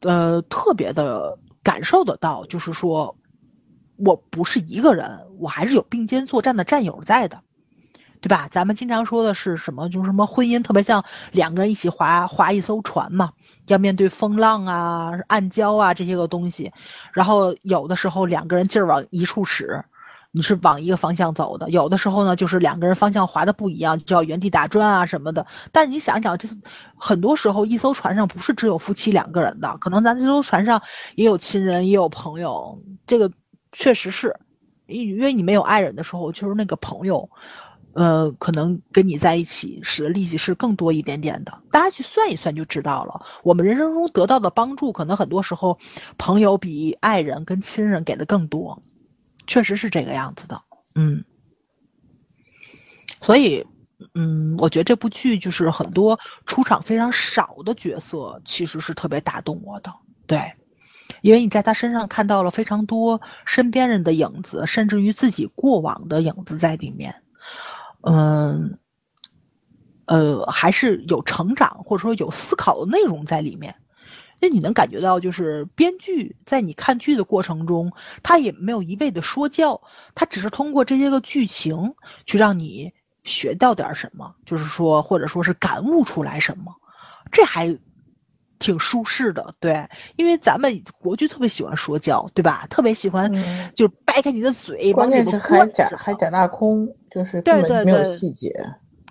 [0.00, 3.16] 呃，特别的感受得到，就是说，
[3.96, 7.42] 我不是一个人，我还是有并肩作战的战友在的。
[8.22, 8.48] 对吧？
[8.50, 9.88] 咱们经常说的是什么？
[9.88, 13.32] 就是什么婚姻特别像两个人一起划划一艘船嘛，
[13.72, 16.72] 要面对风浪啊、暗礁啊这些个东西。
[17.12, 19.84] 然后有的时候两个人劲儿往一处使，
[20.32, 25.46] 你是往一个方向走的；有的时候呢，就是两个人方向划的不一样，就要原地打转啊什么的。
[25.72, 26.48] 但是你想想，这
[26.96, 30.82] 很多时候一艘船上不是只有夫妻两个人的，可能咱这艘船上
[31.16, 32.80] 也有亲人，也有朋友。
[33.06, 33.32] 这个
[33.72, 34.38] 确实是，
[34.86, 37.28] 因为你没有爱人的时候，就是那个朋友。
[37.92, 41.60] 呃，可能跟你在一起使的力气是更多一点点的。
[41.70, 43.26] 大家去算一算就知道了。
[43.42, 45.78] 我们人生中得到的帮助，可能很多时候
[46.16, 48.82] 朋友比爱人跟亲人给的更多，
[49.46, 50.62] 确实是这个样子的。
[50.94, 51.24] 嗯，
[53.20, 53.66] 所以，
[54.14, 59.92] 嗯，我觉得这部剧就是很多出场非常少的角色，其实是特别打动我的。
[60.26, 60.52] 对，
[61.22, 67.22] 因为你在他身上看到了非常多身边人的影子，甚至于自己过往的影子在里面。
[68.02, 68.78] 嗯，
[70.06, 73.76] 呃，还是有成长或者说有思考的内容在里面。
[74.42, 79.82] 那你能感觉到，就是编剧在你看剧的过程中，他也没有一味的说教，
[80.14, 81.94] 他只是通过这些个剧情
[82.24, 86.76] 去让你学到点什么，就是说，或者说是感悟出来什么，
[87.30, 87.78] 这还
[88.58, 89.52] 挺舒适的。
[89.60, 92.66] 对，因为咱们国剧特别喜欢说教，对吧？
[92.70, 93.30] 特别喜欢
[93.76, 98.52] 就掰开你的嘴，关键是还假还假大空，就是根本没有细节。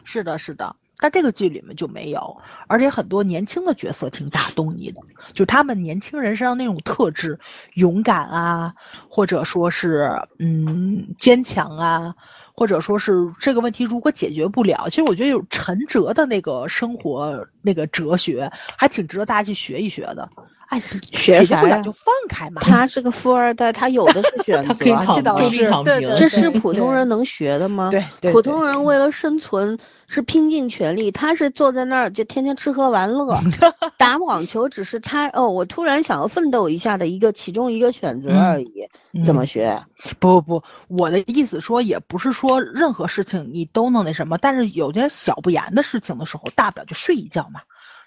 [0.04, 0.76] 是的，是的。
[1.02, 5.02] 但这个剧里面就没有，而且很多年轻的角色挺打动你的，
[5.34, 7.40] 就他们年轻人身上那种特质，
[7.74, 8.74] 勇敢啊，
[9.10, 12.16] 或者说是嗯坚强啊，
[12.54, 20.30] 或者说是这个问题如果解决不了，其实我觉得有陈哲的那个生活那个哲学，还挺值得大家去学一学的。
[20.70, 21.82] 哎，学啥呀？
[21.82, 22.62] 就放开嘛。
[22.62, 24.74] 他是个富二代，他有的是选 择，
[25.16, 25.68] 这倒是。
[26.16, 27.90] 这是普通人能学的吗？
[27.90, 33.40] 对，普通人为了生存是拼尽全力，他是坐在那儿就天天吃喝玩乐，
[33.98, 38.88] 打网球只是他哦，我突然想要奋斗一下的一个其中一个选择而已。
[39.26, 39.82] 怎么学？
[40.20, 47.62] 不不不，我的意思说也不是说任何事情你都能那什么，但是有些小不严的事情的时候，大不了就睡一觉嘛。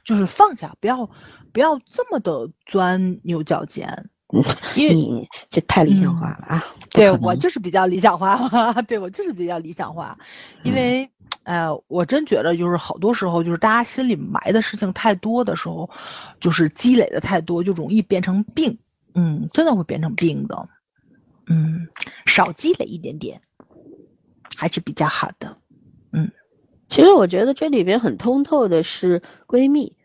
[0.05, 1.09] 就是放下，不要，
[1.53, 4.11] 不要这么的钻牛角尖，
[4.74, 6.65] 因为你这太理想化了啊！
[6.91, 8.37] 对我就是比较理想化，
[8.89, 10.19] 对我就是比较理想化，
[10.65, 11.11] 因为，
[11.45, 15.91] 呃，我真觉得就是好多时候，就是大家心里埋的事情太多的时候，
[16.41, 18.79] 就是积累的太多，就容易变成病，
[19.15, 20.69] 嗯，真的会变成病的，
[21.47, 21.89] 嗯，
[22.27, 23.41] 少积累一点点，
[24.57, 25.59] 还是比较好的，
[26.12, 26.33] 嗯。
[26.93, 29.97] 其实我觉得这里边很通透的是闺蜜，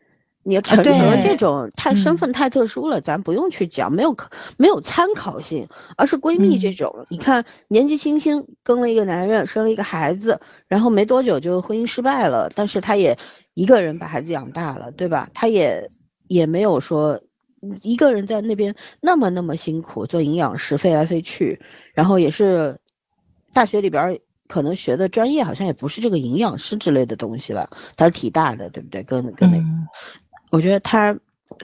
[0.42, 10.40] 你陈哲这种太身份太特殊了，咱不用去讲，没有可没有参考性，而是闺蜜这种，你看年纪轻轻跟了一个男人，生了一个孩子，
[10.70, 13.18] 然后没多久就婚姻失败了，但是她也
[13.54, 15.30] 一个人把孩子养大了，对吧？
[15.34, 15.90] 她也
[16.30, 17.20] 也没有说
[17.82, 21.60] 一个人在那边那么那么辛苦做营养师飞来飞去，
[21.94, 22.80] 然后也是
[23.52, 24.22] 大学里边。
[24.48, 29.04] 可能学的专业好像也不是这个营养师之类的东西吧，他是体大的，对不对？
[29.04, 29.64] 跟跟那个，
[30.52, 31.20] 我觉得他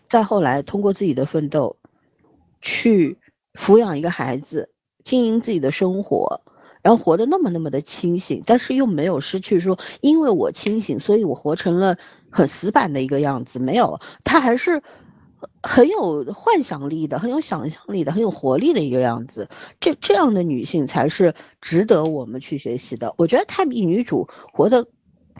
[0.07, 1.77] 再后来通过自己的奋斗，
[2.61, 3.17] 去
[3.53, 4.69] 抚养一个孩子，
[5.03, 6.41] 经营自己的生活，
[6.81, 11.97] 然后活得那么那么的清醒，但是又没有失去说，因为我清醒，所以我活成了
[12.29, 14.81] 很死板的一个样子，没有，他还是。
[15.61, 19.49] 很有幻想力的，很有想象力的，很有活力的一个样子。
[19.79, 23.13] 这这样的女性才是值得我们去学习的。
[23.17, 24.85] 我觉得她比女主活得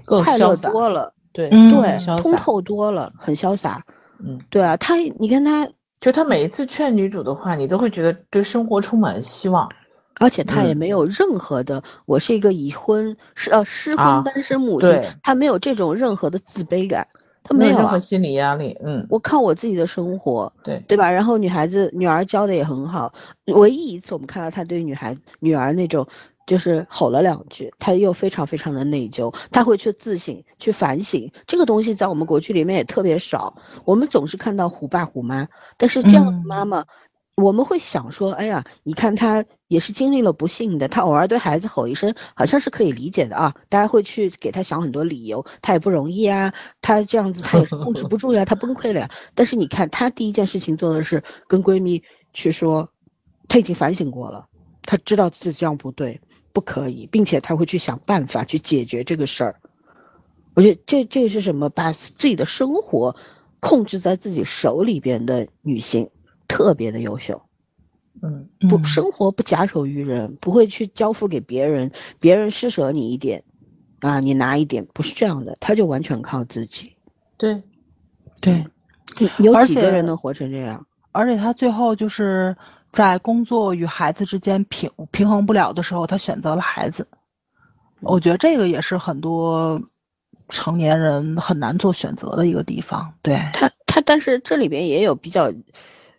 [0.06, 3.86] 快乐多了，对对，通透多了，很潇洒。
[4.20, 5.70] 嗯，对啊，她你看她，
[6.00, 9.70] 就她每一次劝女主的话，你都会觉得对生活充满了希望，
[10.16, 17.08] 而且她也没有任何的，我是一个已婚是呃失婚单身母亲，她没有这种任何的自卑感。
[17.44, 21.12] 他没有任何心理压力，嗯，我靠我自己的生活，对对吧？
[21.12, 23.14] 然后女孩子女儿教的也很好，
[23.46, 26.08] 唯一一次我们看到他对女孩女儿那种
[26.48, 33.56] 就是吼了两句，他又非常非常的内疚，他会去自省去反省，这个东西在我们国剧里面也特别少，
[33.86, 36.86] 我们总是看到虎爸虎妈，但是这样的妈妈。
[37.36, 43.56] 我们会想说，哎呀，你看他也是经历了不幸的，他偶尔对孩子吼一声，好像是可以理解的啊。
[43.70, 49.10] 大家会去给他想很多理由，他也不容易啊，他这样子他也控制不住呀，他崩溃了呀。
[49.34, 52.04] 但是你看，他第一件事情做的是跟闺蜜
[52.34, 52.92] 去说，
[53.48, 54.48] 他已经反省过了，
[54.84, 56.22] 他知道自己这样不对，
[56.54, 59.56] 不可以，并且他会去想办法去解决这个事儿。
[60.54, 61.70] 我觉得这这是什么？
[61.70, 63.16] 把自己的生活
[63.60, 66.12] 控制在自己手里边的女性。
[66.48, 67.42] 特别的优秀，
[68.22, 73.44] 嗯，不生活不假手于人，不会去交付给别人，别人施舍你一点，
[74.00, 76.96] 啊，你拿一点，不是这样的，他就完全靠自己。
[77.38, 77.64] 对，
[78.42, 78.66] 对，
[79.40, 80.86] 有几个人能活成这样？
[81.12, 82.56] 而且他最后就是
[82.92, 87.08] 在工作与孩子之间平平衡不了的时候，他选择了孩子。
[88.00, 89.82] 我觉得这个也是很多
[90.50, 93.14] 成年人很难做选择的一个地方。
[93.22, 95.54] 对他，他但是这里边也有比较。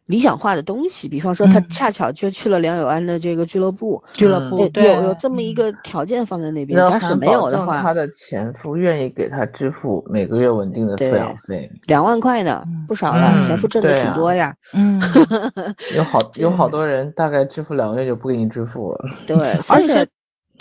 [0.07, 6.79] 理想化的东西，比方说他恰巧就去了梁友安的这个俱乐部，俱乐部有有这么一个条件放在那边。
[6.79, 13.47] 假使没有的话，他的前夫愿意给他支付每个月稳定的抚养费，两万块呢，不少了。
[13.47, 14.55] 前夫挣的挺多呀。
[14.75, 15.01] 嗯，
[15.97, 19.07] 有好有好多人大概支付两个月就不给你支付了。
[19.27, 19.37] 对，
[19.69, 20.07] 而且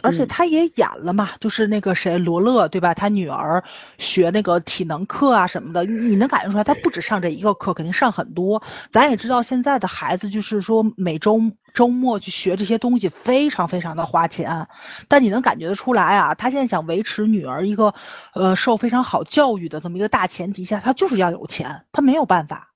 [0.01, 2.93] 而且他也演了嘛，就是那个谁罗勒对吧？
[2.93, 3.63] 他女儿
[3.97, 8.63] 学那个体能课啊什么的，你能感觉出来，他不止上这一个课，肯定上很多。
[8.91, 11.39] 咱也知道现在的孩子就是说每周
[11.73, 14.67] 周末去学这些东西，非常非常的花钱。
[15.07, 17.93] 但你能感觉得出来啊，他现在想维持女儿一个
[18.33, 22.71] 呃受非常好教育的这么一个大前提下，他就是要有钱，他没有办法，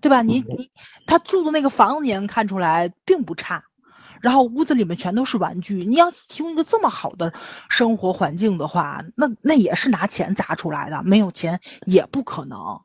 [0.00, 0.22] 对吧？
[0.22, 0.70] 你你
[1.06, 3.64] 他住的那个房子也能看出来并不差。
[4.20, 7.32] 然后屋子里面全都是玩具，你要提供一个这么好的
[7.68, 12.80] 生活环境的话，那那也是拿钱砸出来的，没有钱也不可能。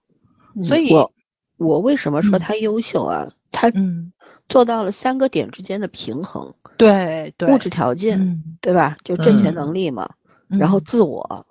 [0.65, 1.11] 所以，我
[1.57, 3.27] 我为什么说他优秀啊？
[3.51, 4.11] 他嗯
[4.49, 8.97] 做到了三个点之间的平衡，对对，物质条件嗯对吧？
[9.03, 10.11] 就挣钱能力嘛，
[10.47, 11.47] 然后自我，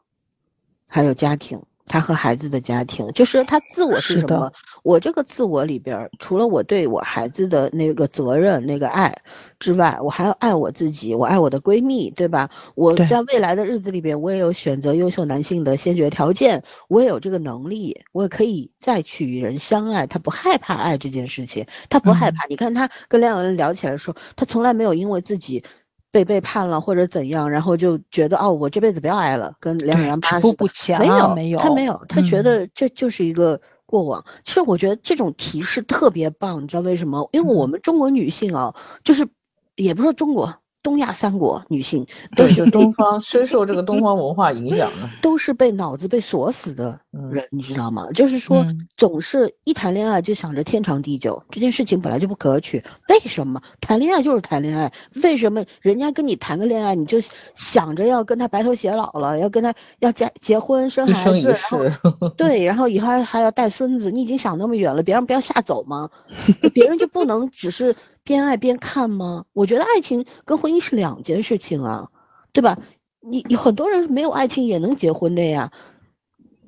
[0.86, 1.62] 还有家庭。
[1.86, 4.52] 他和孩子的家庭，就是他自我是什么？
[4.82, 9.18] 我这个自我里边，除了我对我孩子的那个责任、那个爱
[9.58, 12.50] 之外，我还要爱我自己，我爱我的闺蜜，对吧？
[12.74, 20.06] 我在未来的日子里边，我也有选择优秀男性的先决条件，我也有这个能力，我也可以再去与人相爱。
[20.06, 22.46] 他不害怕爱这件事情，他不害怕。
[22.48, 25.64] 你看他跟梁永恩聊起来说，他从来没有因为自己。
[26.12, 34.24] 被背叛了或者怎样，然后就觉得哦，我这辈子不要爱了，跟梁永八不不强，没有没有，他没有，他觉得这就是一个过往。
[34.44, 37.28] 其实我觉得这种提示特别棒，你知道为什么？
[37.32, 39.26] 因为我们中国女性啊，就是
[39.74, 40.61] 也不是中国。
[40.82, 42.06] 东亚三国女性
[42.36, 47.00] 都是东方 深受这个东方文化影响的，都是被脑子被锁死的
[47.30, 48.08] 人，你知道吗？
[48.12, 52.82] 就是说，总是一谈恋爱就想着天长地久，这件事情本来就不可取。
[53.08, 54.92] 为什么谈恋爱就是谈恋爱？
[55.22, 57.18] 为什么人家跟你谈个恋爱，你就
[57.54, 64.10] 想着要跟他白头偕老了，要跟他要结结婚生孩子，然后 对，然后以后还还要带孙子？
[64.10, 66.10] 你已经想那么远了，别人不要吓走吗？
[66.74, 67.94] 别人就不能只是。
[68.24, 69.44] 边爱边看吗？
[69.52, 72.10] 我觉得爱情跟婚姻是两件事情啊，
[72.52, 72.78] 对吧？
[73.20, 75.72] 你你很多人没有爱情也能结婚的呀，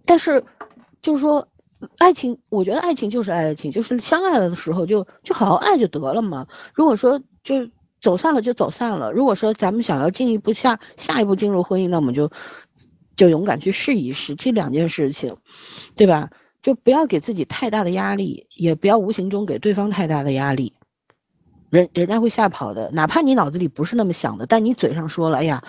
[0.05, 0.45] 但是
[1.03, 1.49] 就是说，
[1.99, 6.47] 爱情，我觉得爱情就是爱情，就是相爱了的时候就就好好爱就得了嘛。
[6.75, 7.69] 如果说就
[8.01, 12.31] 走散了就走散了，如果说咱们想要进一步下下一步进入婚姻，那我们就
[13.17, 15.37] 就勇敢去试一试这两件事情，
[15.97, 16.31] 对吧？
[16.63, 20.73] 就不要给自己太大的压力，也不要无形中给对方太大的压力。
[21.75, 25.65] 人人家会吓跑的，哪怕你脑子里不是那么想的，但你嘴上说了，哎呀，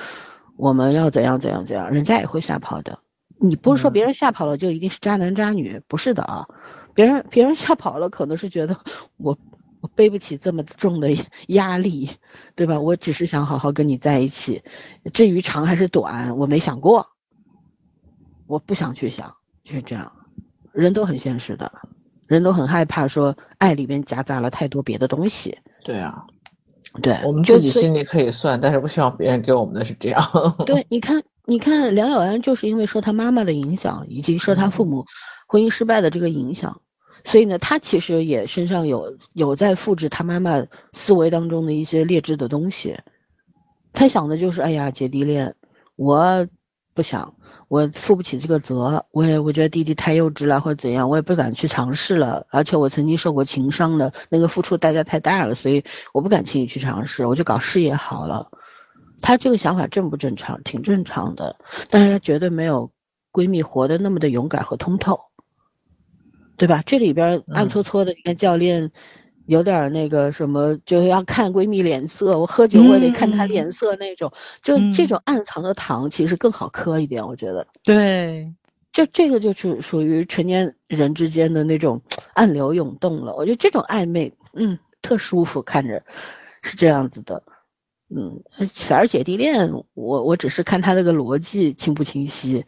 [0.56, 3.00] 我们要怎样怎样怎样，人家也会吓跑的。
[3.40, 6.48] 你不是说别人吓跑了就一定是渣男渣女，不是的啊。
[6.94, 8.78] 别人别人吓跑了，可能是觉得
[9.18, 9.40] 我
[9.82, 11.10] 我背不起这么重的
[11.48, 12.12] 压力，
[12.54, 12.80] 对吧？
[12.80, 14.62] 我只是想好好跟你在一起，
[15.12, 17.08] 至于长还是短，我没想过，
[18.46, 20.12] 我不想去想，就是这样。
[20.72, 21.72] 人都很现实的，
[22.28, 25.58] 人都很害怕说爱里面夹杂了太多别的东西。
[25.86, 26.26] 对啊，
[27.04, 30.32] 对我们自己心里可以算，但是不希望别人给我们的是这样。
[30.66, 35.06] 对，你看，你看梁小安就是因为受他妈妈的影响，以及受他父母
[35.48, 36.82] 婚姻失败的这个影响，
[37.24, 42.98] 所以呢，他其实也身上有有在复制他妈妈思维当中的一些劣质的东西。
[43.94, 45.56] 他想的就是，哎呀，姐弟恋，
[45.96, 46.48] 我
[46.96, 47.36] 不想。
[47.68, 52.46] 我负不起这个责，我也我觉得弟弟太幼稚了，或者怎样，我也不敢去尝试了。
[52.50, 55.84] 而且我曾经受过情伤的那个付出代价太大了，所以
[56.14, 58.52] 我不敢轻易去尝试，我就搞事业好了。
[59.22, 60.62] 他这个想法正不正常？
[60.64, 61.58] 挺正常的，
[61.90, 62.92] 但是他绝对没有
[63.32, 65.22] 闺蜜活得那么的勇敢和通透，
[66.58, 66.84] 对吧？
[66.86, 68.92] 这里边暗搓搓的，你看教练。
[69.46, 72.38] 有点那个什么，就是要看闺蜜脸色。
[72.38, 74.32] 我喝酒我也得看她脸色那种，
[74.64, 77.68] 就这种暗藏的糖其实更好磕一点，我觉得。
[77.84, 78.54] 对，
[78.92, 82.02] 就这个就是属于成年人之间的那种
[82.34, 83.36] 暗流涌动了。
[83.36, 86.04] 我觉得这种暧昧，嗯，特舒服，看着
[86.62, 87.44] 是这样子的。
[88.08, 92.64] 嗯，反而姐弟恋，我我只是看他那个逻辑清不清晰。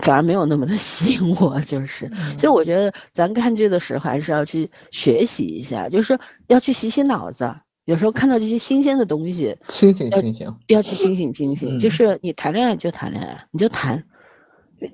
[0.00, 7.54] 反而没有那么的吸引我，就是，所以我觉得咱看剧的时候还是要去学习一下，就是要去洗洗脑子。
[7.84, 11.78] 有时候看到这些新鲜的东西，清醒清醒，要去清醒清醒。
[11.78, 14.04] 就是你谈恋爱就谈恋爱，你就谈，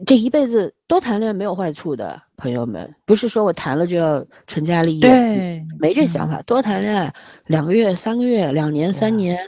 [0.06, 6.42] 这一辈子多谈恋爱没有坏处的，朋友们，不是说我谈了就要成家立业，对，没这想法。
[6.42, 7.14] 多谈恋爱，
[7.46, 9.38] 两个月、三个月、两年、三年，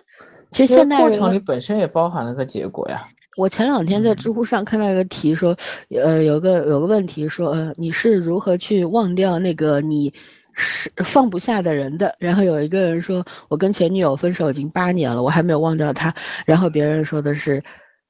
[0.52, 3.08] 其实现在过程里本身也包含了个结果呀。
[3.36, 5.56] 我前两天在知乎上看到一个题，说，
[5.88, 10.12] 呃，有个有个问题说，呃，你是如何去忘掉那个你
[10.54, 12.14] 是放不下的人的？
[12.18, 16.14] 然后有一个人说，我跟前女友分手已经八年了，我还没有忘掉她。
[16.44, 17.62] 然后别人说的是，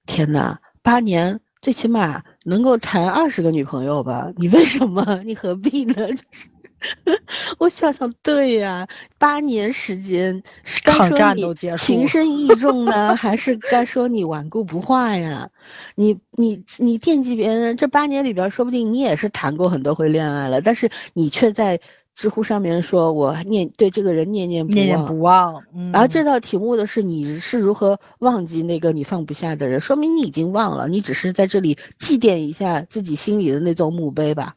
[0.07, 4.32] 天哪，八年最起码能够谈二十个女朋友吧？
[4.36, 5.23] 你为什么？
[5.24, 5.94] 你何必呢？
[5.94, 6.49] 就 是
[7.59, 8.89] 我想想，对呀，
[9.19, 10.43] 八年时间，
[10.85, 15.51] 该抗说你战都结束了情深意重呢， 还是该说你顽固不化呀？
[15.95, 21.81] 你你你惦记别人，这八年里边，说不定你也是谈过很多回恋爱了，但是你却在
[22.15, 24.85] 知乎上面说我念对这个人念念不忘。
[24.85, 25.65] 念念不忘。
[25.75, 34.57] 嗯，然后这道题目的是你是如何忘记那个你放不下的人，说明你已经忘了，你只是在这里祭奠一下自己心里的那座墓碑吧，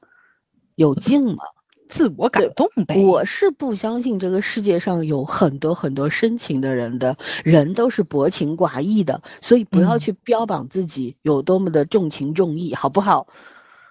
[0.76, 1.44] 有劲吗？
[1.88, 2.98] 自我感动呗。
[3.04, 13.28] 我是不相信这个世界上有很多很多深情的人的，人都是薄情寡义的，所以不要嗯去标榜自己有多么的重情重义，好不好？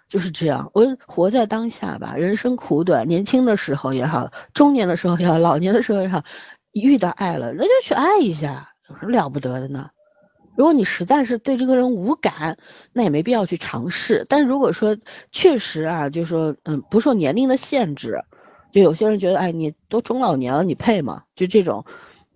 [0.07, 2.15] 就是这样，我活在当下吧。
[2.17, 6.23] 人生苦短，年轻的时候也好，中年的时候也好，老年的时候也好，
[6.73, 9.91] 遇到爱了，那就去爱一下，有什么了不得的呢？
[10.57, 12.59] 如果你实在是对这个人无感，
[12.93, 14.25] 那也没必要去尝试。
[14.29, 14.97] 但如果说
[15.33, 18.21] 确实啊，就是说嗯，不受年龄的限制，
[18.73, 21.25] 就有些人觉得，哎，你都中老年了，你配吗？
[21.35, 21.85] 就这种，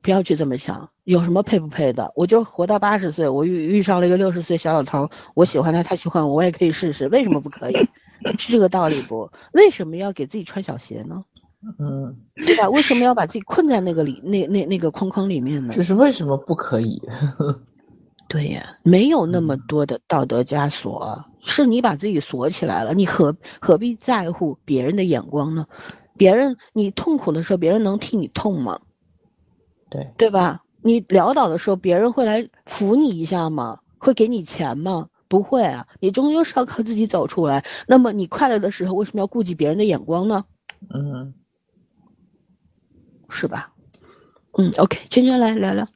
[0.03, 2.13] 不要去这么想，有什么配不配的？
[2.17, 7.75] 我就活到八十岁，我遇遇上了一个六十岁小老头，我喜欢他，他喜欢我，我也可以试试，为什么不可以？
[8.37, 9.31] 是这个道理不？
[9.53, 11.23] 为什么要给自己穿小鞋呢？
[11.79, 12.69] 嗯，对吧？
[12.69, 15.73] 为什么要把自己困在那个里那那那个框框里面呢？
[15.75, 17.01] 就是为什么不可以？
[18.29, 25.67] 对呀，没有那么多的道德枷锁，是你把自己锁起来了，你何何必在乎别人的眼光呢？
[26.17, 28.81] 别人你痛苦的时候，别人能替你痛吗？
[29.89, 30.63] 对，对吧？
[30.83, 33.81] 你潦倒的时候，别人会来扶你一下吗？
[33.99, 35.09] 会给你钱吗？
[35.29, 37.65] 不会啊，你终究是要靠自己走出来。
[37.87, 40.45] 那么你快乐的时候，为什么要顾及别人的眼光呢？
[40.91, 41.35] 嗯，
[43.31, 43.73] 是吧？
[44.53, 45.89] 嗯，OK，圈圈来聊聊。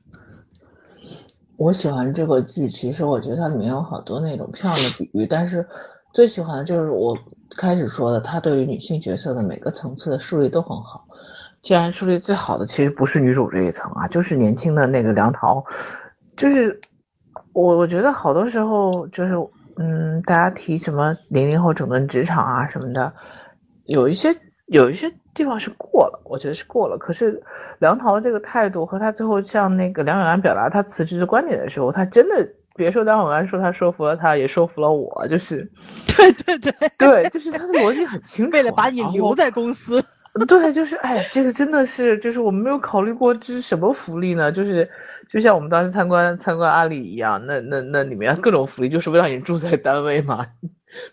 [1.63, 5.65] 我喜欢这个剧，其实我觉得它里面有好多那种漂亮的比喻，但是
[6.13, 7.17] 最喜欢的就是我
[7.57, 11.07] 开始说的，它对于女性角色的每个层次的树立都很好。
[11.63, 15.65] 既然树立最好的其实不是女主这一层啊，就是年轻的那个梁桃，
[16.37, 16.81] 就是
[17.53, 19.35] 我我觉得好多时候就是
[19.77, 23.13] 嗯，大家提什么零零后整顿职场啊什么的，
[23.85, 24.35] 有一些
[24.67, 26.97] 有一些地方是过了，我觉得是过了。
[26.99, 27.43] 可是
[27.79, 35.71] 梁桃这个态度和他最后向那个梁永安表达他辞职的观点的时候，他真的别说梁永安说他说服了他，也说服了我，就是
[36.17, 40.03] 对对对，对，就是他的逻辑很清楚， 为了把你留在公司。
[40.49, 44.51] 对，就是哎，这个真的是，就是我们没有考虑过这是什么福利呢？
[44.51, 44.89] 就是
[45.29, 50.47] 就像我们当时参观参观阿里一样，那那那里面各种福利就是为了让你住在单位嘛，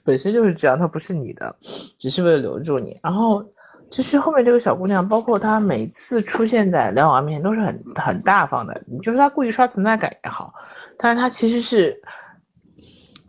[0.05, 1.57] 本身就是这样，它不是你的，
[1.97, 2.97] 只是为了留住你。
[3.03, 3.43] 然后
[3.91, 10.53] 就是后面这个小姑娘，包括她每次出现在梁王面前都是很很大方的，你就是她故意刷存在感也好，
[10.97, 11.99] 但是她其实是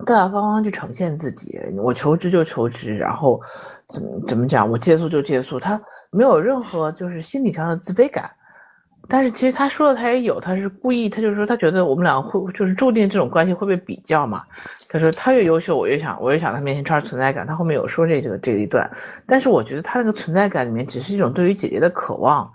[0.04, 3.40] 大大方方去呈现自己，我求职就求职，然后
[3.88, 5.80] 怎么怎么讲，我借宿就借宿，她
[6.10, 8.30] 没有任何就是心理上的自卑感。
[9.10, 14.42] 但是其实他说的他也有，他是故意，他就说他觉得我们俩会就是注定这种关系会被比较嘛。
[14.88, 17.46] 他说他越优秀，我越想我越想他面前抓存在感。
[17.46, 18.90] 他后面有说这个这一段，
[19.26, 22.52] 但是我觉得他那个存在感里面只是一种对于姐姐的渴望，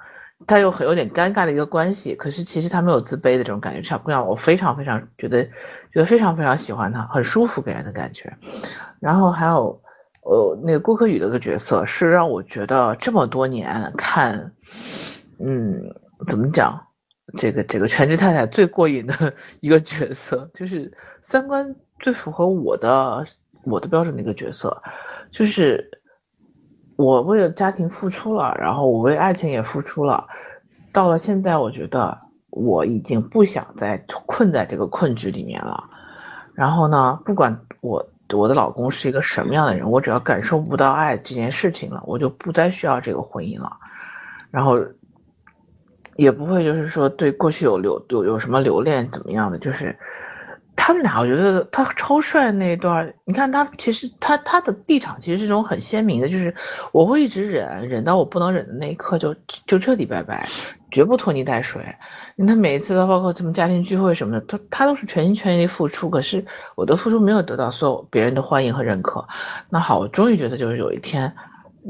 [0.48, 2.16] 他又很有点尴尬的一个关系。
[2.16, 8.34] 可是其实他没有自卑的这种感觉，小姑娘我非常非常觉得觉得非常非常喜欢他，很舒服给人的感觉。
[9.02, 9.82] 然后还有
[10.22, 14.54] 呃那个郭可宇的个角色是让我觉得这么多年看，
[15.40, 15.94] 嗯。
[16.26, 16.88] 怎么讲？
[17.40, 23.26] 这个这个全职太太最过瘾的 一个角色，就是三观最符合我的
[23.64, 24.80] 我的标准的一个角色，
[25.32, 26.00] 就是
[26.98, 30.28] 我为了家庭付出了，然后我为爱情也付出了，
[30.94, 32.16] 到了现在，我觉得
[32.52, 33.98] 我已经不想再
[34.28, 35.86] 困在这个困局里面了。
[36.54, 43.78] 然后呢，不管我我的老公是一个什么样的人，我只要感受不到爱这件事情了，我就不再需要这个婚姻了。
[44.52, 44.80] 然后。
[46.16, 49.98] 也不会就是说对过去有留有有什么留恋怎么样的，就是
[50.78, 56.54] 他们俩，我觉得他超帅那一段，你看他其实他他的立场其实是一种很鲜明的，就是
[56.92, 59.36] 我会一直忍，忍到我不能忍的那一刻就
[59.66, 60.48] 就彻底拜拜，
[60.92, 61.82] 绝不拖泥带水。
[62.36, 69.28] 你看每一次都包括什么家庭聚会什么的，他他都是全心全意的付出，可是我的付出没有得到所有别人的欢迎和认可。
[69.70, 71.34] 那好，我终于觉得就是有一天。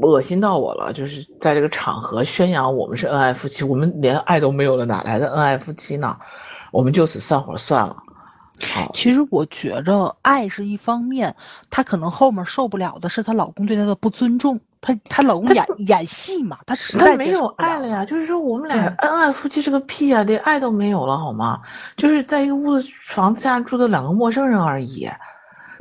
[0.00, 6.18] 恶心到我了，就是在这个场合宣扬我们是恩爱夫妻，我们连爱都没有了，哪来的恩爱夫妻呢？
[6.72, 7.96] 我们就此散伙算了。
[8.94, 11.36] 其实我觉着爱是一方面，
[11.70, 14.60] 她可能后面受不了的是她老公对她的不尊重。
[14.80, 18.04] 她她老公演演戏嘛，她实在没有爱了呀。
[18.04, 21.60] 就是说我们俩恩爱夫妻是个屁啊，连爱都没有了好吗？
[21.96, 25.08] 就是在一个屋子房子下住的两个陌生人而已。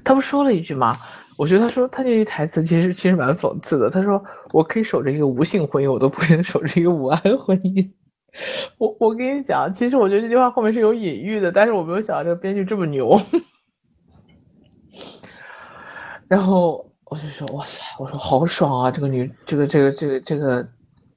[0.03, 0.95] 他不说了一句吗？
[1.37, 3.89] 我觉得他说他那句台词其实其实蛮讽刺的。
[3.89, 7.91] 他说我可以守着一个无性婚姻，我都不能守着一个无爱婚姻。
[8.77, 13.21] 我我跟你讲，其实我觉得这句话后面是有隐喻的，但是我没有想到这个编剧这么牛。
[16.27, 18.91] 然后我就说哇塞，我说好爽啊！
[18.91, 20.67] 这个女这个这个这个这个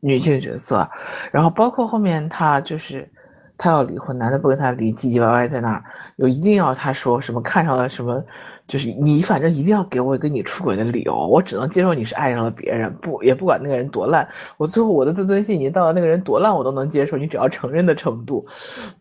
[0.00, 0.88] 女性角色，
[1.32, 3.10] 然后包括后面她就是
[3.56, 5.84] 他要离婚，男的不跟他离，唧唧歪歪在那儿，
[6.16, 8.24] 又一定要他说什么看上了什么。
[8.68, 14.28] 就是你，反正一定要给我一个你出轨的理由，我只能接受你是爱上了别人，不也不管那个人多烂，
[14.58, 18.46] 我最后我的自尊心已经到了那个人多烂我都能接受，你只要承认的程度，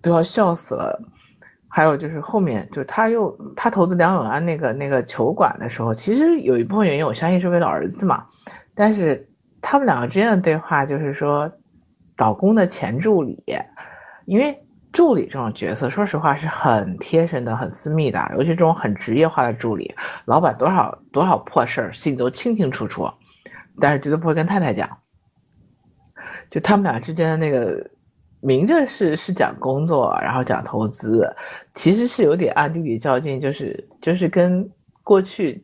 [0.02, 1.02] 都要笑死了。
[1.68, 8.28] 还有就是后面就是他又他投资梁永安那个那个球馆的时候，其实有一部分原因我相信是为了儿子嘛，
[8.74, 9.28] 但是
[9.62, 11.52] 他们两个之间的对话就是说，
[12.16, 13.44] 老公的前助理，
[14.26, 14.64] 因为。
[14.98, 19.94] 助理这种角色，说实话是很贴身的、很私密的，尤其这种很职业化的助理，
[20.26, 23.08] 老板多少多少破事儿心里都清清楚楚，
[23.80, 24.98] 但是绝对不会跟太太讲。
[26.50, 27.92] 就他们俩之间的那个，
[28.40, 31.32] 明着是是讲工作，然后讲投资，
[31.76, 34.68] 其实是有点暗地里较劲，就是就是跟
[35.04, 35.64] 过去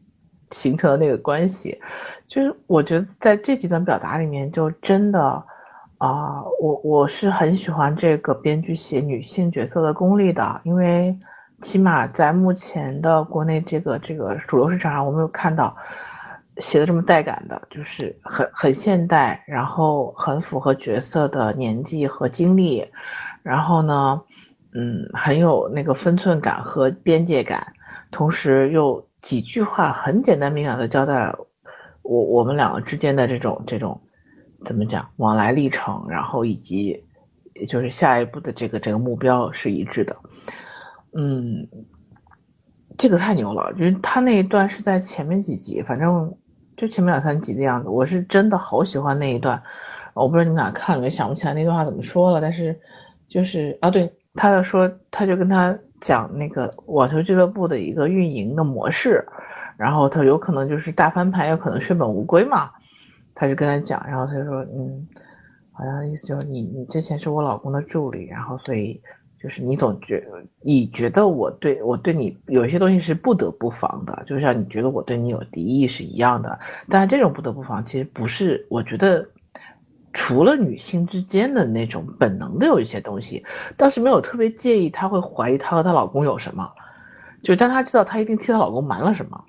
[0.51, 1.81] 形成的那个关系，
[2.27, 5.43] 就是我觉得在这几段表达里面，就真的。
[6.03, 11.17] 啊，我我是很喜欢这个编剧写女性角色的功力的，因为
[11.61, 15.73] 起码在目前的国内这个这个主流市场上，我没有看到
[16.57, 22.85] 写的这么带感的，就是很很现代，然后很符合角色的年纪和经历，
[23.41, 24.21] 然后呢，
[24.73, 27.71] 嗯，很有那个分寸感和边界感，
[28.11, 31.33] 同时又几句话很简单明了的交代
[32.01, 34.01] 我我们两个之间的这种这种。
[34.65, 37.03] 怎么讲往来历程，然后以及
[37.67, 40.15] 就是下一步的这个这个目标是一致的，
[41.13, 41.67] 嗯，
[42.97, 46.35] 这个太牛了，就是他那一段是在前面几集，反正
[46.75, 49.61] 就前面两三集的样子，我是真的好喜欢那一段，
[50.13, 52.79] 我不知道你们俩看了，想不起来那段话怎么说了，但是
[53.27, 59.27] 就是啊，对，他要说他就跟他讲那个网球俱乐部的一个运营的模式，
[59.77, 62.71] 然后他有可能就是大翻盘，有可能血本无归嘛。
[63.35, 65.07] 他就跟他讲，然后他就说，嗯，
[65.71, 69.01] 好像意思就是你你之前是我老公的助理，然后所以
[69.41, 70.25] 就是你总觉
[70.61, 76.59] 你觉得我对我对你有些东西是不得不防的，就像你觉得我对你有敌意是一样的。
[76.89, 79.27] 但这种不得不防其实不是，我觉得
[80.13, 83.43] 除了女性之间的那种本能的有一些东西，
[83.75, 86.71] 倒是没有特别介意，她会怀疑她和她老公有什么，
[87.41, 89.43] 就当她知道她一定替她老公瞒了什么。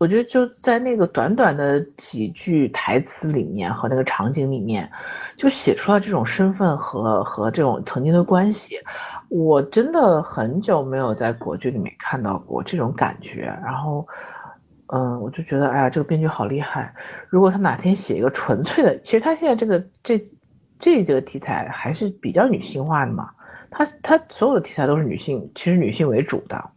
[0.00, 4.90] 我觉得就在那个短短的几句台词里面和那个场景里面，
[5.36, 8.76] 就写出了这种身份和和这种曾经的关系。
[9.28, 13.42] 我真的很久没有在国剧里面看到过这种感觉。
[13.62, 14.08] 然后，
[14.86, 16.90] 嗯，我就觉得，哎呀，这个编剧好厉害。
[17.28, 20.18] 如果他哪天写一个纯粹的，其实他现在这个这
[20.78, 23.28] 这这个题材还是比较女性化的嘛。
[23.70, 26.70] 他他所有的题材都是女性，其实女性为主的，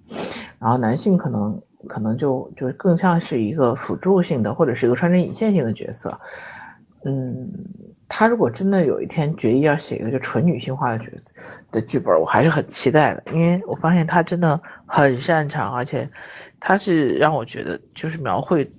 [0.59, 1.61] 然后男性可能。
[1.87, 6.19] 可能就就更像是一个辅助性的，或者是一个穿针引线性的角色。
[7.05, 7.51] 嗯，
[8.07, 11.33] 他如果真的有一天决意要写一个就纯女性化的角色
[11.69, 16.09] 的剧本，我还是很期待的，因为我发现他真的很擅长，而且
[16.61, 18.71] 他是让我觉得就是描绘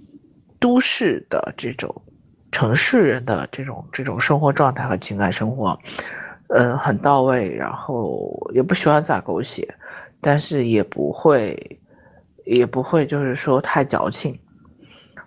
[0.59, 1.95] 都市的这种
[2.51, 5.79] 城市人的这种这种生活状态和情感生活，
[6.49, 9.75] 嗯，很到位，然后也不喜欢撒狗血，
[10.23, 11.79] 但是也不会。
[12.45, 14.39] 也不会就是说太矫情，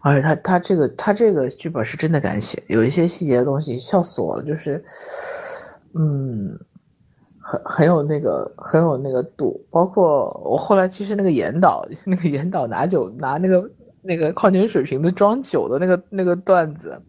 [0.01, 4.83] 而且他他这个他这个剧本是真的敢写，有一些细节的东西笑死我了，就是，
[5.93, 6.59] 嗯，
[7.39, 13.69] 很很有那个很有那个度，包括我后来其实那个严导那个严导拿酒拿那个
[14.01, 17.01] 那个矿泉水瓶子装酒的那个那个段子，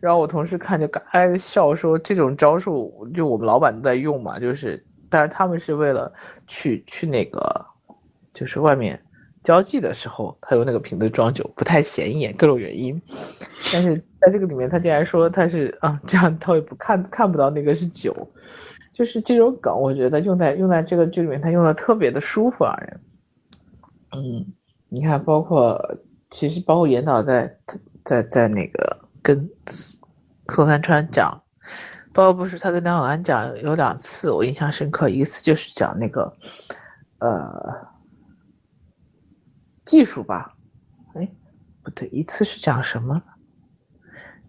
[0.00, 6.12] 然后我同事看就嘎嘎笑说这种招数就我们老板都在用嘛，就是但是他们是为了
[6.46, 7.64] 去去那个
[8.34, 9.02] 就是外面。
[9.48, 13.00] 交际的时候，他用那个瓶子装酒不太显眼，各种原因。
[13.72, 18.28] 但是在这个里面，他竟然说他是啊，这样他也不看看不到那个是酒，
[18.92, 22.76] 就是这种梗，我觉得用在用在这个剧里面，他用的特别的舒服啊。
[24.12, 24.52] 嗯，
[24.90, 25.96] 你看，包括
[26.28, 27.56] 其实包括严导在
[28.04, 29.48] 在在那个跟
[30.46, 31.40] 宋三川讲，
[32.12, 36.36] 包括不是他跟梁永安讲有两次我印象深刻，一次就是讲那个
[37.18, 37.96] 呃。
[39.88, 40.54] 技术吧，
[41.14, 41.26] 哎，
[41.82, 43.22] 不对，一次是讲什么？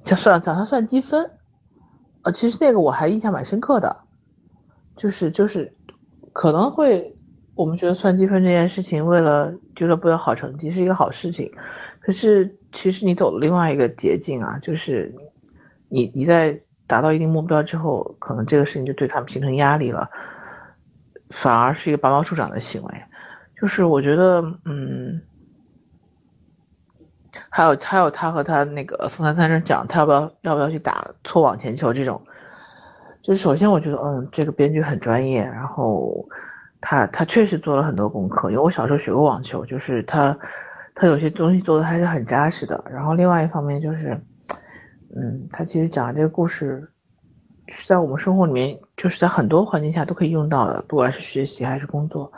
[0.03, 1.31] 讲算了讲他算积分，
[2.23, 4.01] 呃，其实那个我还印象蛮深刻的，
[4.97, 5.73] 就是就是
[6.33, 7.15] 可能会
[7.55, 11.49] 我们觉得算积分这件事情，为了俱乐部有好成绩是一个好事情，
[12.01, 15.15] 可是其实你走了另外一个捷径啊，就是
[15.87, 20.09] 你你在达到一定目标之后，可能这个事情就对他们形成压力了，
[21.29, 23.03] 反而是一个拔毛助长的行为。
[23.61, 25.21] 就是我觉得，嗯，
[27.59, 32.21] 还有还有他和他那个宋丹丹生讲，他要不要要不要去打错网前球这种，
[33.21, 36.25] 就是首先我觉得，嗯，这个编剧很专业，然后。
[36.81, 40.39] 他他确实做了很多功课，因为我小时候学过网球，就是他
[40.95, 42.81] 他有些东西做的还是很扎实的。
[42.89, 44.17] 然后另外一方面就是，
[45.13, 46.89] 嗯，他其实讲的这个故事
[47.67, 52.31] 是在我们生活里面，就是在很多环境下都可以用到的，不管是学习还是工作。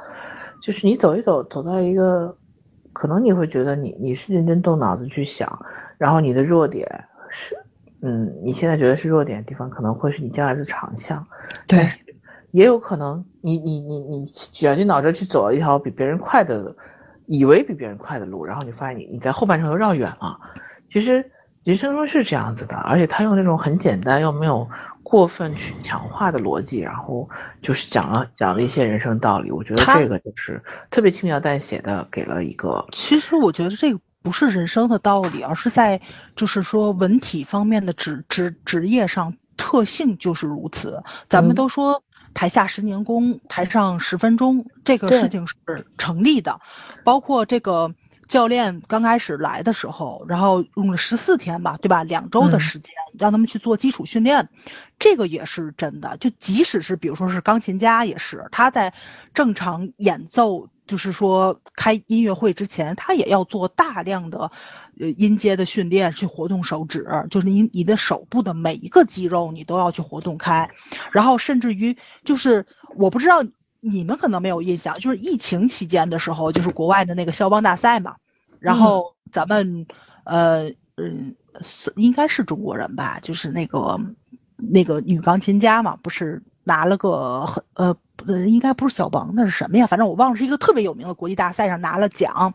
[0.65, 2.35] 就是你走一走，走到一个
[3.01, 5.65] 可能你会觉得你你是认真动脑子去想，
[5.97, 6.87] 然后你的弱点
[7.31, 7.57] 是，
[8.03, 11.25] 嗯，你现在觉得是弱点的地方，可能会是你将来的长项。
[11.65, 11.89] 对。
[12.51, 16.75] 也有可能，你你你你绞尽脑汁去走了一条比别人快的，
[17.25, 20.39] 以为比别人快的路，然后你发现你你在后半程又绕远了。
[20.93, 21.25] 其实
[21.63, 24.67] 人生中是这样子的，而且他用那种很简单又没有
[25.11, 27.29] 过分去强化的逻辑，然后
[27.61, 29.51] 就是讲了讲了一些人生道理。
[29.51, 32.85] 我觉得这个就是特别轻描淡写的给了一个。
[32.93, 35.99] 其实我觉得这个不是人生的道理，而是在
[36.37, 41.03] 就是说文体方面的职职职业上特性就是如此。
[41.27, 42.01] 咱们都说。
[42.33, 46.61] 台下十年功，台上十分钟，这个事情是成立的。
[47.03, 47.93] 包括这个
[48.31, 52.03] 教练刚开始来的时候，然后用了十四天吧，对吧？
[52.05, 54.47] 两周的时间让他们去做基础训练，
[54.99, 56.15] 这个也是真的。
[56.15, 58.93] 就即使是比如说是钢琴家，也是他在
[59.33, 60.69] 正常演奏。
[60.87, 64.51] 就是说，开音乐会之前，他也要做大量的，
[64.99, 70.69] 呃，音阶的训练，去活动手指，就是你你的手部的每一个肌肉，你都要去活动开。
[71.13, 71.95] 然后，甚至于，
[72.25, 72.65] 就是
[72.97, 73.45] 我不知道
[73.79, 78.17] 你们可能没有印象，就是疫情期间的时候，就是国外的那个肖邦大赛嘛。
[78.61, 79.87] 然后咱们，
[80.23, 81.35] 呃，嗯，
[81.95, 83.99] 应该是中国人吧，就是那个
[84.57, 87.97] 那个女钢琴家嘛，不是拿了个很呃。
[88.27, 89.87] 呃，应该不是肖邦，那是什么呀？
[89.87, 92.53] 反正我忘了，是一个特别有名的国际大赛上拿了奖。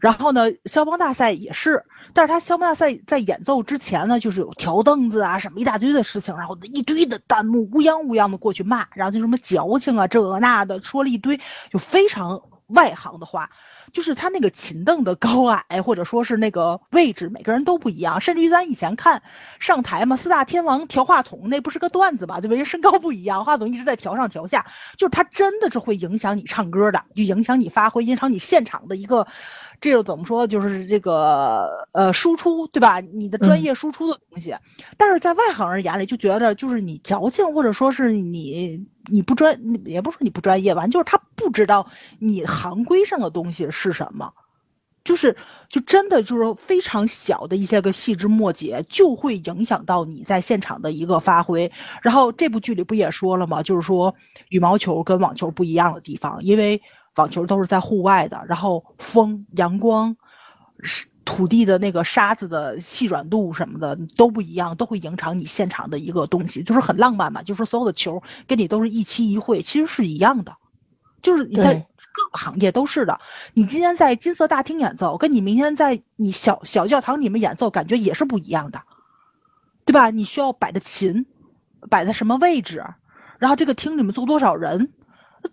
[0.00, 11.40] 然后呢，肖邦大赛也是，但是他肖邦大赛在演奏之前呢，就是有调凳子啊，什么一大堆的事情，然后一堆的弹幕乌泱乌泱的过去骂，然后就什么矫情啊，这那的，说了一堆
[11.72, 12.40] 就非常
[12.70, 13.50] 外行的话。
[13.92, 18.20] 就是他那个琴凳的高矮， 或者说是那个位置，每个人都不一样。
[18.20, 19.22] 甚至于咱以前看
[19.58, 22.40] 上台嘛，四大天王调话筒，那不是个段子吧？
[22.40, 22.54] 对吧？
[22.54, 24.66] 人身高不一样，话筒一直在调上调下，
[24.96, 29.26] 就是它真的是会影响你唱歌的，就影响你发挥，影响你现场的一个。
[29.80, 30.46] 这又怎么说？
[30.46, 33.00] 就是这个呃，输出对吧？
[33.00, 34.54] 你的专业输出的东西，
[34.98, 41.86] 但是在外行人眼里就觉得就是你矫情，或者说是你你不专，也不说你不专业吧，就是他不知道
[42.18, 44.34] 你行规上的东西是什么，
[45.02, 45.38] 就是
[45.70, 51.72] 就真的就是非常小的一些个细枝末节，就会影响到你在现场的一个发挥。
[52.02, 53.62] 然后这部剧里不也说了吗？
[53.62, 54.14] 就是说
[54.50, 56.82] 羽毛球跟网球不一样的地方，因为。
[57.20, 60.16] 网球都是在户外的，然后风、阳光、
[60.82, 67.42] 是土地的那个沙子的细软度什么的都不一样，都会影响你现场的一个东西，就是很浪漫嘛。
[67.42, 70.56] 就是所有的球跟你都是一期一会，其实是一样的，
[71.20, 73.20] 就是你在各个行业都是的。
[73.52, 78.82] 你今天在金色大厅演奏，跟你明天在你小小教堂里面演奏，感觉也是不一样的，
[79.84, 80.10] 对吧？
[80.10, 81.26] 你需要摆的琴
[81.90, 82.82] 摆在什么位置，
[83.38, 84.92] 然后这个厅里面坐多少人。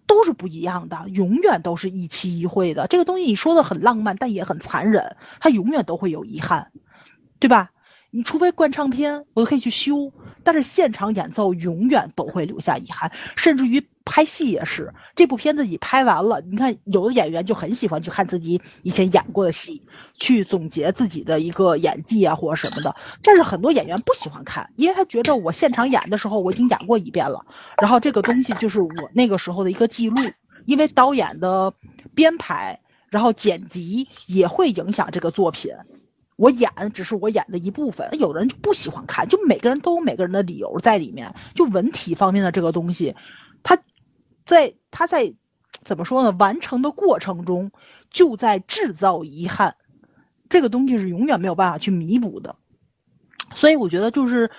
[0.06, 2.88] 都是不一样的，永远都是一期一会的。
[2.88, 6.72] 这个东西你说的很浪漫，但也很残忍，它永远都会有遗憾，
[7.40, 7.72] 对吧？
[8.10, 13.88] 你除非灌唱片，我都可以去修，但是现场演奏永远都会留下遗憾，甚至于。
[14.08, 16.42] 拍戏也是，这部片子已拍完了。
[16.42, 19.84] 你看，有的演员就很喜欢去看自己以前演过的戏，
[20.18, 22.96] 去总结自己的一个演技啊，或者什么的。
[23.22, 27.46] 但是很多演员不喜欢看，因为他觉得我现场演的时候我已经演过一遍了，
[27.82, 30.16] 然后这个东西就是我那个时候的一个记录。
[30.66, 31.74] 因为导演的
[32.14, 35.72] 编排，然后剪辑也会影响这个作品。
[36.36, 41.36] 我演只是我演的一部分，有人就不喜欢看，就每个人都有每个人的理由在里面。
[41.56, 43.16] 就文体方面的这个东西，
[43.64, 43.80] 他。
[44.48, 45.36] 在他在
[45.84, 46.32] 怎么说呢？
[46.32, 47.72] 完成的过程中
[48.10, 49.76] 就在制造遗憾，
[50.50, 52.56] 这个东西是永远没有办法去弥补的。
[53.56, 54.50] 所以我觉得就是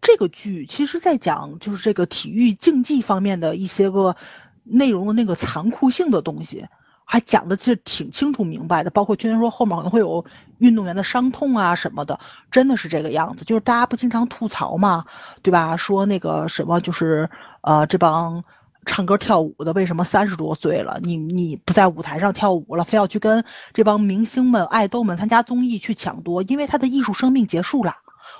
[0.00, 4.14] 这个剧，其实在讲就是这个体育竞技方面的一些个
[4.62, 6.68] 内容的那个残酷性的东西，
[7.04, 8.90] 还讲的其实挺清楚明白的。
[8.90, 10.24] 包括君说后面可能会有
[10.58, 12.20] 运动员的伤痛啊什么的，
[12.52, 13.44] 真的是这个样子。
[13.44, 15.06] 就是大家不经常吐槽嘛，
[15.42, 15.76] 对吧？
[15.76, 17.28] 说那个什么就是
[17.62, 18.44] 呃这帮。
[18.84, 26.42] 唱歌跳舞的，为什么三十多岁了，你你不在舞台上跳舞了，非要去跟这帮明星们、爱豆们参加综艺去抢夺？
[26.42, 27.96] 因为他的艺术生命结束了，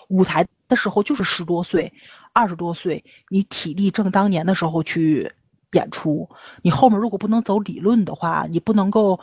[0.08, 1.92] 舞台的时候就是十多岁、
[2.32, 5.32] 二十多岁，你体力正当年的时候去
[5.72, 6.28] 演出，
[6.62, 9.20] 你后面如果不能走理论的话，你不能够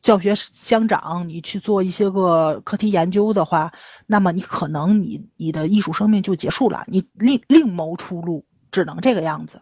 [0.00, 3.72] 教学相长，你去做一些个课题研究的话，
[4.06, 9.60] 那么你可能你你的艺术生命就结束了，你另另谋出路，只能这个样子。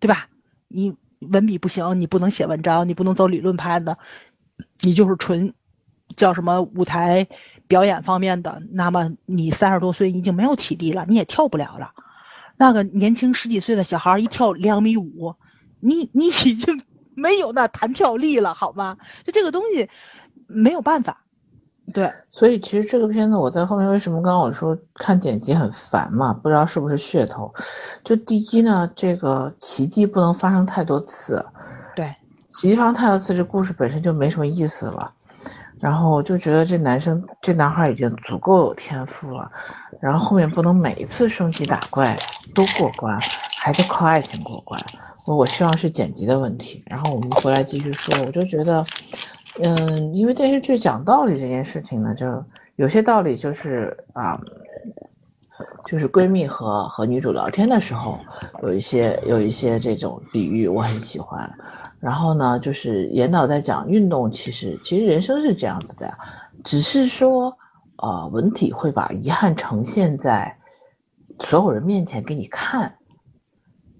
[0.00, 0.28] 对吧？
[0.68, 3.98] 你文笔不行，你不能写文章，你不能走理论派的，
[4.82, 5.54] 你就是纯
[6.16, 7.26] 叫什么舞台
[7.66, 8.62] 表演方面的。
[8.70, 11.92] 那么你三十多岁已经没有体力了，你也跳不了了。
[12.56, 15.34] 那个年轻十几岁的小孩一跳两米五，
[15.80, 16.82] 你你已经
[17.14, 18.98] 没有那弹跳力了，好吗？
[19.24, 19.88] 就这个东西
[20.46, 21.24] 没有办法。
[21.94, 26.34] 对，所以其实这个片子我在后面为什么刚刚我说看剪辑很烦嘛？
[26.34, 27.54] 不知道是不是噱头。
[28.04, 31.42] 就第一呢，这个奇迹不能发生太多次。
[31.96, 32.14] 对，
[32.52, 35.12] 奇迹发生太多次，这故事本身就没什么意思了。
[35.80, 39.50] 然后就觉得这男生这男孩已经足够有天赋了，
[40.00, 42.18] 然后后面不能每一次升级打怪
[42.54, 43.18] 都过关，
[43.58, 44.78] 还得靠爱情过关。
[45.24, 46.82] 我我希望是剪辑的问题。
[46.84, 48.84] 然后我们回来继续说，我就觉得。
[49.60, 52.44] 嗯，因为电视剧讲道理这件事情呢，就
[52.76, 54.40] 有些道理就是啊，
[55.86, 58.20] 就是闺蜜和和女主聊天的时候，
[58.62, 61.52] 有一些有一些这种比喻我很喜欢。
[61.98, 66.16] 然后呢，就是严导在讲运动，其实其实人生是这样子的，
[66.62, 67.58] 只是说
[67.96, 70.58] 呃文体会把遗憾呈现在
[71.40, 72.98] 所有人面前给你看，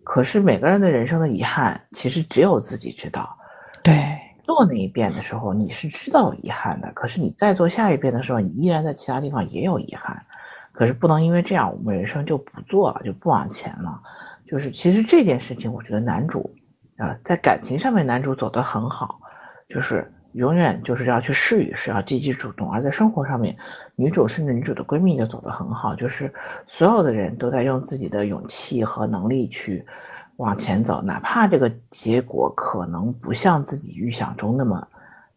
[0.05, 3.37] 可是每个人的人生的遗憾，其实只有自己知道。
[3.83, 4.21] 对。
[4.49, 6.91] 做那一遍的时候，你是知道遗憾的。
[6.95, 10.25] 可是你再做下一遍的时候，你依然在其他地方也有遗憾。
[10.73, 14.01] 可是不能因为这样，我们人生就不做了，就不往前了。
[14.47, 16.51] 就是其实这件事情，我觉得男主
[16.97, 19.21] 啊，在感情上面男主走得很好，
[19.69, 22.73] 就是永远就是要去试一试，要积极主动。
[22.73, 23.55] 而在生活上面，
[23.97, 26.33] 女主甚至女主的闺蜜就走得很好，就是
[26.67, 29.85] 所有的人都在用自己的勇气和能力去。
[30.39, 34.87] 往前走，哪怕这个结果可能不像自己预想中那么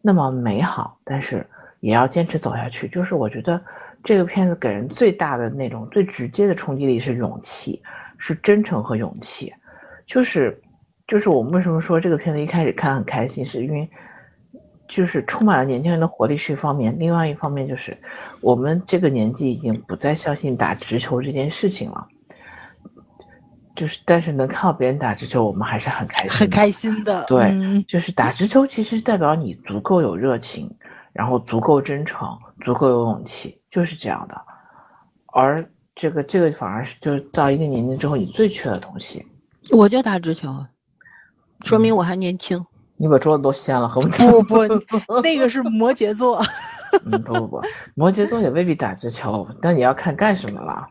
[0.00, 1.44] 那么美好，但是
[1.80, 2.86] 也要坚持走下去。
[2.86, 3.60] 就是我觉得
[4.04, 7.82] 这个片子给人最大的那种最直接的冲击力是勇气，
[8.16, 9.52] 是真诚和勇气。
[10.06, 10.62] 就是
[11.08, 13.90] 就是我们为什么说这个片子一开始看很开心，是因为
[14.86, 17.98] 就是充满了年轻人的活力是一方面，另外一方面就是
[18.40, 22.06] 我们这个年纪已经不再相信打直球这件事情了。
[23.74, 27.24] 就是，但是能看到别人打直球，我们还是很开心，很开心的。
[27.26, 30.76] 对，就是打直球，其实代表你足够有热情，
[31.12, 34.40] 然后足够真诚，足够有勇气，就是这样的。
[35.26, 39.26] 而这个，这个反而是就是到一定年龄之后，你最缺的东西。
[39.70, 40.66] 我就打直球，
[41.64, 42.66] 说明我还年轻。
[42.96, 46.44] 你把桌子都掀了，和不不，那个是摩羯座。
[47.06, 47.62] 嗯，不不不，
[47.94, 50.88] 摩羯座也未必打直球，但你要看干什么了。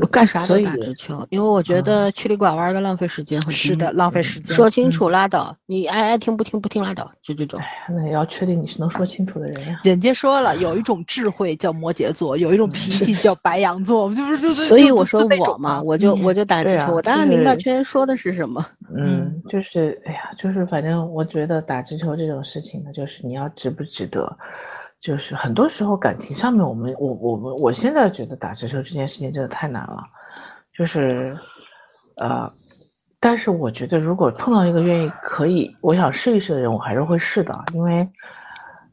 [0.00, 3.40] 我干啥都打直球，因为我觉得曲里拐弯的浪费时间。
[3.50, 4.54] 是的，浪费时间。
[4.54, 7.60] 说清楚拉倒，你爱爱听不听不听拉倒，就这种。
[7.88, 9.80] 那也要确定你是能说清楚的人呀。
[9.84, 14.64] 人家说了，有一种智慧叫摩羯座，有一种脾气叫白羊座，就是就是。
[14.64, 18.64] 所以我说我嘛，我就我就打直球，我当然明白圈圈说的是什么。
[18.96, 24.38] 嗯，就是哎呀，就是反正我觉得打直球这种事情呢，就是你要值不值得。
[25.04, 30.02] 就是很多时候感情上面，我们我我们我现在觉得打直球这件事情真的太难了，
[30.74, 31.38] 就是，
[32.16, 32.50] 呃，
[33.20, 38.08] 但是我觉得如果碰到一个愿意可以我想试一试的人，我还是会试的，因为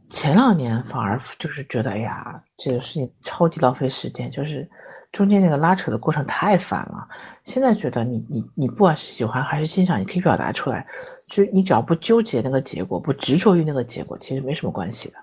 [0.09, 4.69] 前两年反而就是觉得哎呀这个事情超级浪费时间，就是
[5.13, 7.07] 中间那个拉扯的过程太烦了。
[7.45, 10.85] 现在觉得你你你不管是喜欢还是欣赏，你可以表达出来，
[11.29, 15.15] 就你只要不纠结那个结果，不执着于那个结果，其实没什么关系的。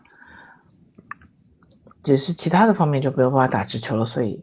[2.09, 4.43] 只是其他的方面就没有办法打直球了，所以，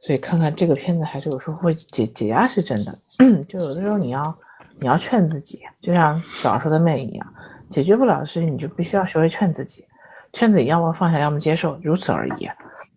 [0.00, 2.98] 所以看看这个片子还是有时候会解解压是真的。
[3.46, 4.38] 就有的时候你要
[4.80, 7.34] 你要劝自己，就像早上说的妹一样，
[7.68, 9.84] 解决不了的事情你就必须要学会劝自己，
[10.32, 12.48] 劝自己要么放下，要么接受，如此而已。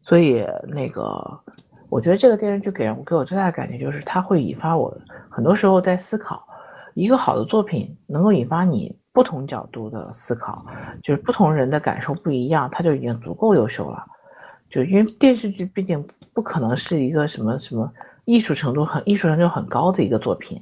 [0.07, 1.41] 所以那个，
[1.89, 4.97] 我觉得这个电视剧给人给我最大的感觉就是它会引发我
[5.29, 6.47] 很多时候在思考，
[6.93, 8.95] 一个好的作品能够引发你。
[9.15, 10.65] 不同角度的思考，
[11.01, 14.05] 就是不同人的感受不一样，他就已经足够优秀了。
[14.69, 17.93] 就因为电视剧毕竟不可能是一个什么什么
[18.25, 20.61] 艺术程度很艺术成就很高的一个作品，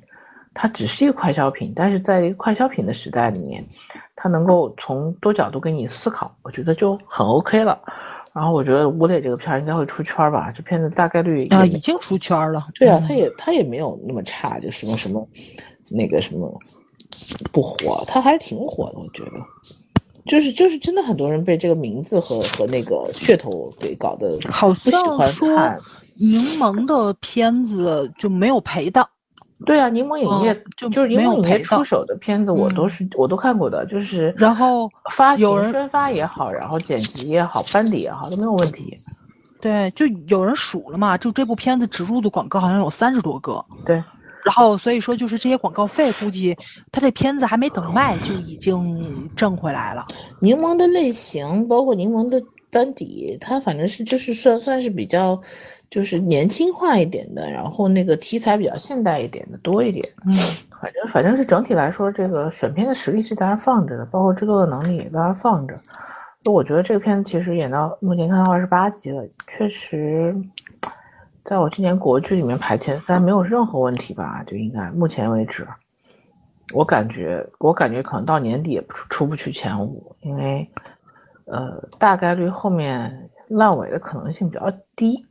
[0.53, 1.73] 它只是一个快消品。
[1.75, 3.65] 但是在一个快消品的时代里面，
[4.15, 7.81] 它能够从多角度给你思考，我觉得就很 OK 了。
[8.33, 12.67] 然后我觉得吴磊这个片儿应该会出圈儿吧，这片子大概率啊，也已经出圈了。
[12.75, 15.27] 对啊，嗯他也他也没有那么差，就什么什么
[15.89, 16.59] 那个什么
[17.51, 19.31] 不火，他还挺火的，我觉得。
[20.25, 25.79] 就是就是真的很多人被这个名字和和那个噱头给搞得好不喜欢看。
[26.17, 29.09] 柠檬的片子就没有赔的。
[29.65, 38.97] 对啊，柠檬影业、嗯就是柠没有檬影业赔出手的片子，我都嗯是、我都看过的，就是然后发有宣发也好，然后剪辑也好，班底也好，都没有问题。
[39.61, 43.63] 对，就有人数了嘛，就这部片子植入的广告好像有三十多个。
[43.85, 44.03] 对，
[44.45, 46.57] 然后所以说就是这些广告费，估计
[46.91, 50.05] 他这片子还没等卖就已经挣回来了。
[50.39, 55.41] 柠檬的类型，包括柠檬的班底，它反正是就是算算是比较，
[55.89, 60.09] 就是年轻化一点的，然后那个题材比较现代一点的多一点。
[60.25, 60.35] 嗯，
[60.81, 65.79] 反正反正是整体来说，这个选片的实力是在那放着的，包括制作的能力也在那放着。
[66.43, 70.35] 就我觉得这个片子其实演到目前看到二十八集了，确实，
[71.43, 74.43] 在我今年国剧里面排前三没有任何问题吧？
[74.47, 75.67] 就应该目前为止，
[76.73, 80.69] 我感觉我感觉可能到年底也出出不去前五，因为
[81.45, 85.25] 呃大概率后面烂尾的可能性比较低，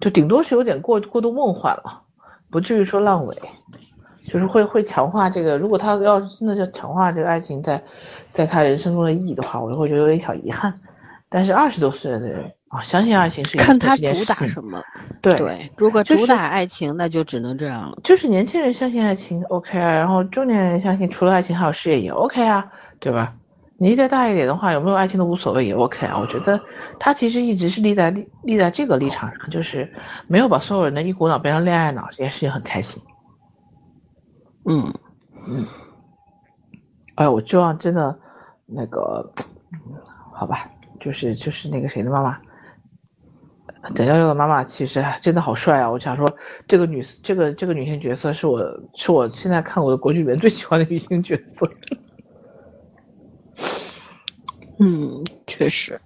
[0.00, 2.02] 就顶多是有点过过度梦幻了，
[2.50, 3.36] 不至于说烂尾。
[4.22, 7.82] 就是会会强化这个，如果他要是真的要强化这个爱情在，
[8.32, 10.72] 在他人生中的意义的话，我就会觉得有点小遗憾。
[11.28, 14.80] 但是二十多岁的人啊，相信爱情是一看他主打什么。
[15.20, 17.98] 对对，如果主打爱情，那就只能这样了。
[18.04, 22.70] 就是年轻人相信爱情 OK 啊，然后中年人相信除了爱情还有事业也 OK 啊，
[23.00, 23.34] 对吧？
[23.76, 26.18] 年纪再大一点的话，有没有爱情都无所谓也 OK 啊。
[26.20, 26.60] 我觉得
[27.00, 29.92] 他其实一直是立在立立在这个立场上，就是
[30.28, 33.02] 没有把所有人的一股脑变成恋爱脑，这件事情很开心。
[34.64, 34.94] 嗯，
[35.46, 35.66] 嗯，
[37.16, 38.16] 哎，我希望真的
[38.66, 39.32] 那个，
[40.32, 40.70] 好吧，
[41.00, 42.38] 就是就是那个谁的妈妈，
[43.94, 45.90] 蒋教授的妈妈，其实真的好帅啊！
[45.90, 46.36] 我想说，
[46.68, 48.60] 这个女这个这个女性角色是我
[48.94, 51.68] 是我现在看过的国剧里面最喜欢的女性角色，
[54.78, 55.98] 嗯，确实。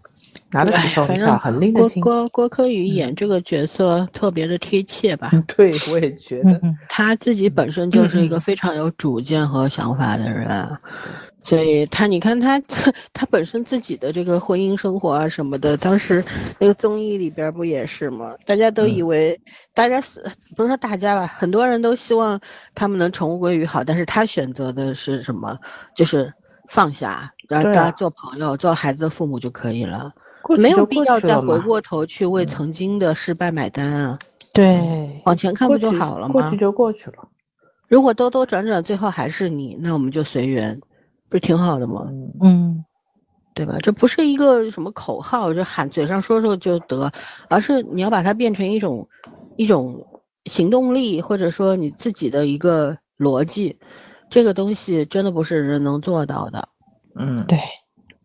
[0.51, 2.01] 拿得起哎，反放得下，很拎得清。
[2.01, 5.33] 郭郭郭柯宇演这个角色特别的贴切吧。
[5.49, 10.79] 对，我也觉得，嗯他自己本身就是一个非常有主见和想法的人，
[11.45, 12.59] 所以他你看他
[13.13, 16.25] 他本身自己的这个婚姻生活啊什么的，当时
[16.59, 18.35] 那个综艺里边不也是吗？
[18.47, 19.41] 大家都以为，
[19.75, 20.25] 大家是
[20.57, 22.41] 不是说大家吧，很多人都希望
[22.75, 25.59] 他们能重物归于好，但是他选择的是什么？
[25.95, 26.33] 就是
[26.67, 30.13] 放下，然后大家做朋友，做孩子的父母就可以了，
[30.57, 34.19] 没有必要再回过头去为嗯曾经的失败买单啊，
[34.55, 36.57] 对，往前看不就好了吗过去？
[36.57, 37.29] 就过去了。
[37.87, 40.81] 如果兜兜转转最后还是你，那我们就随缘，
[41.35, 42.07] 不是挺好的吗？
[42.11, 42.85] 嗯，嗯
[43.55, 43.77] 对吧？
[43.83, 47.11] 这不是一个什么口号，就喊嘴上说说就得，
[47.49, 49.09] 而是你要把它变成一种
[49.57, 50.07] 一种
[50.45, 53.81] 行动力，或者说你自己的一个逻辑。
[54.31, 56.69] 这个东西真的不是人能做到的。
[57.17, 57.59] 嗯，对，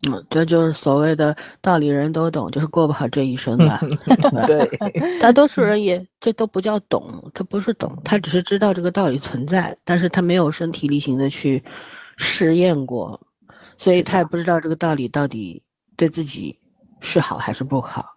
[0.08, 3.80] 嗯，这就是所谓的道理，人都懂，就是过不好这一生吧。
[4.46, 4.70] 对，
[5.18, 11.64] 大多数人也这都不叫懂，他不是懂，他只是知道这个道理存在，但是他没有身体力行的去
[12.22, 13.22] 实验过，
[13.78, 15.62] 所以他也不知道这个道理到底
[15.96, 16.58] 对自己
[17.00, 18.16] 是好还是不好，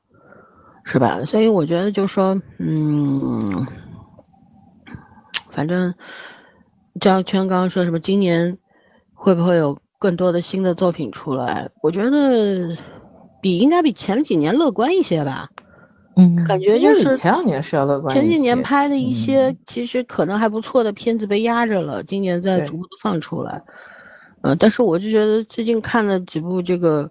[0.84, 1.23] 是吧？
[1.25, 3.65] 所以我觉得就说，嗯，
[5.49, 5.95] 反正
[6.99, 8.57] 张圈刚刚说什么，今年
[9.13, 11.69] 会不会有更多的新的作品出来？
[11.81, 12.77] 我觉得
[13.41, 15.49] 比应该比前几年乐观一些吧。
[16.15, 23.63] 嗯，感觉就是前两年是要乐观前几年拍的一些嗯其实可能还不错的片子被压着了，今年在逐步的放出来。
[24.43, 27.09] 嗯、但是我就觉得最近看了几部这个，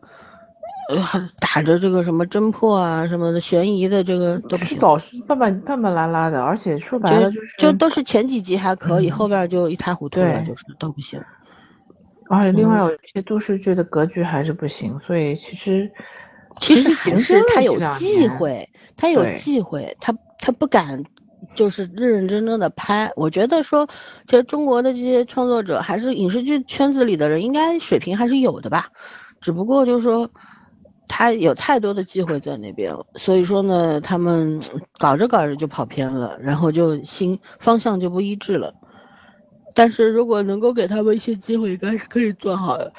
[0.90, 11.22] 呃，打着这个什么侦破啊什么的悬疑的这个都不行，是老是半半半半拉拉的，而且说白了就是就都是前几集还可以，嗯后边就一塌糊涂了，对就是都不行。
[12.28, 12.80] 而且另外嗯。
[12.80, 15.90] 有一些都市剧的格局还是不行，所以其实
[16.60, 21.02] 其实还是他有忌讳，他有忌讳，他他不敢
[21.54, 23.12] 就是认认真真的拍。
[23.16, 23.88] 我觉得说，
[24.26, 28.88] 其实中国的这些创作者还是影视剧圈子里的人，应该水平还是有的吧，
[29.40, 30.30] 只不过就是说。
[31.08, 34.62] 他有太多的机会在那边了，所以说呢，他们
[34.96, 38.72] 搞着搞着就跑偏了，然后就心方向就不一致了。
[39.74, 42.94] 但是如果能够给他们一些机会，应该是可以做好的。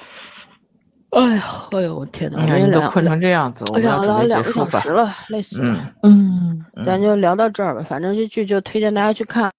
[1.14, 4.90] 哎呀，哎呦，我天哪，我你都困成这样子，我们要聊了两个小时。
[4.90, 5.94] 了，累死了。
[6.02, 9.52] 嗯咱就聊到这儿吧，反正这剧就推荐大家去看。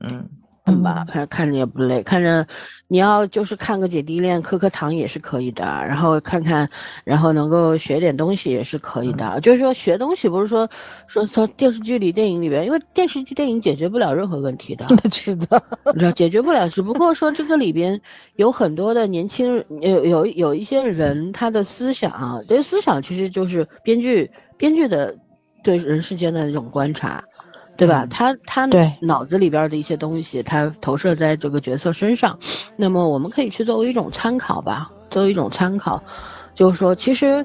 [0.00, 0.28] 嗯，
[0.64, 2.46] 看吧，反正看着也不累，看着
[2.86, 6.68] 你要就是看个姐弟恋，磕磕糖也是可以的，然后看看，
[7.04, 9.40] 然后能够学点东西也是可以的。
[9.40, 10.70] 就是说学东西不是说
[11.08, 15.60] 说从电视剧里、电影里边，因为电视剧、电影解决不了任何问题的，是的，
[15.92, 16.68] 你知道解决不了。
[16.68, 18.00] 只不过说这个里边
[18.36, 25.16] 有很多的年轻人，有有有一些人，他的思想，这思想其实就是编剧编剧的
[25.64, 27.24] 对人世间的那种观察。
[27.82, 28.06] 对吧？
[28.08, 28.68] 他他
[29.00, 32.38] 脑子里边的一些东西，他投射在这个角色身上，
[32.76, 36.00] 那么我们可以去作为一种参考吧，作为一种参考，
[36.54, 37.44] 就是说，其实，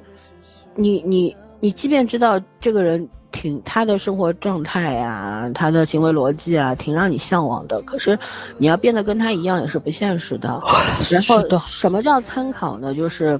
[0.76, 8.19] 你你你，即便知道这个人挺他的生活状态啊，他的行为逻辑啊，挺让你向往的，可是
[8.59, 10.61] 你要变得跟他一样也是不现实的。
[11.09, 12.93] 然后什么叫参考呢？
[12.93, 13.39] 就是，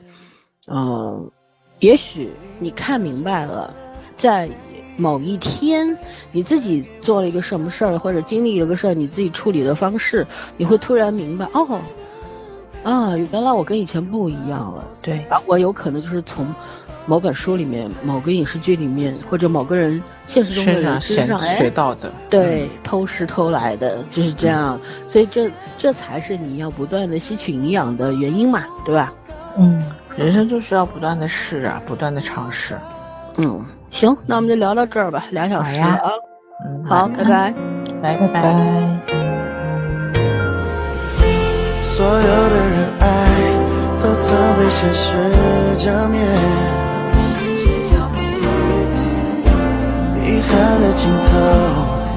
[0.68, 1.30] 嗯，
[1.78, 3.72] 也许你看明白了，
[4.16, 4.50] 在。
[4.98, 5.98] 某一天，
[6.32, 10.26] 你自己做了一个什么事儿，或者经历了个事儿，你自己处理的方式，
[10.58, 11.80] 你会突然明白，哦，
[12.84, 14.84] 啊，原来我跟以前不一样了。
[15.02, 16.54] 对，我有可能就是从
[17.06, 24.80] 某本书里面、某个影视剧里面，或者某个人现实中的人身上学到的，对，偷师偷来的，就是这样。
[25.08, 29.14] 所以这这才是你要不断的吸取营养的原因嘛，对吧？
[29.58, 29.84] 嗯，
[30.18, 32.76] 人生就是要不断的试啊，不断的尝试。
[33.38, 33.64] 嗯。
[33.98, 36.12] 行，那我们就聊到这儿吧，俩小时了啊。
[36.64, 37.52] 嗯，好，拜拜，
[38.00, 38.44] 拜拜拜。
[41.82, 43.08] 所有的热爱
[44.04, 45.08] 都曾被现实
[45.84, 46.22] 浇灭，
[50.22, 51.28] 遗憾的尽头，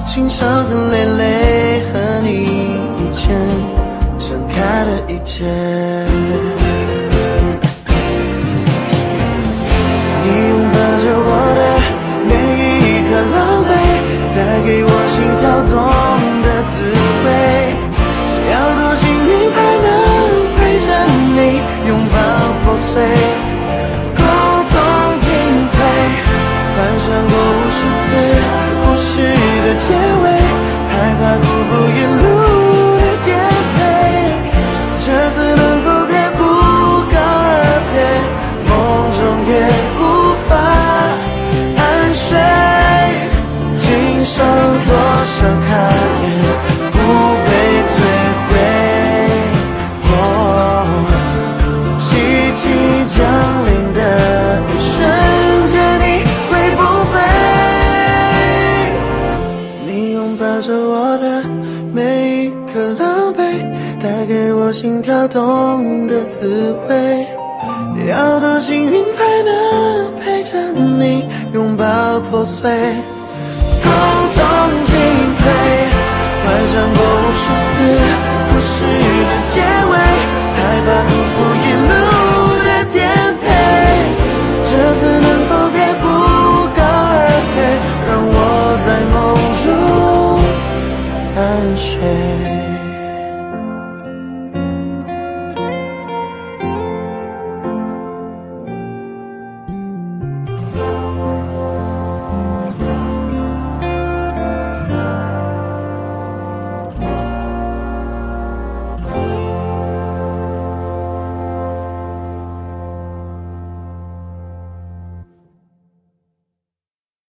[0.05, 2.29] 心伤痕累累，和你
[2.99, 3.35] 以前
[4.19, 5.47] 盛开的一切。
[10.73, 11.61] 拿着我的
[12.29, 13.37] 每一刻狼
[13.67, 13.71] 狈
[14.35, 15.73] 带给我心跳动
[16.43, 16.73] 的滋
[17.25, 17.29] 味，
[18.51, 19.89] 要多幸运才能
[20.57, 20.89] 陪着
[21.35, 21.39] 你
[21.89, 22.15] 拥抱
[22.63, 22.93] 破碎，
[24.17, 24.23] 共
[24.71, 24.75] 同
[25.21, 25.29] 进
[25.73, 25.77] 退，
[26.77, 28.07] 幻想过无数次
[28.83, 29.11] 故事
[29.65, 29.87] 的结
[30.23, 30.25] 尾，
[30.91, 32.40] 害怕辜负一路。
[44.41, 44.47] 受
[44.87, 44.91] 多
[45.27, 45.35] 少
[45.69, 45.71] 考
[46.23, 46.27] 验，
[46.93, 46.97] 不
[47.45, 47.49] 被
[47.91, 47.93] 摧
[48.49, 48.51] 毁。
[51.99, 52.01] 奇
[52.55, 52.63] 迹
[53.11, 53.19] 降
[53.67, 53.99] 临的
[54.67, 54.97] 一瞬
[55.69, 56.05] 间，你
[56.49, 56.81] 会不
[57.11, 57.15] 会？
[59.87, 61.25] 你拥抱着我的
[61.93, 61.99] 每
[62.47, 63.39] 一颗狼狈，
[64.01, 67.27] 带给我心跳动的滋味。
[68.09, 71.85] 要多幸运才能陪着你拥抱
[72.31, 72.71] 破碎。
[76.71, 77.73] 想过无数次
[78.49, 79.61] 故事的结
[79.91, 79.93] 尾，
[80.55, 81.30] 害怕。